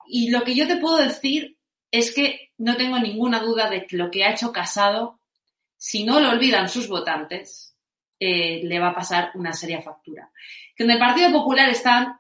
y 0.05 0.29
lo 0.29 0.43
que 0.43 0.53
yo 0.53 0.67
te 0.67 0.77
puedo 0.77 0.97
decir 0.97 1.57
es 1.89 2.13
que 2.13 2.51
no 2.59 2.77
tengo 2.77 2.99
ninguna 2.99 3.39
duda 3.39 3.67
de 3.67 3.87
que 3.87 3.97
lo 3.97 4.11
que 4.11 4.23
ha 4.23 4.31
hecho 4.31 4.51
Casado, 4.51 5.19
si 5.75 6.03
no 6.03 6.19
lo 6.19 6.29
olvidan 6.29 6.69
sus 6.69 6.87
votantes, 6.87 7.75
eh, 8.19 8.61
le 8.63 8.79
va 8.79 8.89
a 8.89 8.95
pasar 8.95 9.31
una 9.33 9.53
seria 9.53 9.81
factura. 9.81 10.29
Que 10.75 10.83
en 10.83 10.91
el 10.91 10.99
Partido 10.99 11.31
Popular 11.31 11.67
están 11.67 12.15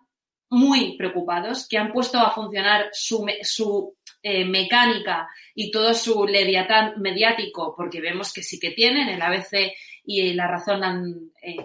muy 0.49 0.97
preocupados, 0.97 1.67
que 1.67 1.77
han 1.77 1.93
puesto 1.93 2.17
a 2.17 2.31
funcionar 2.31 2.89
su, 2.91 3.27
su 3.43 3.95
eh, 4.23 4.43
mecánica 4.43 5.27
y 5.53 5.69
todo 5.69 5.93
su 5.93 6.25
leviatán 6.25 6.99
mediático, 6.99 7.75
porque 7.77 8.01
vemos 8.01 8.33
que 8.33 8.41
sí 8.41 8.59
que 8.59 8.71
tienen, 8.71 9.07
el 9.07 9.21
ABC 9.21 9.71
y 10.03 10.33
La 10.33 10.47
Razón 10.47 10.83
han 10.83 11.31
eh, 11.43 11.57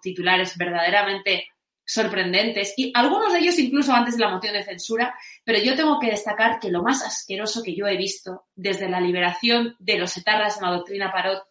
titulares 0.00 0.56
verdaderamente 0.56 1.48
sorprendentes 1.88 2.74
y 2.76 2.92
algunos 2.94 3.32
de 3.32 3.38
ellos 3.38 3.58
incluso 3.58 3.94
antes 3.94 4.16
de 4.16 4.22
la 4.22 4.28
moción 4.28 4.52
de 4.52 4.62
censura, 4.62 5.18
pero 5.42 5.58
yo 5.58 5.74
tengo 5.74 5.98
que 5.98 6.10
destacar 6.10 6.60
que 6.60 6.70
lo 6.70 6.82
más 6.82 7.02
asqueroso 7.02 7.62
que 7.62 7.74
yo 7.74 7.86
he 7.86 7.96
visto 7.96 8.44
desde 8.54 8.90
la 8.90 9.00
liberación 9.00 9.74
de 9.78 9.96
los 9.98 10.14
etarras 10.18 10.58
en 10.58 10.64
la 10.64 10.72
doctrina 10.72 11.10
Parot, 11.10 11.44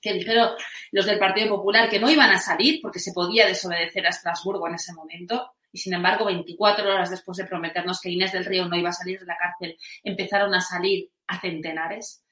que 0.00 0.12
dijeron 0.12 0.50
los 0.92 1.06
del 1.06 1.18
Partido 1.18 1.56
Popular 1.56 1.90
que 1.90 1.98
no 1.98 2.08
iban 2.08 2.30
a 2.30 2.38
salir 2.38 2.80
porque 2.80 3.00
se 3.00 3.12
podía 3.12 3.48
desobedecer 3.48 4.06
a 4.06 4.10
Estrasburgo 4.10 4.68
en 4.68 4.76
ese 4.76 4.92
momento, 4.92 5.54
y 5.72 5.78
sin 5.78 5.94
embargo 5.94 6.26
24 6.26 6.88
horas 6.88 7.10
después 7.10 7.36
de 7.36 7.46
prometernos 7.46 8.00
que 8.00 8.10
Inés 8.10 8.30
del 8.30 8.44
Río 8.44 8.68
no 8.68 8.76
iba 8.76 8.90
a 8.90 8.92
salir 8.92 9.18
de 9.18 9.26
la 9.26 9.36
cárcel, 9.36 9.76
empezaron 10.04 10.54
a 10.54 10.60
salir 10.60 11.10
a 11.26 11.40
centenares, 11.40 12.24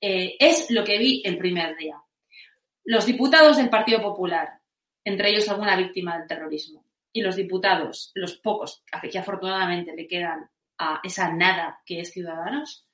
eh, 0.00 0.34
es 0.40 0.68
lo 0.70 0.82
que 0.82 0.98
vi 0.98 1.22
el 1.24 1.38
primer 1.38 1.76
día. 1.76 1.94
Los 2.82 3.06
diputados 3.06 3.56
del 3.56 3.70
Partido 3.70 4.02
Popular, 4.02 4.58
entre 5.04 5.30
ellos 5.30 5.48
alguna 5.48 5.76
víctima 5.76 6.18
del 6.18 6.26
terrorismo, 6.26 6.87
y 7.12 7.22
los 7.22 7.36
diputados, 7.36 8.12
los 8.14 8.36
pocos 8.36 8.82
que 9.10 9.18
afortunadamente 9.18 9.94
le 9.94 10.06
quedan 10.06 10.50
a 10.78 11.00
esa 11.02 11.32
nada 11.32 11.80
que 11.84 12.00
es 12.00 12.12
Ciudadanos, 12.12 12.86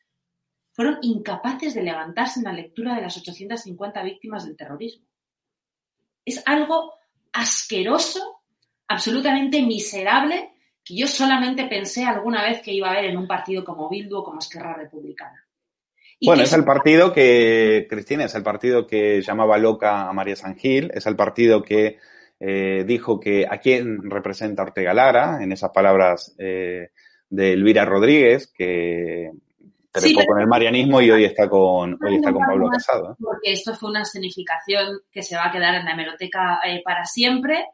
fueron 0.73 0.99
incapaces 1.03 1.75
de 1.75 1.83
levantarse 1.83 2.41
en 2.41 2.45
la 2.45 2.53
lectura 2.53 2.95
de 2.95 3.03
las 3.03 3.17
850 3.17 4.03
víctimas 4.03 4.45
del 4.45 4.57
terrorismo. 4.57 5.07
Es 6.25 6.43
algo 6.47 6.95
asqueroso, 7.33 8.43
absolutamente 8.89 9.62
miserable, 9.62 10.53
que 10.85 10.97
yo 10.97 11.07
solamente 11.07 11.67
pensé 11.67 12.05
alguna 12.05 12.43
vez 12.43 12.61
que 12.61 12.73
iba 12.73 12.89
a 12.89 12.93
haber 12.93 13.07
en 13.07 13.17
un 13.17 13.27
partido 13.27 13.65
como 13.65 13.89
Bildu 13.89 14.19
o 14.19 14.25
como 14.25 14.41
Esquerra 14.41 14.75
Republicana. 14.75 15.47
Y 16.19 16.27
Bueno, 16.27 16.43
es 16.43 16.53
el 16.53 16.65
partido 16.65 17.12
que, 17.12 17.87
Cristina, 17.89 18.25
es 18.25 18.35
el 18.35 18.43
partido 18.43 18.87
que 18.87 19.21
llamaba 19.23 19.59
loca 19.59 20.09
a 20.09 20.12
María 20.12 20.37
San 20.37 20.57
Gil, 20.57 20.91
es 20.95 21.07
el 21.07 21.17
partido 21.17 21.62
que 21.62 21.99
eh, 22.41 22.85
dijo 22.87 23.18
que 23.20 23.47
a 23.49 23.59
quién 23.59 24.11
representa 24.11 24.62
Ortega 24.62 24.93
Lara, 24.95 25.43
en 25.43 25.53
esas 25.53 25.70
palabras 25.70 26.35
eh, 26.39 26.91
de 27.30 27.53
Elvira 27.53 27.85
Rodríguez, 27.85 28.53
que 28.55 29.30
trepó 29.91 30.07
Sí, 30.09 30.14
pero- 30.16 30.26
con 30.26 30.41
el 30.41 30.47
marianismo 30.49 31.01
y 31.01 31.11
hoy 31.11 31.24
está 31.24 31.49
con, 31.49 31.97
hoy 32.05 32.16
está 32.16 32.32
con 32.32 32.43
Pablo 32.45 32.68
Casado. 32.68 33.12
¿eh? 33.12 33.16
porque 33.18 33.53
esto 33.53 33.74
fue 33.74 33.91
una 33.91 34.03
escenificación 34.03 35.01
que 35.11 35.22
se 35.22 35.37
va 35.37 35.47
a 35.47 35.53
quedar 35.53 35.74
en 35.76 35.85
la 35.85 35.93
hemeroteca 35.93 36.61
para 36.85 37.05
siempre. 37.05 37.64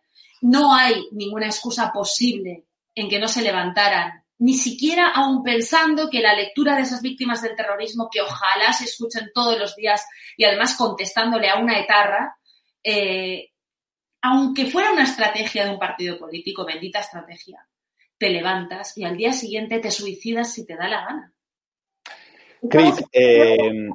No 0.43 0.75
hay 0.75 1.09
ninguna 1.13 1.47
excusa 1.47 1.91
posible 1.93 2.65
en 2.95 3.09
que 3.09 3.19
no 3.19 3.29
se 3.29 3.43
levantaran, 3.43 4.23
ni 4.39 4.55
siquiera 4.55 5.09
aún 5.15 5.43
pensando 5.43 6.09
que 6.11 6.21
la 6.21 6.35
lectura 6.35 6.75
de 6.77 6.83
esas 6.83 7.03
víctimas 7.03 7.43
del 7.43 7.55
terrorismo, 7.57 8.09
que 8.11 8.21
ojalá 8.23 8.73
se 8.73 8.85
escuchen 8.85 9.31
todos 9.35 9.59
los 9.59 9.77
días 9.77 10.03
y 10.37 10.45
además 10.45 10.77
contestándole 10.77 11.49
a 11.51 11.59
una 11.59 11.79
etarra, 11.79 12.37
eh, 12.83 13.49
aunque 14.23 14.67
fuera 14.67 14.93
una 14.93 15.05
estrategia 15.05 15.65
de 15.65 15.71
un 15.71 15.79
partido 15.79 16.19
político, 16.19 16.65
bendita 16.65 17.01
estrategia, 17.01 17.67
te 18.19 18.31
levantas 18.31 18.97
y 18.99 19.05
al 19.05 19.17
día 19.17 19.33
siguiente 19.33 19.79
te 19.79 19.91
suicidas 19.91 20.53
si 20.53 20.67
te 20.67 20.77
da 20.77 20.89
la 20.89 21.05
gana. 21.05 21.33
Cris, 22.69 23.03
eh, 23.13 23.89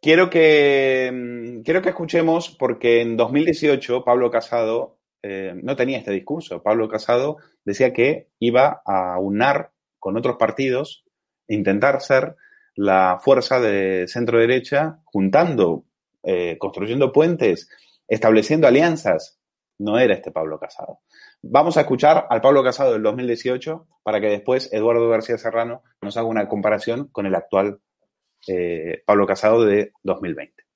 quiero, 0.00 0.30
que, 0.30 1.60
quiero 1.64 1.82
que 1.82 1.88
escuchemos, 1.88 2.50
porque 2.50 3.00
en 3.00 3.16
2018 3.16 4.04
Pablo 4.04 4.30
Casado 4.30 4.98
eh, 5.22 5.52
no 5.60 5.74
tenía 5.74 5.98
este 5.98 6.12
discurso. 6.12 6.62
Pablo 6.62 6.88
Casado 6.88 7.38
decía 7.64 7.92
que 7.92 8.28
iba 8.38 8.82
a 8.86 9.18
unar 9.18 9.72
con 9.98 10.16
otros 10.16 10.36
partidos 10.36 11.04
intentar 11.48 12.00
ser 12.00 12.36
la 12.74 13.18
fuerza 13.20 13.60
de 13.60 14.06
centro 14.08 14.38
derecha, 14.38 15.00
juntando, 15.04 15.84
eh, 16.22 16.56
construyendo 16.58 17.12
puentes, 17.12 17.68
estableciendo 18.06 18.66
alianzas. 18.66 19.38
No 19.78 19.98
era 19.98 20.14
este 20.14 20.30
Pablo 20.30 20.58
Casado. 20.58 21.00
Vamos 21.42 21.76
a 21.76 21.82
escuchar 21.82 22.26
al 22.30 22.40
Pablo 22.40 22.62
Casado 22.62 22.92
del 22.92 23.02
2018 23.02 23.86
para 24.02 24.20
que 24.20 24.28
después 24.28 24.72
Eduardo 24.72 25.08
García 25.08 25.38
Serrano 25.38 25.82
nos 26.00 26.16
haga 26.16 26.26
una 26.26 26.48
comparación 26.48 27.08
con 27.08 27.26
el 27.26 27.34
actual 27.34 27.80
eh, 28.48 29.02
Pablo 29.04 29.26
Casado 29.26 29.64
de 29.64 29.92
2020. 30.02 30.66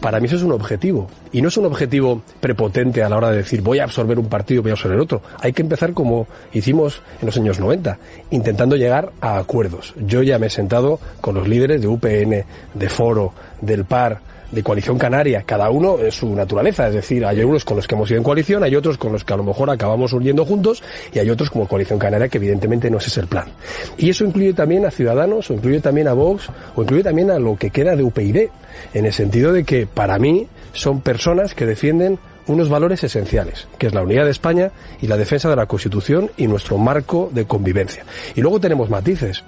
Para 0.00 0.18
mí 0.18 0.26
eso 0.26 0.36
es 0.36 0.42
un 0.42 0.52
objetivo. 0.52 1.08
Y 1.30 1.42
no 1.42 1.48
es 1.48 1.56
un 1.58 1.66
objetivo 1.66 2.22
prepotente 2.40 3.02
a 3.02 3.08
la 3.08 3.18
hora 3.18 3.30
de 3.30 3.38
decir 3.38 3.60
voy 3.60 3.80
a 3.80 3.84
absorber 3.84 4.18
un 4.18 4.28
partido, 4.28 4.62
voy 4.62 4.70
a 4.70 4.74
absorber 4.74 4.98
otro. 4.98 5.22
Hay 5.40 5.52
que 5.52 5.60
empezar 5.60 5.92
como 5.92 6.26
hicimos 6.52 7.02
en 7.20 7.26
los 7.26 7.36
años 7.36 7.60
90, 7.60 7.98
intentando 8.30 8.76
llegar 8.76 9.12
a 9.20 9.38
acuerdos. 9.38 9.94
Yo 9.98 10.22
ya 10.22 10.38
me 10.38 10.46
he 10.46 10.50
sentado 10.50 10.98
con 11.20 11.34
los 11.34 11.46
líderes 11.46 11.82
de 11.82 11.88
UPN, 11.88 12.44
de 12.74 12.88
Foro, 12.88 13.34
del 13.60 13.84
PAR, 13.84 14.20
de 14.50 14.62
Coalición 14.62 14.98
Canaria, 14.98 15.42
cada 15.42 15.70
uno 15.70 15.98
en 15.98 16.10
su 16.10 16.34
naturaleza, 16.34 16.88
es 16.88 16.94
decir, 16.94 17.24
hay 17.24 17.42
unos 17.42 17.64
con 17.64 17.76
los 17.76 17.86
que 17.86 17.94
hemos 17.94 18.10
ido 18.10 18.18
en 18.18 18.24
coalición, 18.24 18.62
hay 18.62 18.74
otros 18.74 18.98
con 18.98 19.12
los 19.12 19.24
que 19.24 19.32
a 19.32 19.36
lo 19.36 19.44
mejor 19.44 19.70
acabamos 19.70 20.12
huyendo 20.12 20.44
juntos 20.44 20.82
y 21.12 21.18
hay 21.18 21.30
otros 21.30 21.50
como 21.50 21.68
Coalición 21.68 21.98
Canaria 21.98 22.28
que 22.28 22.38
evidentemente 22.38 22.90
no 22.90 22.98
ese 22.98 23.08
es 23.08 23.18
el 23.18 23.26
plan. 23.26 23.48
Y 23.96 24.10
eso 24.10 24.24
incluye 24.24 24.52
también 24.52 24.84
a 24.86 24.90
Ciudadanos, 24.90 25.50
o 25.50 25.54
incluye 25.54 25.80
también 25.80 26.08
a 26.08 26.12
Vox, 26.12 26.48
o 26.74 26.82
incluye 26.82 27.02
también 27.02 27.30
a 27.30 27.38
lo 27.38 27.56
que 27.56 27.70
queda 27.70 27.96
de 27.96 28.02
UPyD, 28.02 28.48
en 28.94 29.06
el 29.06 29.12
sentido 29.12 29.52
de 29.52 29.64
que 29.64 29.86
para 29.86 30.18
mí 30.18 30.46
son 30.72 31.00
personas 31.00 31.54
que 31.54 31.66
defienden 31.66 32.18
unos 32.46 32.68
valores 32.68 33.04
esenciales, 33.04 33.68
que 33.78 33.86
es 33.86 33.94
la 33.94 34.02
unidad 34.02 34.24
de 34.24 34.30
España 34.30 34.72
y 35.00 35.06
la 35.06 35.16
defensa 35.16 35.48
de 35.48 35.56
la 35.56 35.66
Constitución 35.66 36.30
y 36.36 36.46
nuestro 36.46 36.78
marco 36.78 37.30
de 37.32 37.44
convivencia. 37.44 38.04
Y 38.34 38.40
luego 38.40 38.60
tenemos 38.60 38.90
matices. 38.90 39.44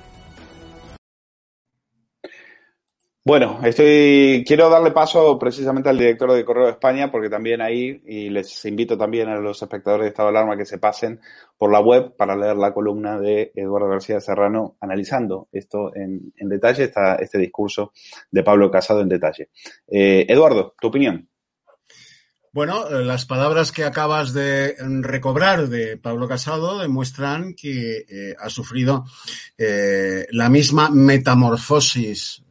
Bueno, 3.24 3.60
estoy 3.62 4.42
quiero 4.44 4.68
darle 4.68 4.90
paso 4.90 5.38
precisamente 5.38 5.88
al 5.88 5.96
director 5.96 6.32
de 6.32 6.44
Correo 6.44 6.64
de 6.64 6.72
España 6.72 7.08
porque 7.12 7.30
también 7.30 7.60
ahí 7.60 8.02
y 8.04 8.30
les 8.30 8.64
invito 8.64 8.98
también 8.98 9.28
a 9.28 9.36
los 9.38 9.62
espectadores 9.62 10.06
de 10.06 10.08
Estado 10.08 10.32
de 10.32 10.38
Alarma 10.38 10.56
que 10.56 10.64
se 10.64 10.78
pasen 10.78 11.20
por 11.56 11.70
la 11.70 11.78
web 11.78 12.16
para 12.16 12.34
leer 12.34 12.56
la 12.56 12.74
columna 12.74 13.20
de 13.20 13.52
Eduardo 13.54 13.86
García 13.86 14.20
Serrano 14.20 14.76
analizando 14.80 15.46
esto 15.52 15.94
en, 15.94 16.32
detalle, 16.36 16.82
está 16.82 17.14
este 17.14 17.38
discurso 17.38 17.92
de 18.28 18.42
Pablo 18.42 18.72
Casado 18.72 19.02
en 19.02 19.08
detalle. 19.08 19.50
Eh, 19.86 20.26
Eduardo, 20.28 20.74
tu 20.80 20.88
opinión. 20.88 21.28
Bueno, 22.50 22.88
eh, 22.88 23.04
las 23.04 23.24
palabras 23.24 23.70
que 23.70 23.84
acabas 23.84 24.32
de 24.32 24.74
recobrar 25.00 25.68
de 25.68 25.96
Pablo 25.96 26.26
Casado 26.26 26.80
demuestran 26.80 27.54
que 27.54 27.98
eh, 27.98 28.34
ha 28.36 28.50
sufrido 28.50 29.04
la 29.56 30.48
misma 30.48 30.90
metamorfosis 30.90 32.42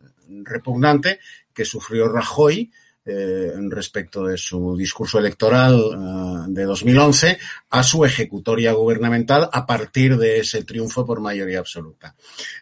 repugnante 0.43 1.19
que 1.53 1.65
sufrió 1.65 2.07
Rajoy 2.07 2.71
eh, 3.03 3.51
respecto 3.71 4.25
de 4.25 4.37
su 4.37 4.77
discurso 4.77 5.17
electoral 5.17 5.73
eh, 5.73 6.45
de 6.49 6.65
2011 6.65 7.39
a 7.71 7.81
su 7.81 8.05
ejecutoria 8.05 8.73
gubernamental 8.73 9.49
a 9.51 9.65
partir 9.65 10.17
de 10.17 10.37
ese 10.37 10.63
triunfo 10.63 11.03
por 11.03 11.19
mayoría 11.19 11.57
absoluta. 11.57 12.15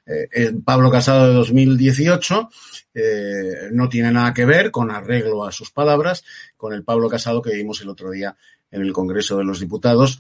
Eh, 0.06 0.54
Pablo 0.64 0.90
Casado 0.90 1.28
de 1.28 1.34
2018 1.34 2.50
no 3.74 3.90
tiene 3.90 4.12
nada 4.12 4.34
que 4.34 4.46
ver, 4.46 4.72
con 4.72 4.92
arreglo 4.92 5.46
a 5.46 5.52
sus 5.52 5.72
palabras, 5.72 6.24
con 6.56 6.74
el 6.74 6.86
Pablo 6.86 7.10
Casado 7.10 7.42
que 7.42 7.54
vimos 7.54 7.82
el 7.82 7.90
otro 7.90 8.10
día 8.10 8.36
en 8.72 8.82
el 8.82 8.94
Congreso 8.94 9.38
de 9.38 9.44
los 9.44 9.60
Diputados, 9.60 10.20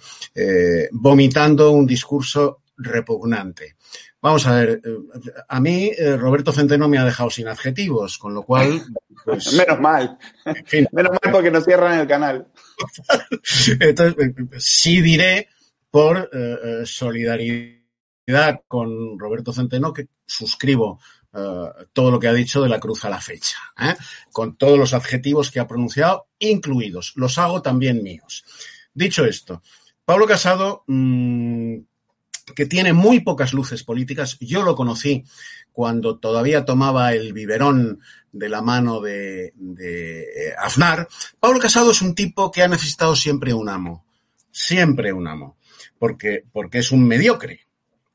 vomitando 0.91 1.71
un 1.71 1.85
discurso 1.85 2.61
repugnante. 2.77 3.75
Vamos 4.21 4.45
a 4.47 4.55
ver, 4.55 4.81
a 5.47 5.59
mí 5.61 5.91
Roberto 6.17 6.51
Centeno 6.51 6.89
me 6.89 6.97
ha 6.97 7.05
dejado 7.05 7.29
sin 7.29 7.47
adjetivos, 7.47 8.17
con 8.17 8.33
lo 8.33 8.43
cual... 8.43 8.81
Pues, 9.23 9.53
Menos 9.53 9.79
mal. 9.79 10.17
Menos 10.91 11.11
mal 11.11 11.31
porque 11.31 11.51
nos 11.51 11.63
cierran 11.63 11.99
el 11.99 12.07
canal. 12.07 12.47
Entonces, 13.79 14.35
sí 14.57 15.01
diré 15.01 15.47
por 15.89 16.29
eh, 16.31 16.81
solidaridad 16.85 18.61
con 18.67 19.17
Roberto 19.17 19.53
Centeno 19.53 19.93
que 19.93 20.07
suscribo 20.25 20.99
eh, 21.33 21.85
todo 21.93 22.11
lo 22.11 22.19
que 22.19 22.27
ha 22.27 22.33
dicho 22.33 22.61
de 22.61 22.69
la 22.69 22.79
cruz 22.79 23.05
a 23.05 23.09
la 23.09 23.21
fecha, 23.21 23.57
¿eh? 23.79 23.95
con 24.31 24.55
todos 24.55 24.77
los 24.77 24.93
adjetivos 24.93 25.51
que 25.51 25.59
ha 25.59 25.67
pronunciado, 25.67 26.27
incluidos. 26.39 27.13
Los 27.15 27.37
hago 27.37 27.61
también 27.61 28.03
míos. 28.03 28.45
Dicho 28.93 29.25
esto, 29.25 29.61
Pablo 30.05 30.27
Casado 30.27 30.83
mmm, 30.87 31.77
que 32.55 32.65
tiene 32.65 32.93
muy 32.93 33.21
pocas 33.21 33.53
luces 33.53 33.83
políticas. 33.83 34.37
Yo 34.39 34.63
lo 34.63 34.75
conocí 34.75 35.23
cuando 35.71 36.17
todavía 36.17 36.65
tomaba 36.65 37.13
el 37.13 37.33
biberón 37.33 38.01
de 38.31 38.49
la 38.49 38.61
mano 38.61 39.01
de, 39.01 39.53
de 39.55 40.53
Aznar. 40.57 41.07
Pablo 41.39 41.59
Casado 41.59 41.91
es 41.91 42.01
un 42.01 42.15
tipo 42.15 42.51
que 42.51 42.63
ha 42.63 42.67
necesitado 42.67 43.15
siempre 43.15 43.53
un 43.53 43.69
amo, 43.69 44.05
siempre 44.51 45.13
un 45.13 45.27
amo, 45.27 45.57
porque, 45.97 46.43
porque 46.51 46.79
es 46.79 46.91
un 46.91 47.07
mediocre. 47.07 47.61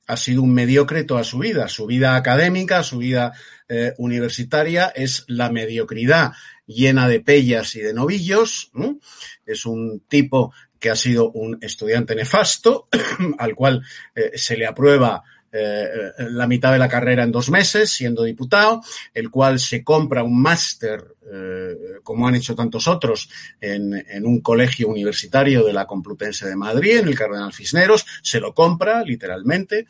Ha 0.07 0.19
sido 0.19 0.43
un 0.43 0.53
mediocre 0.53 1.05
toda 1.05 1.25
su 1.25 1.39
vida. 1.39 1.69
Su 1.69 1.87
vida 1.87 2.15
académica, 2.17 2.83
su 2.83 2.99
vida 2.99 3.33
eh, 3.69 3.95
universitaria 3.97 4.89
es 4.95 5.25
la 5.29 5.51
mediocridad 5.51 6.33
llena 6.67 7.09
de 7.09 7.21
pellas 7.21 7.75
y 7.77 7.81
de 7.81 7.95
novillos. 7.95 8.71
¿no? 8.75 8.99
Es 9.47 9.65
un 9.65 10.01
tipo 10.07 10.53
que 10.85 10.91
ha 10.91 10.97
sido 10.97 11.31
un 11.31 11.57
estudiante 11.63 12.15
nefasto, 12.15 12.89
al 13.39 13.55
cual 13.55 13.83
eh, 14.15 14.33
se 14.35 14.55
le 14.55 14.67
aprueba 14.67 15.25
eh, 15.51 16.13
la 16.19 16.47
mitad 16.47 16.73
de 16.73 16.79
la 16.79 16.91
carrera 16.91 17.23
en 17.23 17.33
dos 17.33 17.49
meses, 17.49 17.91
siendo 17.91 18.23
diputado, 18.23 18.83
el 19.15 19.31
cual 19.31 19.59
se 19.59 19.83
compra 19.83 20.23
un 20.23 20.43
máster, 20.43 21.03
eh, 21.33 21.75
como 22.03 22.29
han 22.29 22.35
hecho 22.35 22.55
tantos 22.55 22.87
otros, 22.87 23.31
en, 23.63 23.95
un 24.27 24.43
colegio 24.43 24.89
universitario 24.89 25.65
de 25.65 25.73
la 25.73 25.87
Complutense 25.87 26.47
de 26.47 26.55
Madrid, 26.55 26.99
en 26.99 27.09
el 27.09 27.15
Cardenal 27.15 27.55
Cisneros, 27.55 28.05
se 28.23 28.41
lo 28.41 28.53
compra 28.53 29.03
literalmente 29.05 29.87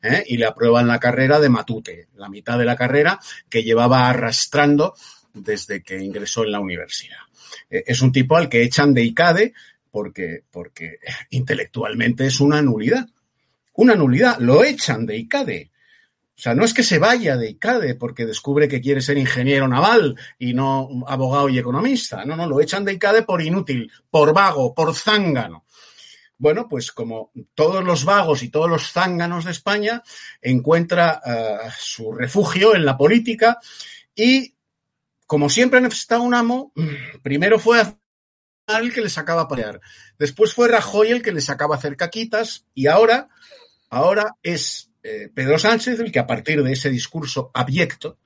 ¿eh? 0.00 0.24
y 0.28 0.38
le 0.38 0.46
aprueban 0.46 0.88
la 0.88 0.98
carrera 0.98 1.38
de 1.40 1.50
Matute, 1.50 2.08
la 2.16 2.30
mitad 2.30 2.58
de 2.58 2.64
la 2.64 2.76
carrera 2.76 3.20
que 3.50 3.62
llevaba 3.62 4.08
arrastrando 4.08 4.94
desde 5.34 5.82
que 5.82 6.02
ingresó 6.02 6.42
en 6.42 6.52
la 6.52 6.60
universidad. 6.60 7.18
es 7.68 8.00
un 8.00 8.12
tipo 8.12 8.38
al 8.38 8.48
que 8.48 8.62
echan 8.62 8.94
de 8.94 9.02
ICADE 9.02 9.52
porque, 9.90 10.44
porque 10.50 10.98
intelectualmente 11.30 12.26
es 12.26 12.40
una 12.40 12.62
nulidad. 12.62 13.08
Una 13.74 13.94
nulidad. 13.94 14.38
Lo 14.38 14.64
echan 14.64 15.06
de 15.06 15.16
ICADE. 15.16 15.70
O 16.38 16.40
sea, 16.40 16.54
no 16.54 16.64
es 16.64 16.72
que 16.72 16.84
se 16.84 17.00
vaya 17.00 17.36
de 17.36 17.50
ICADE 17.50 17.96
porque 17.96 18.24
descubre 18.24 18.68
que 18.68 18.80
quiere 18.80 19.00
ser 19.00 19.18
ingeniero 19.18 19.66
naval 19.66 20.16
y 20.38 20.54
no 20.54 20.88
abogado 21.08 21.48
y 21.48 21.58
economista. 21.58 22.24
No, 22.24 22.36
no, 22.36 22.46
lo 22.46 22.60
echan 22.60 22.84
de 22.84 22.92
ICADE 22.92 23.22
por 23.22 23.42
inútil, 23.42 23.90
por 24.08 24.32
vago, 24.32 24.72
por 24.72 24.94
zángano. 24.94 25.64
Bueno, 26.36 26.68
pues 26.68 26.92
como 26.92 27.32
todos 27.56 27.82
los 27.82 28.04
vagos 28.04 28.44
y 28.44 28.50
todos 28.50 28.70
los 28.70 28.92
zánganos 28.92 29.44
de 29.44 29.50
España, 29.50 30.00
encuentra 30.40 31.20
uh, 31.24 31.68
su 31.76 32.12
refugio 32.12 32.76
en 32.76 32.84
la 32.84 32.96
política 32.96 33.58
y, 34.14 34.54
como 35.26 35.50
siempre 35.50 35.80
ha 35.80 35.82
necesitado 35.82 36.22
un 36.22 36.34
amo, 36.34 36.72
primero 37.22 37.58
fue 37.58 37.82
el 38.76 38.92
que 38.92 39.00
le 39.00 39.08
sacaba 39.08 39.42
a 39.42 39.48
pelear. 39.48 39.80
Después 40.18 40.52
fue 40.52 40.68
Rajoy 40.68 41.08
el 41.08 41.22
que 41.22 41.32
le 41.32 41.40
sacaba 41.40 41.76
hacer 41.76 41.96
caquitas 41.96 42.66
y 42.74 42.86
ahora, 42.86 43.28
ahora 43.88 44.36
es 44.42 44.90
eh, 45.02 45.30
Pedro 45.34 45.58
Sánchez 45.58 45.98
el 46.00 46.12
que 46.12 46.18
a 46.18 46.26
partir 46.26 46.62
de 46.62 46.72
ese 46.72 46.90
discurso 46.90 47.50
abyecto, 47.54 48.18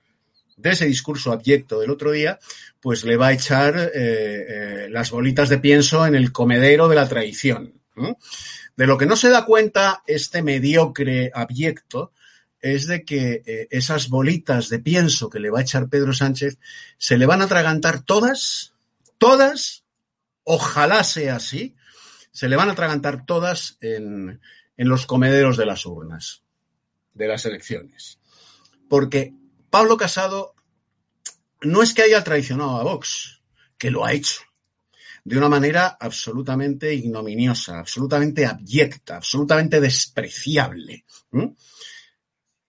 de 0.57 0.71
ese 0.71 0.87
discurso 0.87 1.33
abyecto 1.33 1.81
del 1.81 1.91
otro 1.91 2.11
día, 2.11 2.39
pues 2.81 3.05
le 3.05 3.17
va 3.17 3.29
a 3.29 3.33
echar 3.33 3.77
eh, 3.79 3.91
eh, 3.95 4.89
las 4.91 5.11
bolitas 5.11 5.49
de 5.49 5.59
pienso 5.59 6.07
en 6.07 6.15
el 6.15 6.33
comedero 6.33 6.89
de 6.89 6.97
la 6.97 7.09
traición. 7.09 7.81
De 8.77 8.87
lo 8.87 8.97
que 8.99 9.07
no 9.07 9.17
se 9.17 9.29
da 9.29 9.45
cuenta 9.45 10.03
este 10.07 10.43
mediocre 10.43 11.31
abyecto 11.35 12.13
es 12.59 12.87
de 12.87 13.05
que 13.05 13.43
esas 13.71 14.09
bolitas 14.09 14.69
de 14.71 14.79
pienso 14.79 15.29
que 15.29 15.41
le 15.41 15.51
va 15.51 15.59
a 15.59 15.63
echar 15.63 15.89
Pedro 15.89 16.15
Sánchez 16.15 16.59
se 16.97 17.19
le 17.19 17.27
van 17.27 17.43
a 17.43 17.45
atragantar 17.45 18.03
todas, 18.03 18.73
todas, 19.19 19.82
ojalá 20.45 21.05
sea 21.05 21.37
así, 21.37 21.77
se 22.31 22.49
le 22.49 22.57
van 22.57 22.69
a 22.69 22.73
atragantar 22.73 23.27
todas 23.27 23.77
en, 23.81 24.41
en 24.77 24.89
los 24.89 25.07
comederos 25.07 25.57
de 25.57 25.67
las 25.67 25.87
urnas, 25.87 26.43
de 27.15 27.29
las 27.29 27.45
elecciones. 27.45 28.19
Porque 28.89 29.35
Pablo 29.71 29.97
Casado 29.97 30.55
no 31.61 31.83
es 31.83 31.95
que 31.95 32.03
haya 32.03 32.25
traicionado 32.25 32.79
a 32.79 32.83
Vox, 32.83 33.43
que 33.79 33.91
lo 33.91 34.05
ha 34.05 34.13
hecho 34.13 34.43
de 35.25 35.39
una 35.39 35.49
manera 35.49 35.97
absolutamente 36.01 36.93
ignominiosa, 36.95 37.79
absolutamente 37.79 38.45
abyecta, 38.45 39.17
absolutamente 39.17 39.81
despreciable. 39.81 41.05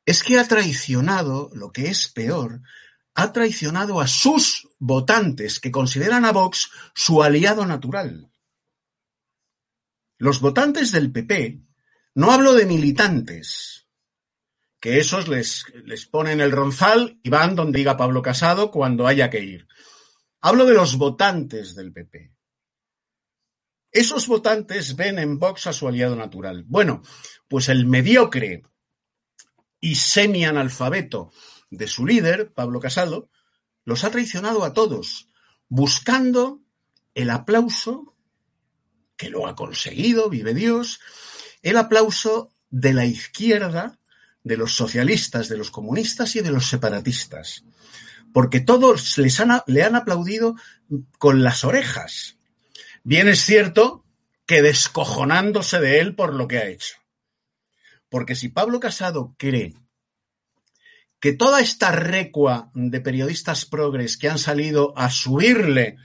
Es 0.05 0.21
que 0.21 0.37
ha 0.37 0.47
traicionado, 0.47 1.49
lo 1.53 1.71
que 1.71 1.87
es 1.87 2.09
peor, 2.09 2.61
ha 3.15 3.31
traicionado 3.31 4.01
a 4.01 4.07
sus 4.07 4.67
votantes 4.79 5.59
que 5.59 5.71
consideran 5.71 6.25
a 6.25 6.31
Vox 6.31 6.69
su 6.93 7.21
aliado 7.21 7.65
natural. 7.65 8.31
Los 10.17 10.39
votantes 10.39 10.91
del 10.91 11.11
PP, 11.11 11.61
no 12.15 12.31
hablo 12.31 12.53
de 12.53 12.65
militantes, 12.65 13.87
que 14.79 14.99
esos 14.99 15.27
les, 15.27 15.65
les 15.85 16.05
ponen 16.05 16.41
el 16.41 16.51
ronzal 16.51 17.19
y 17.23 17.29
van 17.29 17.55
donde 17.55 17.79
diga 17.79 17.97
Pablo 17.97 18.21
Casado 18.21 18.71
cuando 18.71 19.07
haya 19.07 19.29
que 19.29 19.39
ir. 19.39 19.67
Hablo 20.41 20.65
de 20.65 20.73
los 20.73 20.97
votantes 20.97 21.75
del 21.75 21.93
PP. 21.93 22.33
Esos 23.91 24.27
votantes 24.27 24.95
ven 24.95 25.19
en 25.19 25.37
Vox 25.37 25.67
a 25.67 25.73
su 25.73 25.87
aliado 25.87 26.15
natural. 26.15 26.63
Bueno, 26.67 27.03
pues 27.47 27.69
el 27.69 27.85
mediocre 27.85 28.63
y 29.79 29.95
semi-analfabeto 29.95 31.31
de 31.77 31.87
su 31.87 32.05
líder, 32.05 32.53
Pablo 32.53 32.79
Casado, 32.79 33.29
los 33.85 34.03
ha 34.03 34.11
traicionado 34.11 34.63
a 34.63 34.73
todos, 34.73 35.29
buscando 35.67 36.61
el 37.15 37.29
aplauso, 37.29 38.15
que 39.17 39.29
lo 39.29 39.47
ha 39.47 39.55
conseguido, 39.55 40.29
vive 40.29 40.53
Dios, 40.53 40.99
el 41.61 41.77
aplauso 41.77 42.51
de 42.69 42.93
la 42.93 43.05
izquierda, 43.05 43.99
de 44.43 44.57
los 44.57 44.75
socialistas, 44.75 45.47
de 45.47 45.57
los 45.57 45.71
comunistas 45.71 46.35
y 46.35 46.41
de 46.41 46.51
los 46.51 46.67
separatistas. 46.67 47.63
Porque 48.33 48.59
todos 48.59 49.17
les 49.17 49.39
han, 49.39 49.61
le 49.67 49.83
han 49.83 49.95
aplaudido 49.95 50.55
con 51.17 51.43
las 51.43 51.63
orejas. 51.63 52.37
Bien 53.03 53.27
es 53.27 53.41
cierto 53.45 54.05
que 54.45 54.61
descojonándose 54.61 55.79
de 55.79 55.99
él 55.99 56.15
por 56.15 56.33
lo 56.33 56.47
que 56.47 56.57
ha 56.57 56.67
hecho. 56.67 56.95
Porque 58.09 58.35
si 58.35 58.49
Pablo 58.49 58.79
Casado 58.79 59.35
cree 59.37 59.75
que 61.23 61.31
toda 61.31 61.61
esta 61.61 61.89
recua 61.89 62.69
de 62.73 62.99
periodistas 62.99 63.63
progres 63.63 64.17
que 64.17 64.27
han 64.27 64.37
salido 64.37 64.91
a 64.97 65.09
subirle 65.09 65.95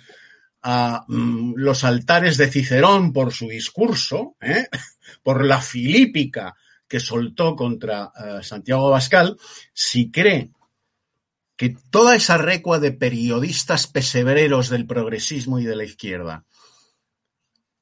a 0.63 1.07
mm, 1.09 1.55
los 1.57 1.83
altares 1.83 2.37
de 2.37 2.49
Cicerón 2.49 3.13
por 3.13 3.33
su 3.33 3.49
discurso, 3.49 4.37
¿eh? 4.41 4.69
por 5.25 5.45
la 5.45 5.61
filípica 5.61 6.55
que 6.87 7.01
soltó 7.01 7.57
contra 7.57 8.13
eh, 8.15 8.45
Santiago 8.45 8.87
Abascal, 8.87 9.37
si 9.73 10.13
cree 10.13 10.53
que 11.57 11.75
toda 11.91 12.15
esa 12.15 12.39
recua 12.39 12.79
de 12.79 12.93
periodistas 12.93 13.89
pesebreros 13.89 14.69
del 14.69 14.87
progresismo 14.87 15.59
y 15.59 15.65
de 15.65 15.75
la 15.75 15.83
izquierda 15.83 16.45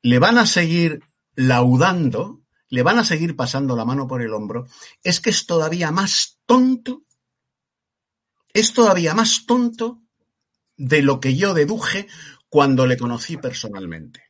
le 0.00 0.18
van 0.18 0.38
a 0.38 0.46
seguir 0.46 1.00
laudando, 1.34 2.40
le 2.70 2.82
van 2.82 2.98
a 2.98 3.04
seguir 3.04 3.36
pasando 3.36 3.76
la 3.76 3.84
mano 3.84 4.08
por 4.08 4.22
el 4.22 4.32
hombro, 4.32 4.66
es 5.02 5.20
que 5.20 5.28
es 5.28 5.44
todavía 5.44 5.90
más 5.90 6.38
tonto 6.46 7.02
es 8.56 8.72
todavía 8.72 9.14
más 9.14 9.44
tonto 9.44 10.02
de 10.78 11.02
lo 11.02 11.20
que 11.20 11.36
yo 11.36 11.52
deduje 11.52 12.08
cuando 12.48 12.86
le 12.86 12.96
conocí 12.96 13.36
personalmente. 13.36 14.22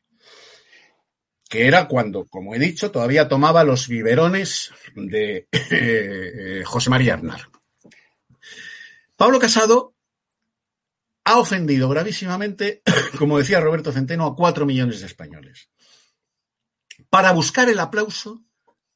Que 1.47 1.65
era 1.65 1.87
cuando, 1.87 2.25
como 2.25 2.53
he 2.53 2.59
dicho, 2.59 2.91
todavía 2.91 3.29
tomaba 3.29 3.63
los 3.63 3.87
biberones 3.87 4.71
de 4.95 5.47
eh, 5.51 6.61
José 6.65 6.89
María 6.89 7.13
Arnar. 7.13 7.49
Pablo 9.15 9.39
Casado 9.39 9.95
ha 11.23 11.39
ofendido 11.39 11.87
gravísimamente, 11.87 12.81
como 13.17 13.37
decía 13.37 13.61
Roberto 13.61 13.93
Centeno, 13.93 14.25
a 14.25 14.35
cuatro 14.35 14.65
millones 14.65 14.99
de 14.99 15.05
españoles. 15.05 15.69
Para 17.09 17.31
buscar 17.31 17.69
el 17.69 17.79
aplauso 17.79 18.43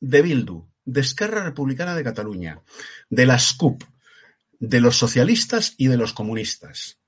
de 0.01 0.21
Bildu, 0.21 0.69
de 0.83 0.99
Esquerra 0.99 1.41
Republicana 1.45 1.95
de 1.95 2.03
Cataluña, 2.03 2.61
de 3.09 3.25
la 3.25 3.39
SCUP, 3.39 3.83
de 4.61 4.79
los 4.79 4.95
socialistas 4.95 5.73
y 5.77 5.87
de 5.87 5.97
los 5.97 6.13
comunistas. 6.13 6.99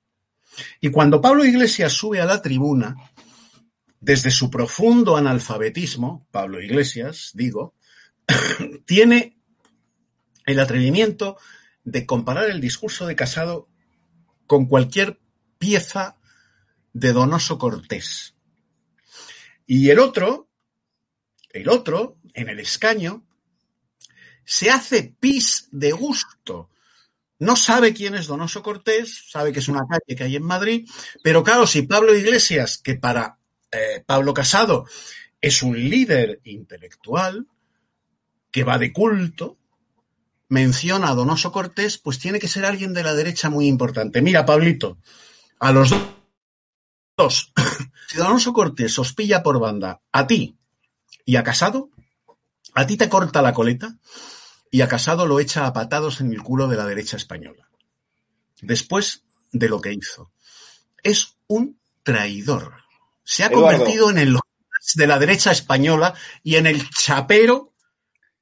Y 0.82 0.90
cuando 0.90 1.22
Pablo 1.22 1.46
Iglesias 1.46 1.94
sube 1.94 2.20
a 2.20 2.26
la 2.26 2.42
tribuna, 2.42 2.96
desde 4.02 4.32
su 4.32 4.50
profundo 4.50 5.16
analfabetismo, 5.16 6.28
Pablo 6.32 6.60
Iglesias, 6.60 7.30
digo, 7.36 7.76
tiene 8.86 9.38
el 10.46 10.60
atrevimiento 10.60 11.38
de 11.84 12.06
comparar 12.08 12.50
el 12.50 12.60
discurso 12.60 13.06
de 13.06 13.16
Casado 13.16 13.70
con 14.48 14.66
cualquier 14.66 15.20
pieza 15.60 16.18
de 16.92 17.14
Donoso 17.14 17.60
Cortés. 17.60 18.36
Y 19.68 19.90
el 19.92 20.00
otro, 20.00 20.50
el 21.52 21.70
otro, 21.70 22.18
en 22.34 22.50
el 22.50 22.60
escaño, 22.60 23.24
se 24.44 24.72
hace 24.72 25.16
pis 25.20 25.70
de 25.72 25.92
gusto 25.92 26.72
no 27.40 27.56
sabe 27.56 27.94
quién 27.94 28.16
es 28.16 28.28
Donoso 28.28 28.64
Cortés, 28.64 29.26
sabe 29.30 29.52
que 29.52 29.60
es 29.60 29.68
una 29.68 29.86
calle 29.90 30.16
que 30.16 30.24
hay 30.24 30.36
en 30.36 30.44
Madrid, 30.44 30.88
pero 31.22 31.44
claro, 31.44 31.68
si 31.68 31.82
Pablo 31.84 32.16
Iglesias, 32.16 32.78
que 32.78 32.96
para 32.96 33.38
eh, 33.72 34.04
Pablo 34.06 34.34
Casado 34.34 34.86
es 35.42 35.62
un 35.62 35.78
líder 35.78 36.40
intelectual, 36.44 37.48
que 38.52 38.64
va 38.64 38.78
de 38.78 38.94
culto, 38.94 39.58
menciona 40.48 41.10
a 41.10 41.16
Donoso 41.16 41.52
Cortés, 41.52 41.98
pues 41.98 42.20
tiene 42.20 42.40
que 42.40 42.48
ser 42.48 42.66
alguien 42.66 42.94
de 42.94 43.04
la 43.04 43.16
derecha 43.16 43.50
muy 43.50 43.68
importante. 43.68 44.22
Mira, 44.22 44.46
Pablito, 44.46 45.00
a 45.60 45.72
los 45.72 45.94
dos, 47.18 47.52
si 48.08 48.18
Donoso 48.18 48.54
Cortés 48.54 48.98
os 49.00 49.14
pilla 49.14 49.42
por 49.42 49.60
banda 49.60 50.02
a 50.12 50.28
ti 50.28 50.56
y 51.26 51.36
a 51.36 51.44
Casado, 51.44 51.90
a 52.76 52.86
ti 52.86 52.96
te 52.96 53.10
corta 53.10 53.42
la 53.42 53.54
coleta, 53.54 53.98
y 54.74 54.82
a 54.82 54.88
Casado 54.88 55.28
lo 55.28 55.40
echa 55.40 55.68
a 55.68 55.72
patados 55.72 56.20
en 56.20 56.34
el 56.34 56.42
culo 56.42 56.68
de 56.68 56.76
la 56.76 56.88
derecha 56.88 57.16
española. 57.16 57.70
Después 58.60 59.24
de 59.52 59.70
lo 59.70 59.80
que 59.80 59.94
hizo. 59.94 60.32
Es 61.04 61.36
un 61.46 61.80
traidor. 62.02 62.74
Se 63.24 63.44
ha 63.44 63.52
convertido 63.52 64.10
en 64.10 64.18
el 64.18 64.40
de 64.96 65.08
la 65.08 65.20
derecha 65.20 65.52
española 65.52 66.16
y 66.42 66.56
en 66.56 66.66
el 66.66 66.90
chapero 66.90 67.76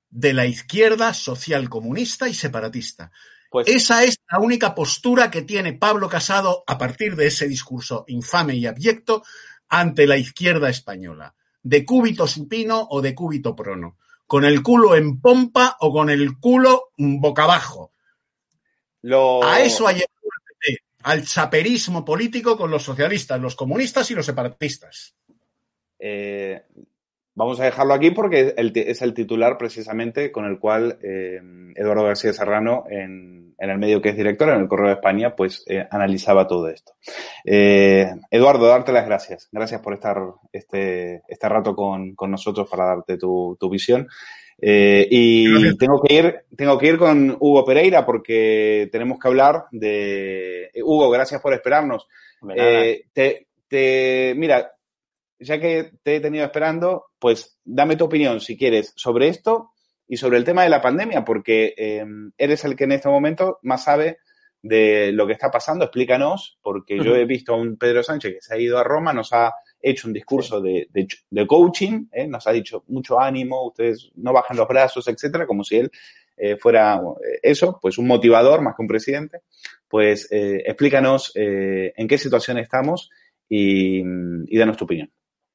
de 0.10 0.32
la 0.32 0.46
izquierda 0.46 1.14
social 1.14 1.68
comunista 1.68 2.30
y 2.30 2.34
separatista. 2.34 3.12
Pues 3.50 3.68
Esa 3.68 4.06
es 4.06 4.18
la 4.32 4.40
única 4.40 4.74
postura 4.74 5.30
que 5.30 5.42
tiene 5.42 5.74
Pablo 5.74 6.08
Casado 6.08 6.64
a 6.66 6.78
partir 6.78 7.18
de 7.18 7.28
ese 7.28 7.46
discurso 7.46 8.06
infame 8.08 8.56
y 8.56 8.68
abyecto 8.68 9.22
ante 9.68 10.08
la 10.08 10.16
izquierda 10.16 10.70
española, 10.70 11.36
de 11.62 11.84
cúbito 11.84 12.26
supino 12.26 12.88
o 12.90 13.02
de 13.02 13.14
cúbito 13.14 13.54
prono 13.54 13.98
con 14.32 14.46
el 14.46 14.64
culo 14.64 14.96
en 14.96 15.20
pompa 15.20 15.76
o 15.82 15.92
con 15.92 16.10
el 16.10 16.40
culo 16.40 16.94
boca 16.96 17.44
abajo. 17.44 17.92
Lo... 19.02 19.44
A 19.44 19.60
eso 19.60 19.86
ha 19.86 19.92
llegado 19.92 20.08
el 20.24 20.56
PP, 20.56 20.84
al 21.04 21.26
chaperismo 21.26 22.06
político 22.06 22.56
con 22.56 22.72
los 22.72 22.82
socialistas, 22.82 23.42
los 23.42 23.58
comunistas 23.58 24.10
y 24.10 24.16
los 24.16 24.26
separatistas. 24.26 25.16
Eh, 26.00 26.64
vamos 27.36 27.60
a 27.60 27.66
dejarlo 27.66 27.94
aquí 27.94 28.12
porque 28.12 28.54
el, 28.58 28.72
es 28.76 29.02
el 29.02 29.14
titular 29.14 29.58
precisamente 29.58 30.32
con 30.32 30.46
el 30.46 30.60
cual 30.60 30.98
eh, 31.02 31.40
Eduardo 31.76 32.04
García 32.04 32.34
Serrano, 32.34 32.84
en, 32.90 33.54
en, 33.58 33.70
el 33.70 33.78
medio 33.78 34.02
que 34.02 34.10
es 34.10 34.18
director, 34.18 34.50
en 34.50 34.62
el 34.62 34.68
Correo 34.68 34.88
de 34.88 34.96
España, 34.96 35.36
pues 35.36 35.64
eh, 35.68 35.86
analizaba 35.90 36.48
todo 36.48 36.68
esto. 36.68 36.94
Eh, 37.46 38.10
Eduardo, 38.30 38.68
darte 38.68 38.92
las 38.92 39.06
gracias. 39.06 39.50
Gracias 39.52 39.82
por 39.82 39.94
estar 39.94 40.18
este, 40.52 41.22
este 41.28 41.50
rato 41.50 41.76
con, 41.76 42.16
con 42.16 42.32
nosotros 42.32 42.70
para 42.70 42.86
darte 42.86 43.18
tu, 43.18 43.58
tu 43.60 43.70
visión. 43.70 44.08
Eh, 44.64 45.08
y 45.10 45.76
tengo 45.78 46.02
que 46.02 46.14
ir, 46.14 46.36
tengo 46.56 46.78
que 46.78 46.88
ir 46.88 46.98
con 47.00 47.36
Hugo 47.40 47.66
Pereira 47.66 48.06
porque 48.06 48.90
tenemos 48.92 49.18
que 49.20 49.28
hablar 49.28 49.66
de 49.72 50.70
Hugo, 50.84 51.10
gracias 51.10 51.42
por 51.42 51.54
esperarnos. 51.54 52.08
Eh, 52.56 53.06
te, 53.12 53.48
te, 53.68 54.34
mira, 54.36 54.72
ya 55.42 55.60
que 55.60 55.92
te 56.04 56.16
he 56.16 56.20
tenido 56.20 56.46
esperando, 56.46 57.06
pues 57.20 57.58
dame 57.64 57.96
tu 57.96 58.06
opinión, 58.06 58.39
si 58.39 58.58
quieres, 58.58 58.94
sobre 58.96 59.28
esto 59.28 59.72
y 60.08 60.18
sobre 60.18 60.38
el 60.38 60.44
tema 60.44 60.64
de 60.64 60.70
la 60.70 60.82
pandemia, 60.82 61.26
porque 61.26 61.74
eh, 61.76 62.06
eres 62.38 62.64
el 62.64 62.76
que 62.76 62.84
en 62.84 62.92
este 62.94 63.10
momento 63.10 63.60
más 63.64 63.86
sabe 63.86 64.18
de 64.62 65.12
lo 65.12 65.26
que 65.26 65.34
está 65.34 65.50
pasando. 65.50 65.86
Explícanos, 65.86 66.60
porque 66.62 66.98
yo 67.04 67.16
he 67.16 67.26
visto 67.26 67.54
a 67.54 67.58
un 67.58 67.78
Pedro 67.78 68.04
Sánchez 68.04 68.34
que 68.34 68.42
se 68.42 68.54
ha 68.54 68.60
ido 68.60 68.78
a 68.78 68.84
Roma, 68.84 69.14
nos 69.14 69.34
ha 69.34 69.54
hecho 69.82 70.08
un 70.08 70.14
discurso 70.14 70.62
de, 70.62 70.88
de, 70.92 71.08
de 71.30 71.48
coaching, 71.48 72.06
¿eh? 72.12 72.28
nos 72.28 72.46
ha 72.46 72.52
dicho 72.52 72.84
mucho 72.88 73.20
ánimo, 73.20 73.66
ustedes 73.66 74.12
no 74.16 74.34
bajan 74.34 74.58
los 74.58 74.68
brazos, 74.68 75.08
etcétera, 75.08 75.48
como 75.48 75.64
si 75.64 75.78
él 75.78 75.92
eh, 76.38 76.58
fuera 76.58 77.02
eso, 77.42 77.80
pues 77.82 77.98
un 77.98 78.08
motivador 78.08 78.62
más 78.62 78.76
que 78.76 78.82
un 78.84 78.88
presidente. 78.88 79.39
Pues 79.88 80.32
eh, 80.32 80.62
explícanos 80.66 81.32
en 81.36 82.08
qué 82.08 82.18
situación 82.18 82.58
estamos 82.58 83.10
y, 83.50 84.00
y 84.00 84.58
danos 84.58 84.78
tu 84.78 84.86
opinión. 84.86 85.12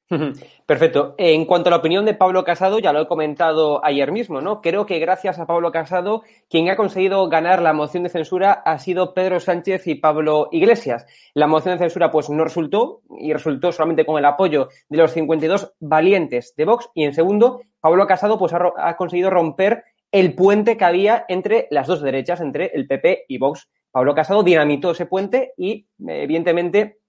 Perfecto. 0.65 1.15
En 1.17 1.45
cuanto 1.45 1.67
a 1.67 1.71
la 1.71 1.77
opinión 1.77 2.05
de 2.05 2.13
Pablo 2.13 2.43
Casado, 2.45 2.79
ya 2.79 2.93
lo 2.93 3.01
he 3.01 3.07
comentado 3.07 3.83
ayer 3.83 4.11
mismo, 4.11 4.39
¿no? 4.39 4.61
Creo 4.61 4.85
que 4.85 4.99
gracias 4.99 5.37
a 5.37 5.45
Pablo 5.45 5.71
Casado, 5.71 6.23
quien 6.49 6.69
ha 6.69 6.77
conseguido 6.77 7.27
ganar 7.27 7.61
la 7.61 7.73
moción 7.73 8.03
de 8.03 8.09
censura 8.09 8.51
ha 8.51 8.79
sido 8.79 9.13
Pedro 9.13 9.39
Sánchez 9.39 9.85
y 9.87 9.95
Pablo 9.95 10.47
Iglesias. 10.51 11.05
La 11.33 11.47
moción 11.47 11.75
de 11.75 11.79
censura, 11.79 12.09
pues, 12.09 12.29
no 12.29 12.43
resultó 12.43 13.01
y 13.19 13.33
resultó 13.33 13.71
solamente 13.71 14.05
con 14.05 14.17
el 14.17 14.25
apoyo 14.25 14.69
de 14.87 14.97
los 14.97 15.11
52 15.11 15.73
valientes 15.79 16.53
de 16.55 16.65
Vox. 16.65 16.89
Y 16.93 17.03
en 17.03 17.13
segundo, 17.13 17.61
Pablo 17.81 18.07
Casado, 18.07 18.39
pues, 18.39 18.53
ha, 18.53 18.59
ha 18.77 18.95
conseguido 18.95 19.29
romper 19.29 19.83
el 20.13 20.35
puente 20.35 20.77
que 20.77 20.85
había 20.85 21.25
entre 21.27 21.67
las 21.69 21.87
dos 21.87 22.01
derechas, 22.01 22.39
entre 22.39 22.71
el 22.73 22.87
PP 22.87 23.25
y 23.27 23.37
Vox. 23.39 23.67
Pablo 23.91 24.15
Casado 24.15 24.43
dinamitó 24.43 24.91
ese 24.91 25.05
puente 25.05 25.53
y, 25.57 25.87
evidentemente, 25.99 26.99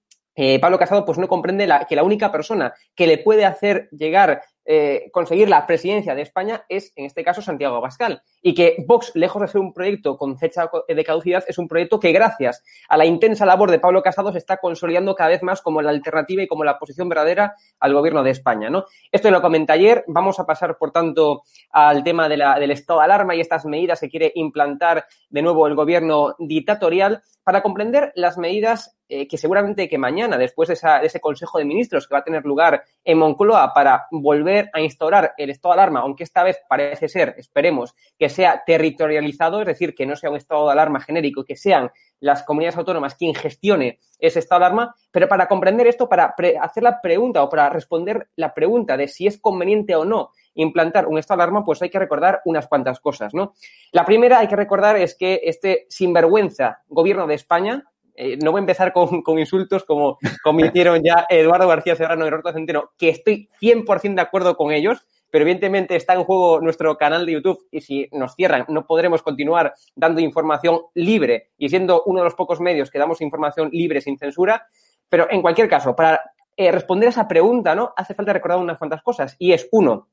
eh, 0.41 0.61
Pablo 0.61 0.79
Casado 0.79 1.05
pues 1.05 1.19
no 1.19 1.27
comprende 1.27 1.67
la, 1.67 1.85
que 1.85 1.97
la 1.97 2.05
única 2.05 2.31
persona 2.31 2.73
que 2.95 3.09
le 3.09 3.19
puede 3.19 3.45
hacer 3.45 3.89
llegar 3.91 4.41
eh, 4.71 5.09
conseguir 5.13 5.49
la 5.49 5.67
presidencia 5.67 6.15
de 6.15 6.21
España 6.21 6.67
es, 6.69 6.93
en 6.95 7.07
este 7.07 7.25
caso, 7.25 7.41
Santiago 7.41 7.77
Abascal. 7.77 8.21
Y 8.43 8.53
que 8.53 8.77
Vox, 8.87 9.13
lejos 9.15 9.41
de 9.41 9.49
ser 9.49 9.63
un 9.63 9.73
proyecto 9.73 10.19
con 10.19 10.37
fecha 10.37 10.69
de 10.87 11.05
caducidad, 11.05 11.43
es 11.49 11.57
un 11.57 11.67
proyecto 11.67 11.99
que, 11.99 12.13
gracias 12.13 12.63
a 12.87 12.99
la 12.99 13.07
intensa 13.07 13.47
labor 13.47 13.71
de 13.71 13.79
Pablo 13.79 14.03
Casado, 14.03 14.31
se 14.31 14.37
está 14.37 14.59
consolidando 14.59 15.15
cada 15.15 15.31
vez 15.31 15.43
más 15.43 15.63
como 15.63 15.81
la 15.81 15.89
alternativa 15.89 16.43
y 16.43 16.47
como 16.47 16.65
la 16.65 16.79
posición 16.79 17.09
verdadera 17.09 17.55
al 17.81 17.95
gobierno 17.95 18.23
de 18.23 18.31
España. 18.31 18.69
Esto 19.11 19.31
lo 19.31 19.41
comenté 19.41 19.73
ayer. 19.73 20.05
Vamos 20.07 20.39
a 20.39 20.45
pasar, 20.45 20.77
por 20.77 20.91
tanto, 20.91 21.45
al 21.71 22.05
tema 22.05 22.29
de 22.29 22.37
la, 22.37 22.59
del 22.59 22.73
estado 22.73 23.01
de 23.01 23.07
alarma 23.07 23.35
y 23.35 23.41
estas 23.41 23.65
medidas 23.65 24.01
que 24.01 24.11
quiere 24.11 24.33
implantar 24.35 25.07
de 25.31 25.41
nuevo 25.41 25.67
el 25.67 25.77
gobierno 25.77 26.37
dictatorial 26.39 27.23
para 27.43 27.63
comprender 27.63 28.13
las 28.15 28.37
medidas 28.37 28.99
eh, 29.09 29.27
que 29.27 29.39
seguramente 29.39 29.89
que 29.89 29.97
mañana, 29.97 30.37
después 30.37 30.69
de, 30.69 30.75
esa, 30.75 30.99
de, 30.99 31.07
ese 31.07 31.19
Consejo 31.19 31.57
de 31.57 31.65
Ministros 31.65 32.07
que 32.07 32.15
va 32.15 32.19
a 32.19 32.25
tener 32.25 32.45
lugar 32.45 32.85
en 33.03 33.17
Moncloa 33.17 33.73
para 33.73 34.07
volver 34.11 34.58
a 34.73 34.81
instaurar 34.81 35.35
el 35.37 35.51
estado 35.51 35.75
de 35.75 35.81
alarma, 35.81 36.01
aunque 36.01 36.25
esta 36.25 36.43
vez 36.43 36.59
parece 36.69 37.09
ser, 37.09 37.35
esperemos, 37.39 37.95
que 38.19 38.29
sea 38.29 38.63
territorializado, 38.67 39.61
es 39.61 39.67
decir, 39.67 39.95
que 39.95 40.07
no 40.07 40.17
sea 40.17 40.31
un 40.31 40.37
estado 40.37 40.67
de 40.67 40.73
alarma 40.73 41.01
genérico, 41.01 41.45
que 41.45 41.57
sean 41.57 41.91
las 42.21 42.43
comunidades 42.43 42.77
autónomas 42.77 43.15
quien 43.15 43.35
gestione 43.35 43.99
ese 44.19 44.41
estado 44.41 44.61
de 44.61 44.67
alarma, 44.67 44.95
pero 45.11 45.29
para 45.29 45.47
comprender 45.47 45.87
esto, 45.87 46.09
para 46.09 46.35
hacer 46.61 46.83
la 46.83 47.01
pregunta 47.01 47.43
o 47.43 47.49
para 47.49 47.69
responder 47.69 48.29
la 48.37 48.55
pregunta 48.55 48.97
de 48.97 49.09
si 49.09 49.27
es 49.27 49.39
conveniente 49.39 49.95
o 49.95 50.05
no 50.05 50.31
implantar 50.55 51.07
un 51.07 51.19
estado 51.19 51.39
de 51.39 51.45
alarma, 51.45 51.65
pues 51.65 51.81
hay 51.83 51.91
que 51.91 51.99
recordar 51.99 52.41
unas 52.45 52.67
cuantas 52.67 52.99
cosas, 53.01 53.33
¿no? 53.33 53.55
La 53.93 54.05
primera 54.05 54.41
hay 54.41 54.49
que 54.49 54.57
recordar 54.57 54.97
es 54.97 55.15
que 55.15 55.41
este 55.45 55.87
sinvergüenza 55.89 56.83
gobierno 56.89 57.27
de 57.27 57.35
España, 57.35 57.85
eh, 58.21 58.37
no 58.43 58.51
voy 58.51 58.59
a 58.59 58.63
empezar 58.63 58.93
con, 58.93 59.23
con 59.23 59.39
insultos 59.39 59.85
como, 59.85 60.19
hicieron 60.59 61.01
ya 61.05 61.25
Eduardo 61.29 61.69
García 61.69 61.95
Serrano 61.95 62.27
y 62.27 62.31
Roberto 62.31 62.53
Centeno, 62.53 62.91
que 62.99 63.11
estoy 63.11 63.49
100% 63.63 64.17
de 64.17 64.21
acuerdo 64.21 64.57
con 64.57 64.73
ellos, 64.73 65.07
pero 65.31 65.43
evidentemente 65.43 65.95
está 65.95 66.15
en 66.15 66.25
juego 66.25 66.61
nuestro 66.61 66.97
canal 66.97 67.25
de 67.25 67.35
YouTube 67.35 67.69
y 67.71 67.81
si 67.81 68.09
nos 68.11 68.35
cierran 68.35 68.65
no 68.69 68.87
podremos 68.87 69.23
continuar 69.23 69.73
dando 69.95 70.21
información 70.21 70.81
libre 70.95 71.51
y 71.59 71.69
siendo 71.69 72.03
uno 72.07 72.21
de 72.21 72.25
los 72.25 72.35
pocos 72.35 72.61
medios 72.61 72.91
que 72.91 72.99
damos 72.99 73.21
información 73.21 73.69
libre 73.73 74.01
sin 74.01 74.19
censura. 74.19 74.67
Pero 75.09 75.29
en 75.31 75.41
cualquier 75.41 75.69
caso, 75.69 75.95
para 75.95 76.21
eh, 76.57 76.73
responder 76.73 77.07
a 77.07 77.11
esa 77.11 77.29
pregunta, 77.29 77.77
¿no? 77.77 77.93
Hace 77.97 78.15
falta 78.15 78.33
recordar 78.33 78.59
unas 78.59 78.79
cuantas 78.79 79.03
cosas. 79.03 79.37
Y 79.39 79.53
es, 79.53 79.69
uno, 79.71 80.09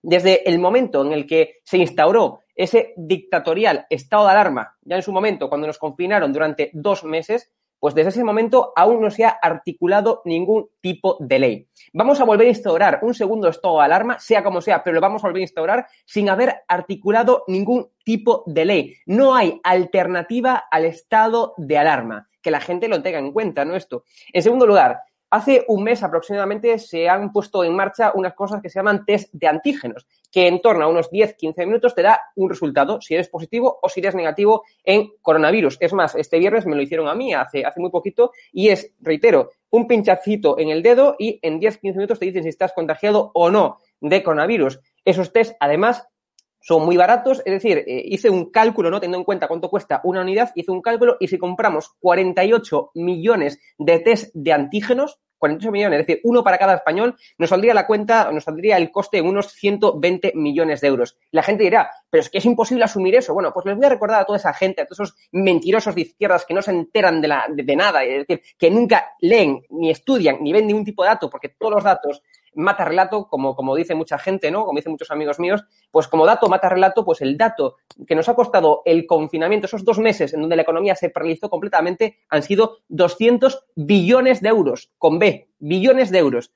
desde 0.00 0.48
el 0.48 0.60
momento 0.60 1.04
en 1.04 1.12
el 1.12 1.26
que 1.26 1.56
se 1.64 1.78
instauró 1.78 2.40
ese 2.58 2.92
dictatorial 2.96 3.86
estado 3.88 4.26
de 4.26 4.32
alarma, 4.32 4.76
ya 4.82 4.96
en 4.96 5.02
su 5.02 5.12
momento, 5.12 5.48
cuando 5.48 5.68
nos 5.68 5.78
confinaron 5.78 6.32
durante 6.32 6.70
dos 6.74 7.04
meses, 7.04 7.50
pues 7.78 7.94
desde 7.94 8.10
ese 8.10 8.24
momento 8.24 8.72
aún 8.74 9.00
no 9.00 9.10
se 9.10 9.24
ha 9.24 9.28
articulado 9.28 10.22
ningún 10.24 10.68
tipo 10.80 11.16
de 11.20 11.38
ley. 11.38 11.68
Vamos 11.92 12.20
a 12.20 12.24
volver 12.24 12.48
a 12.48 12.50
instaurar 12.50 12.98
un 13.02 13.14
segundo 13.14 13.48
estado 13.48 13.78
de 13.78 13.84
alarma, 13.84 14.18
sea 14.18 14.42
como 14.42 14.60
sea, 14.60 14.82
pero 14.82 14.94
lo 14.94 15.00
vamos 15.00 15.22
a 15.22 15.28
volver 15.28 15.40
a 15.40 15.44
instaurar 15.44 15.86
sin 16.04 16.28
haber 16.28 16.62
articulado 16.66 17.44
ningún 17.46 17.90
tipo 18.04 18.42
de 18.46 18.64
ley. 18.64 18.94
No 19.06 19.36
hay 19.36 19.60
alternativa 19.62 20.64
al 20.68 20.84
estado 20.84 21.54
de 21.56 21.78
alarma. 21.78 22.28
Que 22.42 22.50
la 22.50 22.60
gente 22.60 22.88
lo 22.88 23.02
tenga 23.02 23.18
en 23.18 23.32
cuenta, 23.32 23.64
¿no? 23.64 23.76
Esto. 23.76 24.04
En 24.32 24.42
segundo 24.42 24.66
lugar, 24.66 25.00
Hace 25.30 25.64
un 25.68 25.84
mes 25.84 26.02
aproximadamente 26.02 26.78
se 26.78 27.08
han 27.08 27.32
puesto 27.32 27.62
en 27.62 27.76
marcha 27.76 28.12
unas 28.14 28.34
cosas 28.34 28.62
que 28.62 28.70
se 28.70 28.78
llaman 28.78 29.04
test 29.04 29.28
de 29.32 29.46
antígenos, 29.46 30.06
que 30.32 30.46
en 30.46 30.62
torno 30.62 30.84
a 30.84 30.88
unos 30.88 31.10
10-15 31.10 31.66
minutos 31.66 31.94
te 31.94 32.02
da 32.02 32.18
un 32.36 32.48
resultado, 32.48 33.00
si 33.02 33.14
eres 33.14 33.28
positivo 33.28 33.78
o 33.82 33.88
si 33.90 34.00
eres 34.00 34.14
negativo 34.14 34.64
en 34.84 35.10
coronavirus. 35.20 35.76
Es 35.80 35.92
más, 35.92 36.14
este 36.14 36.38
viernes 36.38 36.64
me 36.64 36.76
lo 36.76 36.80
hicieron 36.80 37.08
a 37.08 37.14
mí 37.14 37.34
hace, 37.34 37.64
hace 37.64 37.78
muy 37.78 37.90
poquito 37.90 38.32
y 38.52 38.68
es, 38.68 38.94
reitero, 39.00 39.50
un 39.70 39.86
pinchacito 39.86 40.58
en 40.58 40.70
el 40.70 40.82
dedo 40.82 41.14
y 41.18 41.38
en 41.42 41.60
10-15 41.60 41.94
minutos 41.94 42.18
te 42.18 42.24
dicen 42.24 42.42
si 42.42 42.48
estás 42.48 42.72
contagiado 42.72 43.30
o 43.34 43.50
no 43.50 43.78
de 44.00 44.22
coronavirus. 44.22 44.80
Esos 45.04 45.32
test, 45.32 45.56
además, 45.60 46.06
son 46.60 46.84
muy 46.84 46.96
baratos, 46.96 47.42
es 47.44 47.52
decir, 47.52 47.78
eh, 47.78 48.02
hice 48.04 48.30
un 48.30 48.50
cálculo, 48.50 48.90
¿no? 48.90 49.00
Teniendo 49.00 49.18
en 49.18 49.24
cuenta 49.24 49.48
cuánto 49.48 49.70
cuesta 49.70 50.00
una 50.04 50.22
unidad, 50.22 50.52
hice 50.54 50.70
un 50.70 50.82
cálculo 50.82 51.16
y 51.20 51.28
si 51.28 51.38
compramos 51.38 51.94
48 52.00 52.90
millones 52.94 53.60
de 53.78 53.98
test 54.00 54.30
de 54.34 54.52
antígenos, 54.52 55.20
48 55.38 55.72
millones, 55.72 56.00
es 56.00 56.06
decir, 56.06 56.20
uno 56.24 56.42
para 56.42 56.58
cada 56.58 56.74
español, 56.74 57.16
nos 57.38 57.50
saldría 57.50 57.72
la 57.72 57.86
cuenta, 57.86 58.30
nos 58.32 58.44
saldría 58.44 58.76
el 58.76 58.90
coste 58.90 59.18
en 59.18 59.26
unos 59.26 59.52
120 59.52 60.32
millones 60.34 60.80
de 60.80 60.88
euros. 60.88 61.16
La 61.30 61.42
gente 61.42 61.64
dirá, 61.64 61.90
pero 62.10 62.22
es 62.22 62.28
que 62.28 62.38
es 62.38 62.44
imposible 62.44 62.84
asumir 62.84 63.14
eso. 63.14 63.32
Bueno, 63.34 63.52
pues 63.52 63.64
les 63.66 63.76
voy 63.76 63.86
a 63.86 63.90
recordar 63.90 64.20
a 64.20 64.24
toda 64.24 64.38
esa 64.38 64.52
gente, 64.52 64.82
a 64.82 64.86
todos 64.86 65.00
esos 65.00 65.16
mentirosos 65.32 65.94
de 65.94 66.02
izquierdas 66.02 66.44
que 66.44 66.54
no 66.54 66.62
se 66.62 66.72
enteran 66.72 67.20
de, 67.20 67.28
la, 67.28 67.46
de, 67.48 67.62
de 67.62 67.76
nada, 67.76 68.02
es 68.04 68.26
decir, 68.26 68.42
que 68.58 68.70
nunca 68.70 69.12
leen, 69.20 69.62
ni 69.70 69.90
estudian, 69.90 70.38
ni 70.40 70.52
ven 70.52 70.66
ningún 70.66 70.84
tipo 70.84 71.02
de 71.02 71.10
dato, 71.10 71.30
porque 71.30 71.50
todos 71.50 71.74
los 71.74 71.84
datos 71.84 72.22
mata 72.58 72.84
relato, 72.84 73.28
como, 73.28 73.54
como 73.54 73.74
dice 73.74 73.94
mucha 73.94 74.18
gente, 74.18 74.50
¿no? 74.50 74.64
Como 74.64 74.78
dicen 74.78 74.92
muchos 74.92 75.10
amigos 75.10 75.38
míos, 75.38 75.64
pues 75.90 76.08
como 76.08 76.26
dato 76.26 76.48
mata 76.48 76.68
relato, 76.68 77.04
pues 77.04 77.20
el 77.22 77.38
dato 77.38 77.76
que 78.06 78.14
nos 78.14 78.28
ha 78.28 78.34
costado 78.34 78.82
el 78.84 79.06
confinamiento, 79.06 79.66
esos 79.66 79.84
dos 79.84 79.98
meses 79.98 80.34
en 80.34 80.40
donde 80.40 80.56
la 80.56 80.62
economía 80.62 80.94
se 80.94 81.10
paralizó 81.10 81.48
completamente, 81.48 82.18
han 82.28 82.42
sido 82.42 82.78
200 82.88 83.66
billones 83.76 84.42
de 84.42 84.48
euros, 84.48 84.90
con 84.98 85.18
B, 85.18 85.48
billones 85.58 86.10
de 86.10 86.18
euros. 86.18 86.52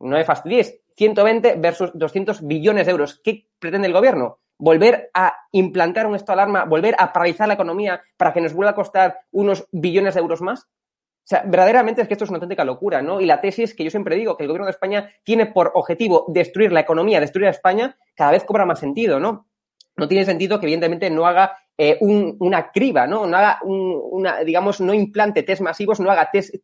No 0.00 0.16
me 0.16 0.24
fastidies, 0.24 0.80
120 0.96 1.54
versus 1.56 1.90
200 1.94 2.46
billones 2.46 2.86
de 2.86 2.92
euros. 2.92 3.20
¿Qué 3.22 3.48
pretende 3.58 3.86
el 3.86 3.94
gobierno? 3.94 4.38
volver 4.58 5.10
a 5.14 5.34
implantar 5.52 6.06
un 6.06 6.14
estado 6.14 6.36
de 6.36 6.42
alarma, 6.42 6.64
volver 6.64 6.94
a 6.98 7.12
paralizar 7.12 7.48
la 7.48 7.54
economía 7.54 8.02
para 8.16 8.32
que 8.32 8.40
nos 8.40 8.54
vuelva 8.54 8.70
a 8.70 8.74
costar 8.74 9.18
unos 9.32 9.66
billones 9.72 10.14
de 10.14 10.20
euros 10.20 10.40
más? 10.40 10.68
O 11.24 11.26
sea, 11.26 11.42
verdaderamente 11.46 12.02
es 12.02 12.08
que 12.08 12.12
esto 12.12 12.24
es 12.24 12.30
una 12.30 12.36
auténtica 12.36 12.66
locura, 12.66 13.00
¿no? 13.00 13.18
Y 13.18 13.24
la 13.24 13.40
tesis 13.40 13.74
que 13.74 13.82
yo 13.82 13.90
siempre 13.90 14.14
digo, 14.14 14.36
que 14.36 14.42
el 14.42 14.48
gobierno 14.48 14.66
de 14.66 14.72
España 14.72 15.10
tiene 15.22 15.46
por 15.46 15.72
objetivo 15.74 16.26
destruir 16.28 16.70
la 16.70 16.80
economía, 16.80 17.18
destruir 17.18 17.46
a 17.46 17.50
España, 17.50 17.96
cada 18.14 18.32
vez 18.32 18.44
cobra 18.44 18.66
más 18.66 18.78
sentido, 18.78 19.18
¿no? 19.18 19.48
No 19.96 20.06
tiene 20.06 20.26
sentido 20.26 20.60
que 20.60 20.66
evidentemente 20.66 21.08
no 21.08 21.26
haga 21.26 21.56
eh, 21.76 21.98
un, 22.00 22.36
una 22.38 22.70
criba, 22.70 23.06
¿no? 23.06 23.26
No 23.26 23.36
haga 23.36 23.58
un, 23.62 24.00
una, 24.12 24.40
digamos, 24.44 24.80
no 24.80 24.94
implante 24.94 25.42
test 25.42 25.60
masivos, 25.60 25.98
no 25.98 26.10
haga 26.10 26.30
test, 26.30 26.54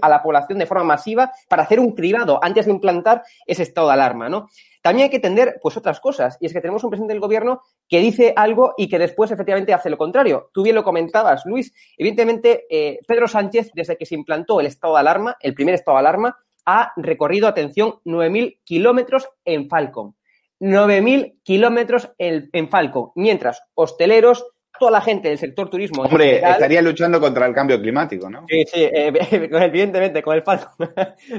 a 0.00 0.08
la 0.08 0.22
población 0.22 0.58
de 0.58 0.66
forma 0.66 0.84
masiva 0.84 1.32
para 1.48 1.64
hacer 1.64 1.80
un 1.80 1.92
cribado 1.92 2.38
antes 2.42 2.66
de 2.66 2.72
implantar 2.72 3.22
ese 3.46 3.64
estado 3.64 3.88
de 3.88 3.94
alarma, 3.94 4.28
¿no? 4.28 4.48
También 4.82 5.04
hay 5.04 5.10
que 5.10 5.16
entender, 5.16 5.58
pues, 5.60 5.76
otras 5.76 6.00
cosas. 6.00 6.38
Y 6.40 6.46
es 6.46 6.52
que 6.52 6.60
tenemos 6.60 6.84
un 6.84 6.90
presidente 6.90 7.12
del 7.12 7.20
gobierno 7.20 7.62
que 7.88 7.98
dice 7.98 8.32
algo 8.36 8.74
y 8.76 8.88
que 8.88 8.98
después, 8.98 9.30
efectivamente, 9.30 9.74
hace 9.74 9.90
lo 9.90 9.98
contrario. 9.98 10.50
Tú 10.54 10.62
bien 10.62 10.76
lo 10.76 10.84
comentabas, 10.84 11.44
Luis. 11.44 11.74
Evidentemente, 11.98 12.66
eh, 12.70 13.00
Pedro 13.06 13.28
Sánchez, 13.28 13.72
desde 13.74 13.96
que 13.96 14.06
se 14.06 14.14
implantó 14.14 14.60
el 14.60 14.66
estado 14.66 14.94
de 14.94 15.00
alarma, 15.00 15.36
el 15.40 15.54
primer 15.54 15.74
estado 15.74 15.96
de 15.96 16.00
alarma, 16.00 16.38
ha 16.64 16.92
recorrido, 16.96 17.48
atención, 17.48 17.96
9.000 18.04 18.60
kilómetros 18.64 19.28
en 19.44 19.68
Falcon. 19.68 20.14
9.000 20.60 21.40
kilómetros 21.42 22.12
en, 22.18 22.48
en 22.52 22.68
Falcon. 22.68 23.10
Mientras 23.16 23.62
hosteleros, 23.74 24.46
toda 24.80 24.90
la 24.90 25.00
gente 25.00 25.28
del 25.28 25.38
sector 25.38 25.70
turismo. 25.70 26.02
Hombre, 26.02 26.26
general, 26.26 26.52
estaría 26.52 26.82
luchando 26.82 27.20
contra 27.20 27.46
el 27.46 27.54
cambio 27.54 27.80
climático, 27.80 28.28
¿no? 28.28 28.46
Sí, 28.48 28.64
sí, 28.66 28.82
eh, 28.82 29.12
evidentemente, 29.30 30.22
con 30.22 30.34
el 30.34 30.42
Falcon. 30.42 30.88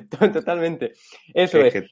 Totalmente. 0.34 0.94
Eso 1.34 1.60
es. 1.60 1.76
es 1.76 1.92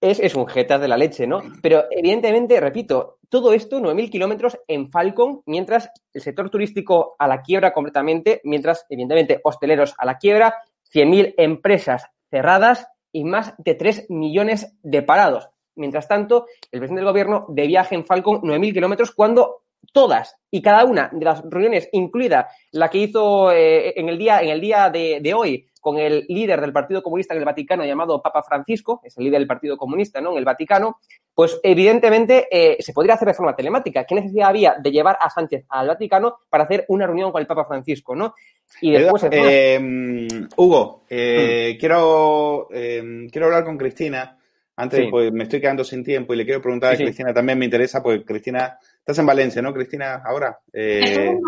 es, 0.00 0.20
es, 0.20 0.34
un 0.34 0.46
jetas 0.46 0.80
de 0.80 0.88
la 0.88 0.96
leche, 0.96 1.26
¿no? 1.26 1.42
Pero 1.62 1.84
evidentemente, 1.90 2.60
repito, 2.60 3.18
todo 3.30 3.54
esto, 3.54 3.80
9.000 3.80 4.10
kilómetros 4.10 4.58
en 4.68 4.90
Falcon, 4.90 5.42
mientras 5.46 5.90
el 6.12 6.20
sector 6.20 6.50
turístico 6.50 7.16
a 7.18 7.26
la 7.26 7.40
quiebra 7.40 7.72
completamente, 7.72 8.40
mientras, 8.44 8.84
evidentemente, 8.90 9.40
hosteleros 9.42 9.94
a 9.96 10.04
la 10.04 10.18
quiebra, 10.18 10.54
100.000 10.92 11.34
empresas 11.38 12.04
cerradas 12.30 12.86
y 13.10 13.24
más 13.24 13.54
de 13.58 13.74
3 13.74 14.06
millones 14.10 14.76
de 14.82 15.02
parados. 15.02 15.48
Mientras 15.76 16.08
tanto, 16.08 16.46
el 16.70 16.80
presidente 16.80 17.00
del 17.00 17.10
gobierno 17.10 17.46
de 17.48 17.66
viaje 17.66 17.94
en 17.94 18.04
Falcon 18.04 18.40
9.000 18.42 18.74
kilómetros 18.74 19.12
cuando 19.12 19.65
todas 19.92 20.36
y 20.50 20.62
cada 20.62 20.84
una 20.84 21.10
de 21.12 21.24
las 21.24 21.42
reuniones, 21.42 21.88
incluida 21.92 22.48
la 22.72 22.88
que 22.88 22.98
hizo 22.98 23.52
eh, 23.52 23.98
en 23.98 24.08
el 24.08 24.18
día, 24.18 24.40
en 24.40 24.50
el 24.50 24.60
día 24.60 24.90
de, 24.90 25.20
de 25.20 25.34
hoy 25.34 25.66
con 25.86 25.98
el 25.98 26.26
líder 26.28 26.60
del 26.60 26.72
Partido 26.72 27.00
Comunista 27.00 27.32
en 27.32 27.38
el 27.38 27.44
Vaticano 27.44 27.84
llamado 27.84 28.20
Papa 28.20 28.42
Francisco, 28.42 29.00
es 29.04 29.16
el 29.18 29.24
líder 29.24 29.38
del 29.38 29.46
Partido 29.46 29.76
Comunista 29.76 30.20
¿no? 30.20 30.32
en 30.32 30.38
el 30.38 30.44
Vaticano, 30.44 30.98
pues 31.32 31.60
evidentemente 31.62 32.48
eh, 32.50 32.82
se 32.82 32.92
podría 32.92 33.14
hacer 33.14 33.28
de 33.28 33.34
forma 33.34 33.54
telemática. 33.54 34.02
¿Qué 34.02 34.16
necesidad 34.16 34.48
había 34.48 34.74
de 34.82 34.90
llevar 34.90 35.16
a 35.20 35.30
Sánchez 35.30 35.64
al 35.68 35.86
Vaticano 35.86 36.38
para 36.50 36.64
hacer 36.64 36.86
una 36.88 37.06
reunión 37.06 37.30
con 37.30 37.40
el 37.40 37.46
Papa 37.46 37.66
Francisco? 37.66 38.16
¿no? 38.16 38.34
Y 38.80 38.90
después... 38.90 39.28
Eh, 39.30 39.78
Hugo, 40.56 41.04
eh, 41.08 41.74
mm. 41.74 41.78
quiero, 41.78 42.66
eh, 42.72 43.28
quiero 43.30 43.46
hablar 43.46 43.64
con 43.64 43.78
Cristina. 43.78 44.36
Antes, 44.74 45.04
sí. 45.04 45.06
pues 45.08 45.32
me 45.32 45.44
estoy 45.44 45.60
quedando 45.60 45.84
sin 45.84 46.02
tiempo 46.02 46.34
y 46.34 46.36
le 46.36 46.44
quiero 46.44 46.60
preguntar 46.60 46.96
sí, 46.96 47.02
a 47.02 47.06
Cristina, 47.06 47.28
sí. 47.28 47.34
también 47.36 47.60
me 47.60 47.64
interesa, 47.64 48.02
pues 48.02 48.22
Cristina, 48.26 48.76
estás 49.06 49.20
en 49.20 49.26
Valencia, 49.26 49.62
¿no, 49.62 49.72
Cristina? 49.72 50.20
Ahora. 50.24 50.58
Eh, 50.72 51.38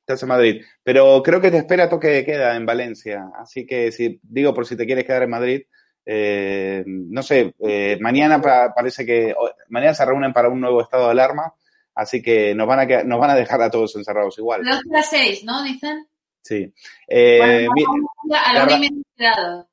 estás 0.00 0.20
en 0.20 0.28
Madrid. 0.28 0.62
Pero 0.82 1.22
creo 1.22 1.40
que 1.40 1.52
te 1.52 1.58
espera 1.58 1.88
toque 1.88 2.08
de 2.08 2.24
queda 2.24 2.56
en 2.56 2.66
Valencia. 2.66 3.30
Así 3.38 3.64
que 3.64 3.92
si 3.92 4.18
digo 4.24 4.52
por 4.52 4.66
si 4.66 4.76
te 4.76 4.84
quieres 4.84 5.04
quedar 5.04 5.22
en 5.22 5.30
Madrid, 5.30 5.62
eh, 6.04 6.82
no 6.86 7.22
sé, 7.22 7.54
eh, 7.60 7.98
mañana 8.00 8.40
pa 8.40 8.74
parece 8.74 9.06
que 9.06 9.32
mañana 9.68 9.94
se 9.94 10.04
reúnen 10.04 10.32
para 10.32 10.48
un 10.48 10.60
nuevo 10.60 10.80
estado 10.82 11.04
de 11.04 11.12
alarma, 11.12 11.54
así 11.94 12.20
que 12.20 12.52
nos 12.54 12.66
van 12.66 12.80
a 12.80 13.04
nos 13.04 13.20
van 13.20 13.30
a 13.30 13.34
dejar 13.36 13.62
a 13.62 13.70
todos 13.70 13.94
encerrados 13.94 14.36
igual. 14.38 14.62
Dos 14.64 14.80
a 14.92 15.02
seis, 15.02 15.44
¿no? 15.44 15.62
Dicen. 15.62 16.06
Sí. 16.46 16.72
Eh, 17.08 17.66
Bueno, 17.66 17.72
mi- 17.74 17.82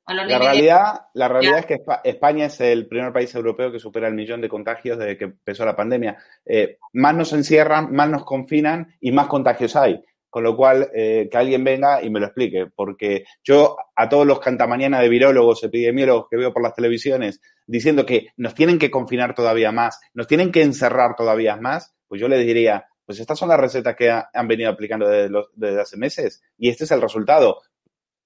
a 0.06 0.14
la 0.14 0.38
realidad, 0.38 1.00
la 1.14 1.28
realidad 1.28 1.58
es 1.60 1.66
que 1.66 1.74
Espa- 1.74 2.00
España 2.02 2.46
es 2.46 2.60
el 2.60 2.86
primer 2.88 3.12
país 3.12 3.34
europeo 3.34 3.70
que 3.70 3.78
supera 3.78 4.08
el 4.08 4.14
millón 4.14 4.40
de 4.40 4.48
contagios 4.48 4.98
desde 4.98 5.16
que 5.16 5.24
empezó 5.24 5.64
la 5.64 5.76
pandemia. 5.76 6.16
Eh, 6.44 6.78
más 6.94 7.14
nos 7.14 7.32
encierran, 7.32 7.92
más 7.92 8.08
nos 8.08 8.24
confinan 8.24 8.94
y 9.00 9.12
más 9.12 9.26
contagios 9.26 9.76
hay. 9.76 10.02
Con 10.30 10.42
lo 10.42 10.56
cual, 10.56 10.90
eh, 10.92 11.28
que 11.30 11.38
alguien 11.38 11.62
venga 11.62 12.02
y 12.02 12.10
me 12.10 12.18
lo 12.18 12.26
explique, 12.26 12.66
porque 12.74 13.24
yo 13.44 13.76
a 13.94 14.08
todos 14.08 14.26
los 14.26 14.40
cantamañana 14.40 14.98
de 15.00 15.08
virólogos, 15.08 15.62
epidemiólogos 15.62 16.26
que 16.28 16.36
veo 16.36 16.52
por 16.52 16.60
las 16.62 16.74
televisiones 16.74 17.40
diciendo 17.68 18.04
que 18.04 18.28
nos 18.36 18.52
tienen 18.52 18.80
que 18.80 18.90
confinar 18.90 19.32
todavía 19.36 19.70
más, 19.70 20.00
nos 20.12 20.26
tienen 20.26 20.50
que 20.50 20.62
encerrar 20.62 21.14
todavía 21.14 21.54
más, 21.56 21.94
pues 22.08 22.20
yo 22.20 22.26
les 22.26 22.44
diría, 22.44 22.84
pues 23.06 23.20
estas 23.20 23.38
son 23.38 23.48
las 23.48 23.60
recetas 23.60 23.94
que 23.96 24.10
ha- 24.10 24.28
han 24.32 24.48
venido 24.48 24.70
aplicando 24.70 25.08
desde, 25.08 25.28
los- 25.30 25.48
desde 25.54 25.80
hace 25.80 25.96
meses 25.96 26.42
y 26.58 26.68
este 26.68 26.84
es 26.84 26.90
el 26.90 27.00
resultado 27.02 27.60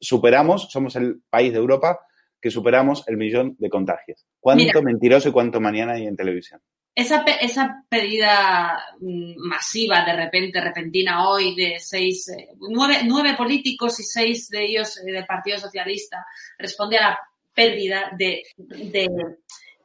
superamos, 0.00 0.70
somos 0.70 0.96
el 0.96 1.22
país 1.28 1.52
de 1.52 1.58
Europa 1.58 2.00
que 2.40 2.50
superamos 2.50 3.02
el 3.08 3.16
millón 3.16 3.56
de 3.58 3.68
contagios. 3.68 4.24
¿Cuánto 4.38 4.62
Mira. 4.64 4.80
mentiroso 4.82 5.28
y 5.28 5.32
cuánto 5.32 5.60
mañana 5.60 5.94
hay 5.94 6.06
en 6.06 6.16
televisión? 6.16 6.60
Esa, 6.94 7.24
pe- 7.24 7.44
esa 7.44 7.84
pedida 7.88 8.78
mm, 9.00 9.34
masiva, 9.38 10.04
de 10.04 10.14
repente, 10.14 10.60
repentina 10.60 11.28
hoy, 11.28 11.54
de 11.56 11.76
seis, 11.80 12.28
eh, 12.28 12.48
nueve, 12.58 12.98
nueve 13.04 13.34
políticos 13.36 13.98
y 14.00 14.04
seis 14.04 14.48
de 14.48 14.64
ellos 14.64 14.98
eh, 14.98 15.10
del 15.12 15.26
Partido 15.26 15.58
Socialista, 15.58 16.24
responde 16.58 16.98
a 16.98 17.10
la 17.10 17.18
pérdida 17.52 18.10
de, 18.16 18.42
de 18.56 19.08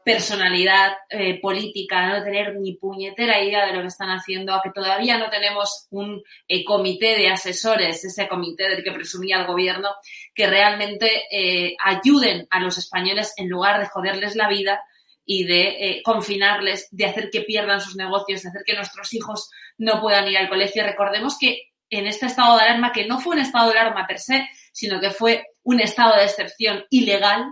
personalidad 0.04 0.93
eh, 1.10 1.39
política, 1.39 2.08
no 2.08 2.24
tener 2.24 2.56
ni 2.56 2.76
puñetera 2.76 3.41
idea 3.41 3.66
de 3.66 3.74
lo 3.74 3.82
que 3.82 3.88
están 3.88 4.10
haciendo, 4.10 4.54
a 4.54 4.62
que 4.62 4.72
todavía 4.72 5.18
no 5.18 5.30
tenemos 5.30 5.88
un 5.91 6.22
eh, 6.47 6.64
comité 6.64 7.16
de 7.18 7.30
asesores, 7.30 8.04
ese 8.04 8.28
comité 8.28 8.70
del 8.70 8.84
que 8.84 8.91
presumía 8.91 9.39
el 9.39 9.47
gobierno, 9.47 9.89
que 10.34 10.47
realmente 10.47 11.24
eh, 11.32 11.76
ayuden 11.84 12.47
a 12.49 12.60
los 12.60 12.78
españoles 12.78 13.34
en 13.38 13.49
lugar 13.49 13.80
de 13.80 13.88
joderles 13.88 14.36
la 14.36 14.49
vida 14.49 14.82
y 15.26 15.45
de 15.45 15.68
eh, 15.68 16.04
confinarles, 16.04 16.88
de 16.91 17.06
hacer 17.06 17.30
que 17.30 17.41
pierdan 17.41 17.82
sus 17.82 17.95
negocios, 17.95 18.43
de 18.43 18.49
hacer 18.49 18.64
que 18.66 18.76
nuestros 18.76 19.14
hijos 19.14 19.49
no 19.78 20.01
puedan 20.01 20.28
ir 20.28 20.38
al 20.38 20.49
colegio. 20.49 20.84
Recordemos 20.84 21.38
que 21.39 21.72
en 21.89 22.08
este 22.08 22.26
estado 22.26 22.58
de 22.58 22.64
alarma, 22.64 22.91
que 22.91 23.06
no 23.06 23.20
fue 23.20 23.36
un 23.36 23.41
estado 23.41 23.72
de 23.72 23.80
alarma 23.80 24.08
per 24.08 24.20
se, 24.20 24.47
sino 24.72 24.99
que 24.99 25.12
fue 25.12 25.45
un 25.64 25.80
estado 25.80 26.16
de 26.18 26.26
excepción 26.26 26.84
ilegal, 26.89 27.45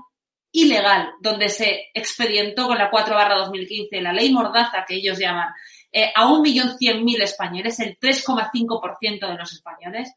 ilegal, 0.51 1.11
donde 1.21 1.49
se 1.49 1.89
expedientó 1.93 2.67
con 2.67 2.77
la 2.77 2.89
4 2.89 3.15
barra 3.15 3.35
2015 3.35 4.01
la 4.01 4.13
ley 4.13 4.31
Mordaza, 4.31 4.85
que 4.87 4.95
ellos 4.95 5.17
llaman, 5.17 5.49
eh, 5.91 6.11
a 6.15 6.25
1.100.000 6.25 7.21
españoles, 7.21 7.79
el 7.79 7.97
3,5% 7.97 9.27
de 9.27 9.37
los 9.37 9.53
españoles, 9.53 10.13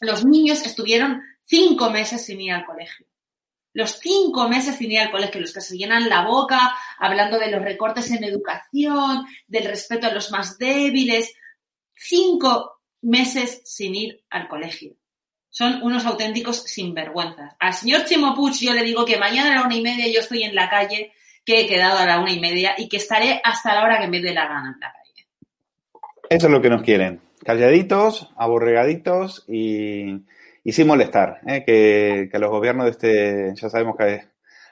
los 0.00 0.24
niños 0.24 0.64
estuvieron 0.64 1.22
cinco 1.44 1.90
meses 1.90 2.24
sin 2.24 2.40
ir 2.40 2.52
al 2.52 2.64
colegio. 2.64 3.06
Los 3.72 3.98
cinco 3.98 4.48
meses 4.48 4.76
sin 4.76 4.92
ir 4.92 5.00
al 5.00 5.10
colegio, 5.10 5.40
los 5.40 5.52
que 5.52 5.60
se 5.60 5.76
llenan 5.76 6.08
la 6.08 6.24
boca 6.24 6.74
hablando 6.98 7.38
de 7.38 7.50
los 7.50 7.62
recortes 7.62 8.10
en 8.10 8.24
educación, 8.24 9.24
del 9.46 9.64
respeto 9.64 10.06
a 10.06 10.12
los 10.12 10.30
más 10.30 10.58
débiles. 10.58 11.34
Cinco 11.94 12.80
meses 13.02 13.62
sin 13.64 13.94
ir 13.94 14.24
al 14.30 14.48
colegio. 14.48 14.97
Son 15.58 15.82
unos 15.82 16.06
auténticos 16.06 16.62
sinvergüenzas. 16.66 17.56
Al 17.58 17.74
señor 17.74 18.04
Chimo 18.04 18.32
Puig 18.32 18.54
yo 18.60 18.72
le 18.72 18.84
digo 18.84 19.04
que 19.04 19.18
mañana 19.18 19.50
a 19.50 19.54
la 19.56 19.66
una 19.66 19.74
y 19.74 19.82
media 19.82 20.06
yo 20.06 20.20
estoy 20.20 20.44
en 20.44 20.54
la 20.54 20.70
calle, 20.70 21.10
que 21.44 21.62
he 21.62 21.66
quedado 21.66 21.98
a 21.98 22.06
la 22.06 22.20
una 22.20 22.30
y 22.30 22.38
media 22.38 22.76
y 22.78 22.88
que 22.88 22.98
estaré 22.98 23.40
hasta 23.42 23.74
la 23.74 23.82
hora 23.82 23.98
que 23.98 24.06
me 24.06 24.20
dé 24.20 24.32
la 24.32 24.46
gana 24.46 24.72
en 24.72 24.78
la 24.78 24.92
calle. 24.92 25.26
Eso 26.30 26.46
es 26.46 26.52
lo 26.52 26.62
que 26.62 26.70
nos 26.70 26.82
quieren. 26.82 27.20
Calladitos, 27.44 28.30
aborregaditos 28.36 29.46
y, 29.48 30.22
sin 30.64 30.86
molestar. 30.86 31.40
¿eh? 31.44 31.64
Que, 31.66 32.28
que 32.30 32.38
los 32.38 32.50
gobiernos 32.50 32.84
de 32.84 32.90
este, 32.92 33.60
ya 33.60 33.68
sabemos 33.68 33.96
que 33.96 34.28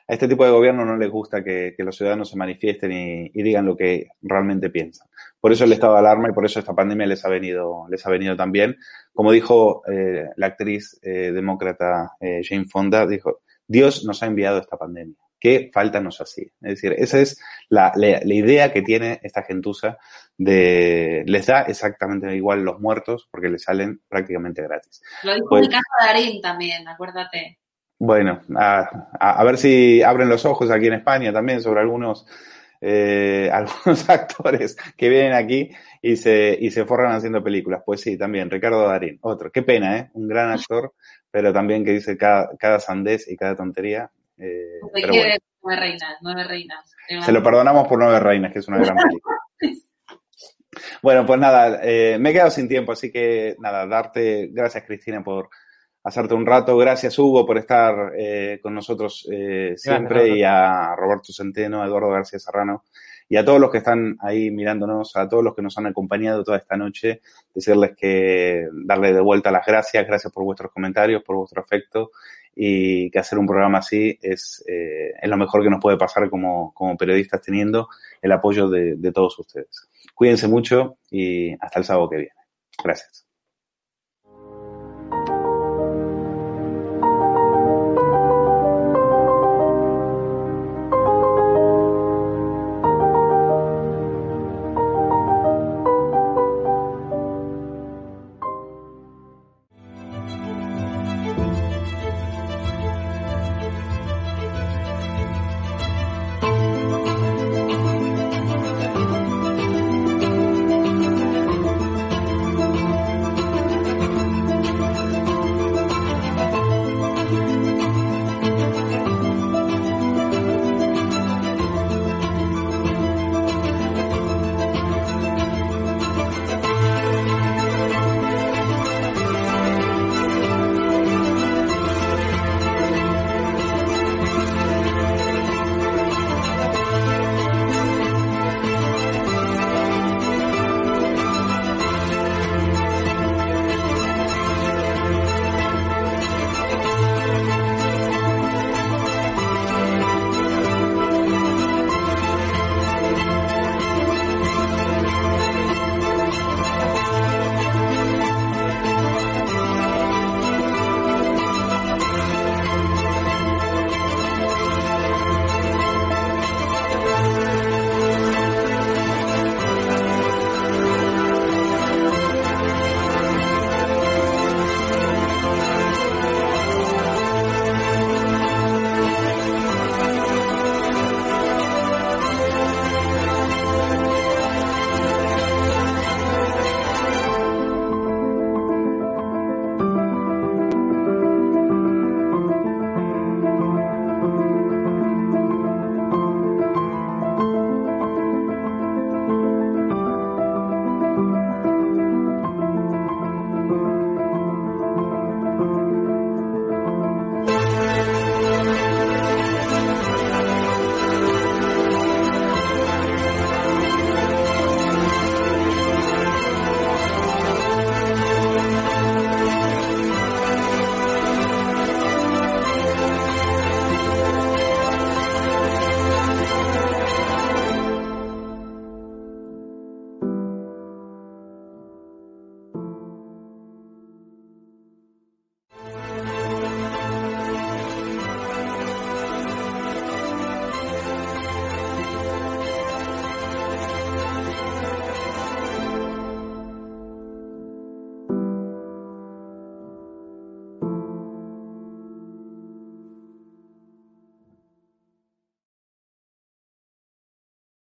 a 0.09 0.12
este 0.14 0.28
tipo 0.28 0.44
de 0.44 0.52
gobierno 0.52 0.84
no 0.84 0.96
les 0.96 1.11
gusta 1.11 1.42
que, 1.42 1.74
que 1.76 1.82
los 1.82 1.96
ciudadanos 1.96 2.30
se 2.30 2.36
manifiesten 2.36 2.92
y, 2.92 3.30
y 3.34 3.42
digan 3.42 3.66
lo 3.66 3.76
que 3.76 4.09
realmente 4.22 4.70
piensan. 4.70 5.09
Por 5.40 5.52
eso 5.52 5.64
el 5.64 5.72
estado 5.72 5.94
de 5.94 5.98
alarma 6.00 6.28
y 6.28 6.32
por 6.32 6.44
eso 6.44 6.61
esta 6.61 6.74
pandemia 6.74 7.07
les 7.07 7.24
ha 7.24 7.28
venido, 7.28 7.86
les 7.90 8.07
ha 8.07 8.11
venido 8.11 8.36
también. 8.36 8.76
Como 9.12 9.32
dijo 9.32 9.82
eh, 9.90 10.26
la 10.36 10.46
actriz 10.46 10.98
eh, 11.02 11.32
demócrata 11.32 12.12
eh, 12.20 12.40
Jane 12.44 12.66
Fonda, 12.70 13.07
dijo, 13.07 13.40
Dios 13.66 14.04
nos 14.04 14.22
ha 14.22 14.26
enviado 14.26 14.59
esta 14.59 14.76
pandemia. 14.76 15.16
¿Qué 15.38 15.70
falta 15.72 16.00
nos 16.00 16.20
hacía? 16.20 16.46
Es 16.62 16.80
decir, 16.80 16.94
esa 16.96 17.20
es 17.20 17.38
la, 17.68 17.92
la, 17.94 18.20
la 18.24 18.34
idea 18.34 18.72
que 18.72 18.80
tiene 18.82 19.20
esta 19.22 19.42
gentuza 19.42 19.98
de, 20.38 21.24
les 21.26 21.46
da 21.46 21.62
exactamente 21.62 22.34
igual 22.34 22.62
los 22.62 22.80
muertos 22.80 23.28
porque 23.30 23.48
les 23.48 23.62
salen 23.62 24.00
prácticamente 24.09 24.62
gratis. 24.62 25.02
Lo 25.24 25.34
dijo 25.34 25.46
Pues- 25.50 25.68
mi 25.68 25.74
casa 25.74 25.82
Darín 26.07 26.40
también, 26.40 26.88
acuérdate. 26.88 27.59
Bueno, 27.99 28.40
a, 28.57 29.09
a- 29.18 29.40
a 29.40 29.44
ver 29.44 29.57
si 29.59 30.03
abren 30.03 30.28
los 30.28 30.44
ojos 30.44 30.70
aquí 30.70 30.86
en 30.86 30.94
España 30.94 31.32
también 31.32 31.62
sobre 31.62 31.80
algunos, 31.80 32.26
eh, 32.80 33.51
algunos 33.53 34.09
actores 34.11 34.76
que 34.97 35.09
vienen 35.09 35.32
aquí 35.32 35.70
y 36.03 36.16
se, 36.16 36.57
y 36.61 36.70
se 36.70 36.84
forran 36.84 37.12
haciendo 37.12 37.42
películas. 37.42 37.82
Pues 37.84 38.01
sí, 38.03 38.18
también, 38.18 38.51
Ricardo 38.51 38.86
Darín, 38.86 39.18
otro. 39.22 39.51
Qué 39.51 39.62
pena, 39.62 39.97
¿eh? 39.99 40.11
Un 40.12 40.28
gran 40.28 40.51
actor, 40.51 40.92
pero 41.30 41.53
también 41.53 41.84
que 41.84 41.92
dice 41.92 42.16
cada, 42.18 42.51
cada 42.59 42.78
sandez 42.80 43.28
y 43.28 43.36
cada 43.36 43.57
tontería. 43.57 44.11
eh, 44.38 44.80
pero 44.92 45.14
bueno, 45.14 45.34
nueve 45.62 45.80
reinas, 45.80 46.16
nueve 46.20 46.44
reinas. 46.44 46.94
se 47.24 47.32
lo 47.32 47.42
perdonamos 47.42 47.88
por 47.88 47.99
Nueve 47.99 48.20
Reinas, 48.20 48.53
que 48.53 48.59
es 48.59 48.68
una 48.68 48.78
gran 48.78 48.97
película. 48.97 49.36
Bueno, 51.03 51.24
pues 51.24 51.40
nada, 51.40 51.80
eh, 51.82 52.18
me 52.20 52.30
he 52.30 52.32
quedado 52.34 52.51
sin 52.51 52.68
tiempo, 52.68 52.92
así 52.92 53.11
que 53.11 53.57
nada, 53.61 53.86
darte 53.86 54.49
gracias 54.53 54.84
Cristina 54.84 55.24
por 55.24 55.49
hacerte 56.07 56.34
un 56.34 56.46
rato, 56.46 56.76
gracias 56.76 57.18
Hugo 57.18 57.44
por 57.44 57.59
estar 57.59 58.12
eh, 58.16 58.61
con 58.62 58.74
nosotros 58.74 59.28
eh, 59.30 59.74
siempre. 59.76 60.20
Gracias, 60.20 60.38
y 60.38 60.42
a 60.44 60.94
Roberto 60.94 61.32
Centeno, 61.32 61.82
a 61.82 61.86
Eduardo 61.86 62.11
García 62.11 62.38
Serrano. 62.38 62.84
Y 63.28 63.36
a 63.36 63.44
todos 63.44 63.61
los 63.61 63.72
que 63.72 63.78
están 63.78 64.16
ahí 64.20 64.52
mirándonos, 64.52 65.16
a 65.16 65.28
todos 65.28 65.42
los 65.42 65.52
que 65.52 65.62
nos 65.62 65.76
han 65.78 65.86
acompañado 65.86 66.44
toda 66.44 66.59
esta 66.59 66.76
noche, 66.76 67.22
decirles 67.52 67.96
que 67.96 68.68
darle 68.84 69.12
de 69.12 69.20
vuelta 69.20 69.50
las 69.50 69.66
gracias, 69.66 70.07
gracias 70.07 70.32
por 70.32 70.44
vuestros 70.44 70.70
comentarios, 70.70 71.24
por 71.24 71.34
vuestro 71.34 71.61
afecto. 71.61 72.12
Y 72.54 73.11
que 73.11 73.18
hacer 73.18 73.38
un 73.40 73.46
programa 73.46 73.78
así 73.78 74.16
es, 74.22 74.64
eh, 74.68 75.12
es 75.20 75.28
lo 75.28 75.36
mejor 75.36 75.64
que 75.64 75.70
nos 75.70 75.82
puede 75.82 75.98
pasar 75.98 76.30
como, 76.30 76.72
como 76.72 76.96
periodistas 76.96 77.42
teniendo 77.42 77.88
el 78.22 78.30
apoyo 78.30 78.68
de, 78.68 78.94
de 78.94 79.12
todos 79.12 79.36
ustedes. 79.40 79.88
Cuídense 80.14 80.46
mucho 80.46 80.98
y 81.11 81.52
hasta 81.61 81.80
el 81.80 81.84
sábado 81.84 82.09
que 82.09 82.16
viene. 82.16 82.32
Gracias. 82.82 83.26